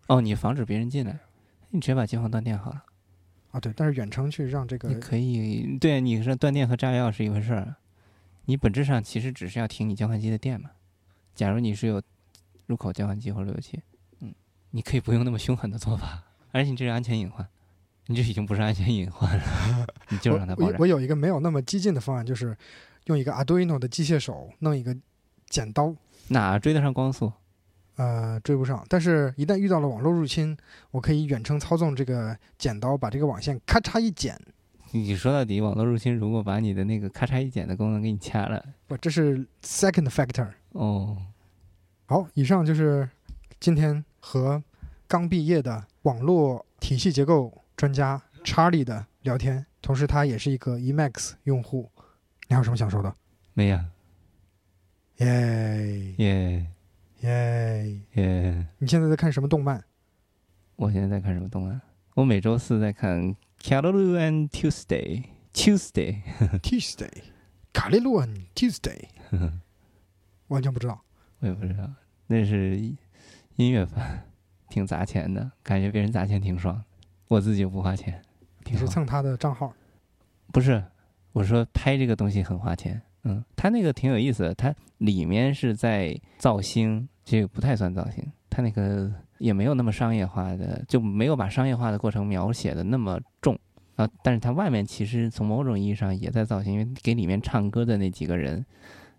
[0.07, 1.17] 哦，你防止别人进来，
[1.69, 2.83] 你直接把机房断电好了。
[3.51, 7.75] 啊，对，但是远程去让这个你可以对，你是断电和炸药是一回事儿。
[8.45, 10.71] 你本质上其实只是要停你交换机的电嘛。
[11.33, 12.01] 假如你是有
[12.65, 13.81] 入口交换机或路由器，
[14.19, 14.33] 嗯，
[14.71, 17.47] 你可以不用那么凶狠的做法，而且你这是安全隐患，
[18.07, 20.77] 你就已经不是安全隐患了， 你就让它爆炸。
[20.77, 22.55] 我我有一个没有那么激进的方案，就是
[23.05, 24.95] 用一个 Arduino 的机械手弄一个
[25.49, 25.95] 剪刀，
[26.27, 27.31] 哪追得上光速？
[27.95, 28.83] 呃，追不上。
[28.89, 30.57] 但是，一旦遇到了网络入侵，
[30.89, 34.35] 我可以远程操纵这个剪刀，把这个网线咔嚓一剪。
[34.91, 40.47] 你说到底，网络入侵如果把你的那个咔嚓一剪的功能给你掐了，不，这是 second factor。
[40.71, 41.17] 哦，
[42.07, 43.07] 好，以上就是
[43.59, 44.61] 今天和
[45.07, 51.91] 刚毕业的网络体系结构专家查理的聊天，同时他也是一个 Emacs 用户。
[52.47, 53.13] 你还有什么想说的？
[53.53, 53.77] 没有。
[55.17, 56.65] 耶耶
[57.19, 57.99] 耶！
[58.13, 58.67] 耶！
[58.77, 59.83] 你现在在看什么动漫？
[60.77, 61.81] 我现在在看什么动漫？
[62.13, 63.21] 我每周四在看
[63.61, 65.21] 《卡罗鲁 and Tuesday》
[65.53, 67.11] ，Tuesday，Tuesday，
[67.73, 69.09] 卡利路恩 Tuesday，
[70.47, 71.03] 完全不知道。
[71.39, 71.91] 我也不知道，
[72.27, 72.79] 那是
[73.57, 74.23] 音乐番，
[74.69, 76.81] 挺砸钱的，感觉别人砸钱挺爽，
[77.33, 78.21] 我自己不花钱，
[78.65, 79.73] 你是蹭他的账号？
[80.51, 80.83] 不是，
[81.31, 83.01] 我说拍这个东西很花钱。
[83.23, 93.57] 嗯，他那个挺有意思的，它里面是在造星，这个不太算造星，他那个也没有那么商业化的，就没有把商业化的过程描写的那么重
[93.95, 94.07] 啊。
[94.23, 98.63] 但是它外面其实从某种意义上也在造星，因为给里面唱歌的那几个人，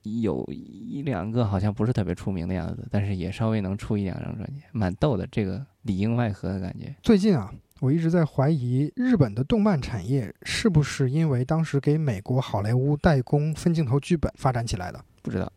[0.03, 6.95] 有一两个好像不是特别出名的样子，但是也稍微能出一两张专辑，蛮逗的，这个里应外合的感觉。
[7.03, 7.53] 最近啊，
[7.85, 15.05] 我一直在怀疑日本的动漫产业是不是因为当时给美国好莱坞代工分镜头剧本发展起来的。
[15.21, 15.53] 不知道，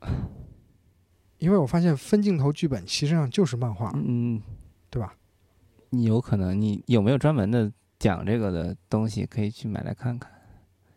[1.37, 4.41] 因为我发现分镜头剧本其实上就是漫画，嗯，
[4.89, 5.15] 对吧？
[5.91, 10.29] 你有可能，你有没有专门的讲这个的东西可以去买来看看？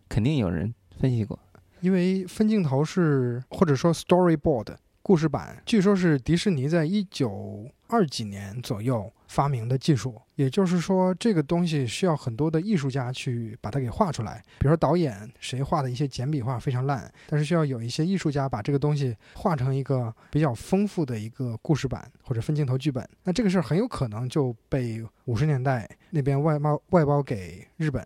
[0.09, 1.39] 肯定有人分析过。
[1.81, 10.21] 因为分镜头是或者说 storyboard 故事版，据说是迪士尼在一九二几年左右发明的技术。
[10.35, 14.43] 也就是说，这个东西需要很多的艺术家去把它给画出来。
[14.59, 23.09] 比如说导演谁画的一些简笔画非常烂，但是需要有一些艺术家把这个东西画成一个比较丰富的一个故事版或者分镜头剧本。
[23.23, 28.05] 那这个事儿很有可能就被五十年代那边外包外包给日本。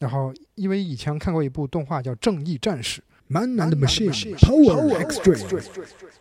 [0.00, 5.64] 然后，因为以前看过一部动画叫《正义战士》，Man and Machine Power Extreme，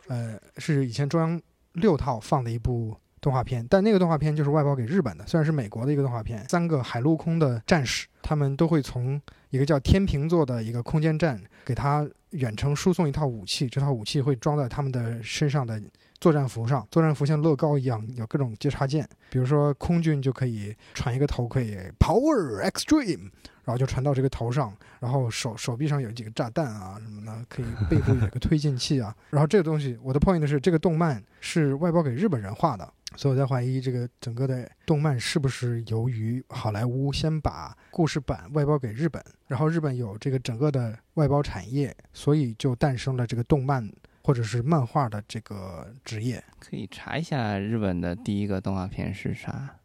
[0.07, 1.41] 呃，是以前中央
[1.73, 6.45] 六套放的一部动画片，但那个动画片就是外包给日本的，虽然是美国的一个动画片。
[6.49, 9.19] 三个海陆空的战士，他们都会从
[9.49, 15.81] 一个叫天平座的一个空间站给他远程输送一套武器，这套武器会装在他们的身上的
[16.19, 23.31] 作战服上，作战服像乐高一样有各种接插件，比如说空军就可以传一个头盔，Power Extreme。
[23.65, 29.15] 然后就传到这个头上，然后手手臂上有几个炸弹啊什么的，可以背部有个推进器啊。
[29.29, 43.87] 然后这个东西，我的 point 是这个动漫是外包给日本人画的，所以我在怀疑这个整个的动漫是不是由于好莱坞先把故事版外包给日本，然后日本有这个整个的外包产业，所以就诞生了这个动漫
[44.23, 46.43] 或者是漫画的这个职业。
[46.59, 49.75] 可以查一下日本的第一个动画片是啥？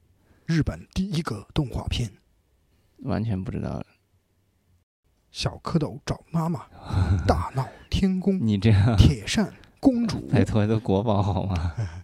[0.47, 2.11] 日本第一个动画片。
[3.05, 3.85] 完全不知道。
[5.31, 6.67] 小蝌蚪找妈妈，
[7.29, 11.75] 大闹天宫，你这样，铁扇公主，拜托都国宝好吗？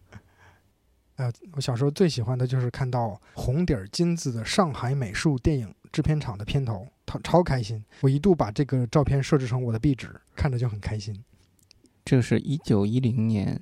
[1.16, 7.85] 呃，我小时候最喜欢的就是看到红底儿金字的上海美术电影制片厂的片头，超超开心。
[8.01, 11.15] 我一度把这个照片设置成我的壁纸，看着就很开心。
[12.05, 13.61] 这是一九一零年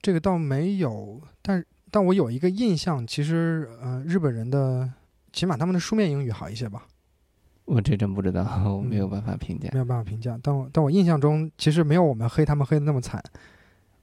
[0.03, 4.93] 这个倒没有，但但我有一个印象，其实呃，日本人的
[5.33, 6.87] 起码他们的书面英语好一些吧，
[7.65, 8.45] 我这真不知道，
[8.77, 9.71] 我没有嗯办法评价。
[9.73, 10.39] 没有办法评价。
[10.43, 13.25] 但我但我印象中，其实没有我们黑他们黑的那么惨。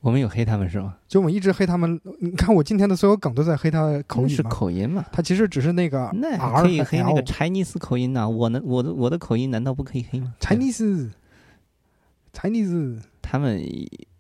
[0.08, 0.96] 我们有黑他们是吗？
[1.06, 5.06] 就我们一直黑他们，你看我今天的所有梗都在黑他的口音是口音嘛？
[5.12, 11.12] 他其实只是那个那可以黑那个 Chinese 口音呐、我呢，我的我的口音难道不可以黑吗 Chinese
[12.32, 13.62] Chinese 他们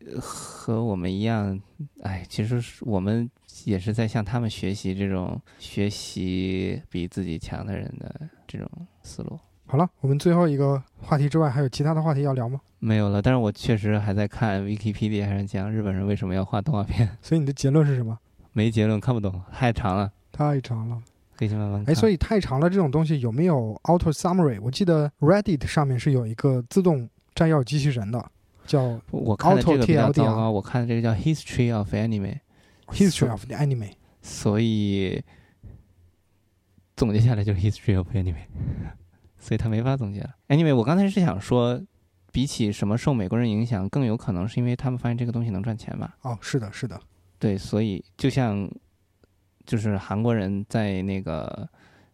[0.05, 1.57] 呃和我们一样，
[2.03, 3.31] 哎，其实是我们
[3.64, 8.69] 也是在向他们学习这种学习比自己强的人的这种
[9.03, 9.39] 思路。
[9.68, 12.60] 好了，我们最后一个话题之外，还有其他的话题要聊吗？
[12.80, 18.18] 没有了，但是我确实还在看 Wikipedia 上讲日本人为什么要画动画片， 所以你的结论是什么？
[18.53, 21.02] 没结论，看不懂，太长了，太长了。
[21.35, 21.94] 可以去慢慢看。
[21.94, 24.60] 哎，所以太长了这种东西有没有 auto summary？
[24.60, 28.26] 我记得 Reddit 上面是有一个自动摘要机器人的，
[28.65, 33.91] 叫我看的这个比较 Auto 糟 TLDR 糕，我看的这个叫 History of Anime，History of the Anime。
[34.23, 35.22] 所以
[36.95, 38.34] 总结下来就是 History of Anime，
[39.47, 40.35] 所以他没法总结了。
[40.49, 41.81] Anyway，我刚才是想说，
[42.33, 46.17] 比起什么受美国人影响，更有可能是因为他们发现这个东西能赚钱吧。
[46.23, 46.99] 哦，是的，是的，
[47.39, 48.69] 对，所以就像
[49.65, 51.65] 就是韩国人在那个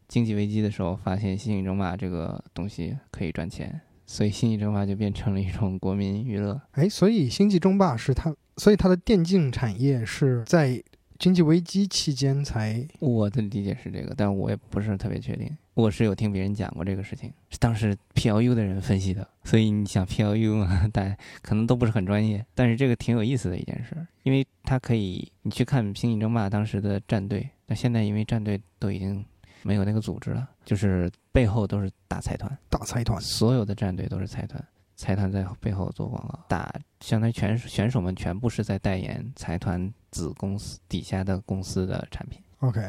[0.08, 6.62] 经济危机的时候，发现《星际争霸》这个东西可以赚钱，所以《星际争霸》就变成了一种国民娱乐。
[6.74, 10.84] 哎，所以星际争霸是它，所以它的电竞产业是在
[11.24, 15.50] 经济危机期间才我的理解是这个，但我也不是特别确定。
[15.74, 19.26] 我是有听别人讲过这个事情，是当时 PLU 的人分析的。
[19.46, 29.24] 所以你想 PLU 嘛， 大家可能都不是很专业，但是这个挺有意思的一件事，因为它可以你去看《星际争霸》当时的战队，那现在因为战队都已经
[29.62, 33.18] 没有那个组织了，就是背后都是大财团，大财团。
[33.22, 34.62] 所有的战队都是财团，
[34.98, 42.40] 财团在背后做广告，打相当于全选手们全部是在代言财团子公司底下的公司的产品。
[42.60, 42.88] OK，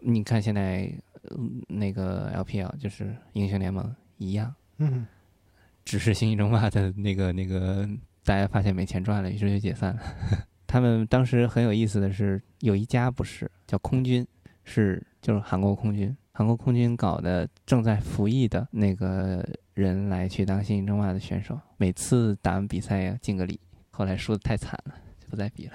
[0.00, 0.90] 你看现在、
[1.22, 1.36] 呃
[1.68, 5.06] 那个 LPL 就是英雄联盟一样，嗯，
[5.84, 7.88] 只是星际争霸的那个那个
[8.24, 10.02] 大家发现没钱赚了，于是就解散了。
[10.66, 14.26] 他们当时很有意思的是，有一家不是叫空军，
[14.64, 23.60] 是就是韩国空军，韩国空军搞的正在服役的那个人来去当星际争霸的选手，每次打完比赛呀敬个礼，
[23.92, 25.03] 后来输的太惨了，就
[25.34, 25.72] 不再比了。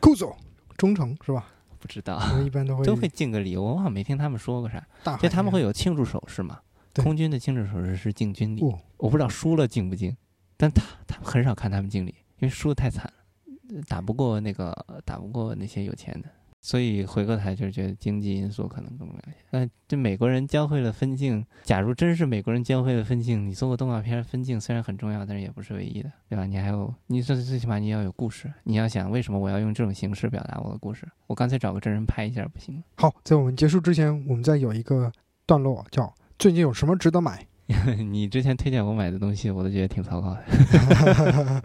[0.00, 0.36] 酷总
[0.76, 1.46] 忠诚是吧？
[1.78, 4.82] 不知道我一般都会都会敬个礼，我好像没听他们说过啥。
[5.18, 6.58] 就他们会有有庆祝手势嘛？
[6.94, 10.16] 空军的庆祝手势是敬军礼，哦我不知道输了敬不敬，
[10.56, 14.74] 但他他们很少看他们敬礼，因为输的太惨了，打不过那个
[15.04, 16.28] 打不过那些有钱的，
[16.66, 19.44] 所以回过头来就是觉得经济因素可能更重要一些。
[19.50, 26.46] 但这美国人教会了分镜，假如真是美国人教会了分镜，你做个动画片，分镜虽然很重要，但是也不是唯一的，对吧？
[26.46, 31.06] 你还有你最最起码你要有故事，你要想为什么我要用这种形式表达我的故事？
[31.26, 32.82] 我干脆找个真人拍一下不行吗？
[32.96, 35.12] 好，在我们结束之前，我们再有一个
[35.44, 37.46] 段落叫最近有什么值得买？
[38.10, 41.62] 你之前推荐我买的东西，我都觉得挺糟糕的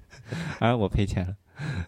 [0.58, 1.34] 而 我赔钱了，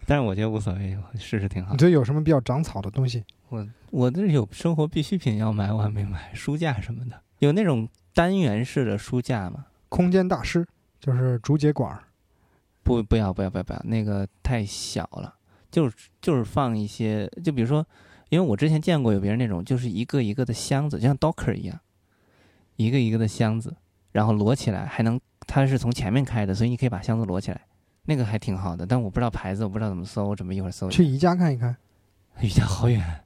[0.05, 1.77] 但是我觉得无所谓，我试试挺好你。
[1.77, 3.23] 觉得有什么比较长草的东西？
[3.49, 9.65] 我我这有生活必需品要买，我还没买，书架什么的，有那种单元式的书架吗？
[9.89, 10.65] 空间大师
[10.99, 12.03] 就是竹节管儿。
[12.83, 15.35] 不，不要，不要，不要，不要，那个太小了，
[15.69, 17.85] 就是就是放一些，就比如说，
[18.29, 21.79] 因为我之前见过有别人那种，就是一个一个的箱子，就像 Docker 一样，
[22.77, 23.75] 一个一个的箱子，
[24.13, 27.61] 然后摞起来，还能它是从前面开的，所以你可以把箱子摞起来，
[28.05, 28.85] 那个还挺好的。
[28.85, 30.89] 但我不知道牌子，我不知道怎么搜，我准备一会儿搜。
[30.89, 31.75] 去宜家看一看，
[32.41, 33.23] 宜家好远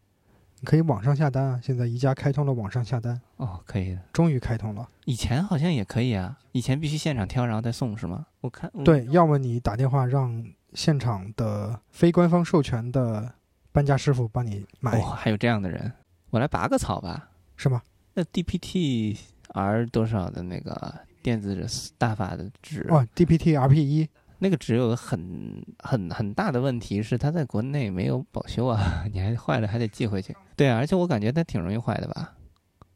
[0.61, 1.59] 你可以网上下单啊。
[1.61, 4.01] 现在宜家开通了网上下单，哦，可以的。
[4.13, 4.87] 终于开通了。
[5.05, 8.25] 以前好像也可以啊，以前必须现场挑，然后再送是吗？
[8.41, 10.43] 我看对，要么你打电话让
[10.73, 13.31] 现场的非官方授权的
[13.71, 15.91] 搬家师傅帮你买，哇、还有这样的人，
[16.29, 17.29] 我来拔个草吧。
[17.57, 17.81] 是吗？
[18.13, 19.17] 那 DPT
[19.49, 21.65] R 多少的那个电子
[21.97, 24.09] 大法的纸，哦，DPT RP 一，
[24.45, 30.35] 那个只有很很很大的问题是它在国内没有保修啊， 你还坏了还得寄回去。
[30.55, 32.35] 对啊，而且我感觉它挺容易坏的吧，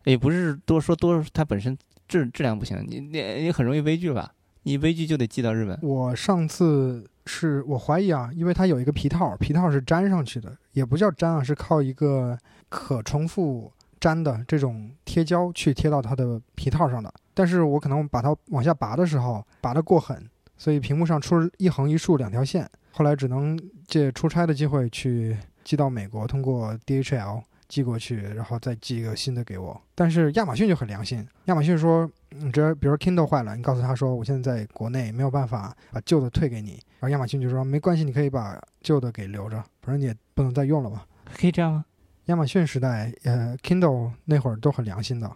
[0.04, 1.76] 也不是多说多，它本身
[2.08, 4.32] 质质量不行，你你你很容易微距吧，
[4.62, 5.76] 你微距就得寄到日本。
[5.82, 12.38] 我上次是我怀疑啊，因为它有一个皮套，皮套是粘上去的，也不叫粘啊，是靠一个
[12.70, 17.12] 可重复粘的这种贴胶去贴到它的皮套上的。
[17.34, 22.70] 但是我可能把它往下拔的时候拔得过狠，所以屏幕上出一横一竖两条线。
[22.92, 23.58] 后来只能
[23.88, 29.80] 借出差的机会去寄到美国，通过 DHL 寄过去，然后再寄一个新的给我。
[29.96, 41.06] 但是亚马逊就很良心，亚马逊说，你这比如说 Kindle 坏了，你告诉他说我现在在国内没有办法把旧的退给你，然后亚马逊就说没关系，你可以把旧的给留着，反正你也不能再用了吧。
[41.34, 41.86] 可以这样吗？
[42.26, 45.32] 亚马逊时代，呃，Kindle 那会儿都很良心的。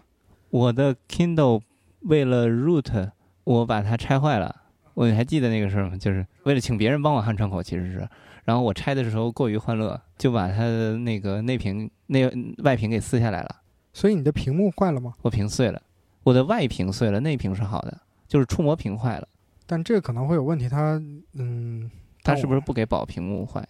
[0.49, 1.61] 我的 Kindle
[2.01, 3.11] 为了 root，
[3.45, 4.62] 我把它拆坏了。
[4.93, 5.97] 我还记得那个事儿吗？
[5.97, 8.07] 就是为了请别人帮我焊窗口，其实是。
[8.45, 12.29] 然后我拆的时候过于欢乐，就把它的那个内屏、内
[12.63, 13.61] 外屏给撕下来了。
[13.93, 15.13] 所以你的屏幕坏了吗？
[15.21, 15.81] 我屏碎了，
[16.23, 19.27] 我的外屏碎了，内屏是好的，就是触摸屏坏了。
[19.65, 21.01] 但这个可能会有问题，它，
[21.35, 21.89] 嗯，
[22.21, 23.65] 它是不是不给保屏幕坏？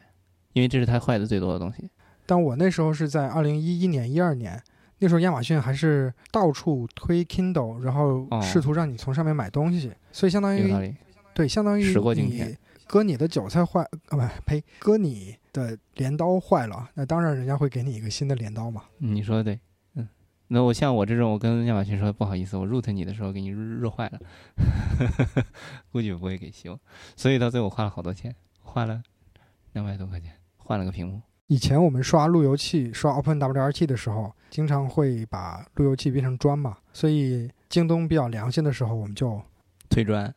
[0.54, 1.90] 因为这是它坏的最多的东西。
[2.26, 4.60] 但我那时候是在二零一一年、一二年，
[4.98, 10.95] 那时候亚马逊还是到处推 Kindle，然后哦试图让你从上面买东西，所以相当于。
[11.34, 12.57] 对，相当于时过境你迁
[12.88, 18.84] 割你的韭菜坏，啊不呸，割你的镰刀坏了，那当然人家会给你一个新的镰刀嘛。
[18.99, 19.60] 嗯你说的对，
[19.95, 20.07] 嗯。
[20.49, 24.19] 那我像我这种，我跟亚马逊说不好意思，我 root 你的时候给你热坏了，
[25.91, 26.80] 估计不会给修，
[27.15, 29.01] 所以到最后我花了好多钱，花了
[29.72, 31.22] 两百多块钱换了个屏幕。
[31.47, 39.41] 以前我们刷路由器、刷 OpenWRT 的时候，经常会把路由器变成砖嘛，所以京东比较良心的时候，我们就
[39.89, 40.34] 推砖，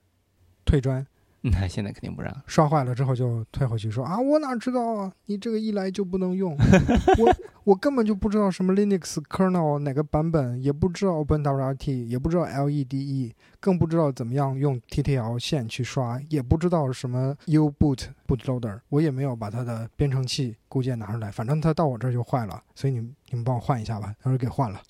[0.66, 1.06] 退砖，
[1.40, 2.42] 那现在肯定不让。
[2.46, 6.54] 刷坏了之后就退回去，说啊，我哪知道啊，你这个一来就不能用，
[7.18, 24.80] 我我根本就不知道什么 Linux kernel 哪个版本，也不知道 OpenWRT，也不知道 LEDE，更不知道怎么样用 TTL 线去刷，也不知道什么 U-boot bootloader，我也没有把它的编程器固件拿出来，反正它到我这儿就坏了，所以你你们帮我换一下吧，他说给换了。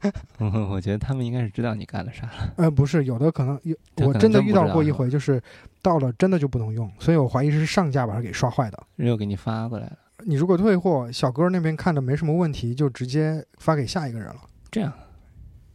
[0.70, 2.54] 我觉得他们应该是知道你干了啥了。
[2.56, 3.76] 呃，不是，有的可能有，
[4.06, 5.40] 我真的遇到过一回，就是
[5.82, 8.86] 到了真的就不能用，所以我怀疑是上架把它给刷坏的。
[8.96, 14.40] 又给你发过来了，你如果退货，小哥那边看着没什么问题，就直接发给下一个人了，
[14.70, 14.92] 这样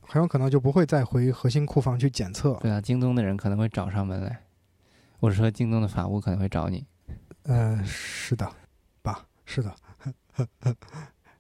[0.02, 2.54] 很有可能就不会再回核心库房去检测。
[2.62, 4.40] 对啊，京东的人可能会找上门来。
[5.20, 6.86] 我是说，京东的法务可能会找你。
[7.44, 8.48] 呃，是的，
[9.02, 9.74] 吧，是的，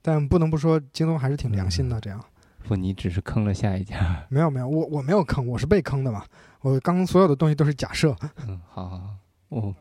[0.01, 1.99] 但不能不说，京东还是挺良心的。
[1.99, 2.23] 这样
[2.67, 4.25] 不，你只是坑了下一家。
[4.29, 6.23] 没有没有，我我没有坑，我是被坑的嘛。
[6.61, 8.15] 我刚刚所有的东西都是假设，
[8.47, 9.09] 嗯，好好好，
[9.49, 9.75] 哦，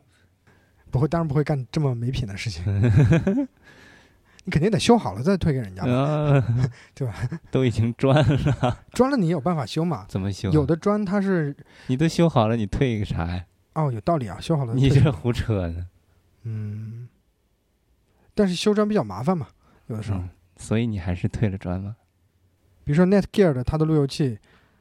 [0.90, 2.62] 不会，当然不会干这么没品的事情。
[4.46, 5.82] 你肯定得修好了再退给人家
[6.94, 7.14] 对吧？
[7.50, 10.04] 都已经砖了，砖了你有办法修嘛？
[10.06, 10.50] 怎么修？
[10.52, 11.56] 有的砖它是
[11.86, 13.46] 你都修好了，你退一个啥呀？
[13.72, 15.86] 哦，有道理啊，修好了你这胡扯呢。
[16.42, 17.08] 嗯，
[18.34, 19.48] 但是修砖比较麻烦嘛，
[19.86, 20.18] 有的时候。
[20.18, 20.28] 嗯，
[20.58, 21.96] 所以你还是退了砖吗？
[22.84, 24.38] 比如说 Netgear 的它的路由器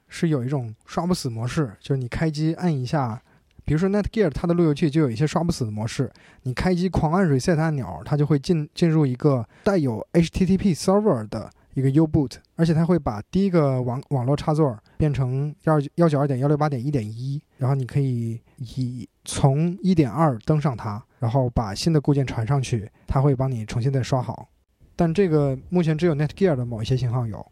[0.08, 3.22] 是有一种刷不死模式，就是你开机按一下，
[3.66, 6.12] 比如说 Netgear 它的路由器就有一些刷不死的模式，
[6.44, 24.50] 你开机狂按 reset 按钮，它就会进进入一个带有 HTTP server 的一个 U-boot，而且它会把第一个网网络插座变成幺幺九二点幺六八点一点一，然后你可以以从一点二登上它，然后把新的固件传上去，它会帮你重新再刷好。
[24.96, 27.44] 但这个目前只有 Netgear 的某一些型号有。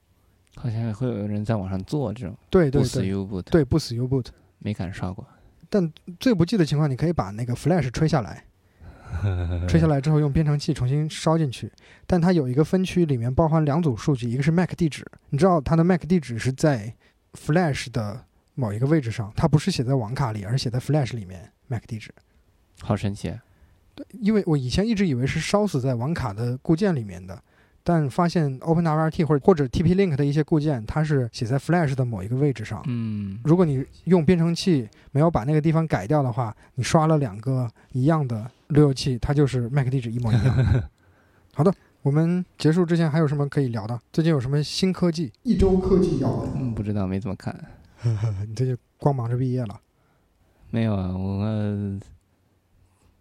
[0.56, 4.28] 好像也会有人在网上做这种对对不死对，U boot，对不死 U-boot。
[4.60, 5.26] 没敢刷过。
[5.70, 8.44] 但最不济的情况，你可以把那个 Flash 吹下来，
[9.68, 11.72] 吹下来之后用编程器重新烧进去。
[12.06, 16.94] 但它有一个分区，里面包含两组数据，一个是 MAC 地址，你知道它的 MAC 地址是在
[17.34, 22.14] Flash 的某一个位置上，它不是写在网卡里，而是写在 Flash 里面 MAC 地址。
[22.82, 23.34] 好神奇。
[23.96, 27.42] 对，因为我以前一直以为是烧死在网卡的固件里面的，
[27.84, 32.84] 但发现 OpenWRT 或者或者 TP-Link 的一些固件，它是写在 Flash 的某一个位置上。
[32.88, 40.84] 嗯，如果你用编程器没有把那个地方改掉的话，你刷了两个一样的路由器，它就是 MAC 地址一模一样。
[41.54, 44.00] 好的，我们结束之前还有什么可以聊的？
[44.14, 45.32] 最近有什么新科技？
[45.44, 46.50] 一周科技要闻。
[46.56, 47.54] 嗯，不知道，没怎么看。
[48.48, 49.80] 你这就光忙着毕业了。
[50.70, 52.00] 没有啊，我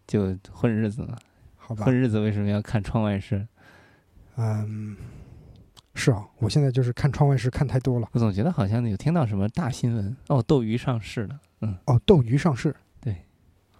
[0.06, 1.16] 就混日子嘛。
[1.56, 1.94] 好吧混。
[1.94, 3.46] 日子为什么要看窗外事？
[4.42, 4.96] 嗯，
[5.94, 8.08] 是啊，我现在就是看窗外事看太多了。
[8.12, 11.38] 我总觉得好像有听到什么大新闻哦，斗鱼上市了。
[11.60, 12.74] 嗯，哦，斗鱼上市。
[13.02, 13.14] 对。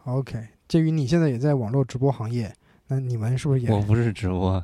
[0.05, 2.55] OK，鉴于你现在也在网络直播行业，
[2.89, 3.71] 那你们是不是也？
[3.71, 4.63] 我不是直播，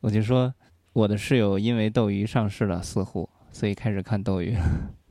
[0.00, 0.54] 我就说
[0.92, 4.56] 我的室友因为斗鱼上市了，似乎所以开始看斗鱼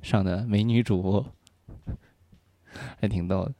[0.01, 1.25] 上的美女主播，
[3.01, 3.53] 还挺逗的。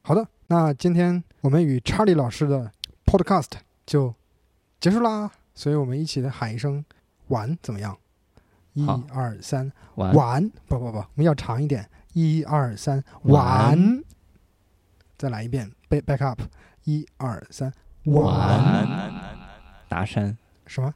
[0.00, 2.72] 好的，那今天我们与查理老师的
[3.04, 3.52] Podcast
[3.84, 4.14] 就
[4.84, 6.84] 结束啦，所以我们一起来喊一声
[7.28, 7.96] “晚”怎么样？
[8.74, 10.50] 一二三，晚晚！
[10.68, 11.88] 不不不，我们要长一点。
[12.12, 14.04] 一二三，晚晚！
[15.16, 16.42] 再来一遍，back back up。
[16.82, 17.72] 一二三，
[18.04, 18.86] 晚
[19.88, 20.36] 达山。
[20.66, 20.92] 什么？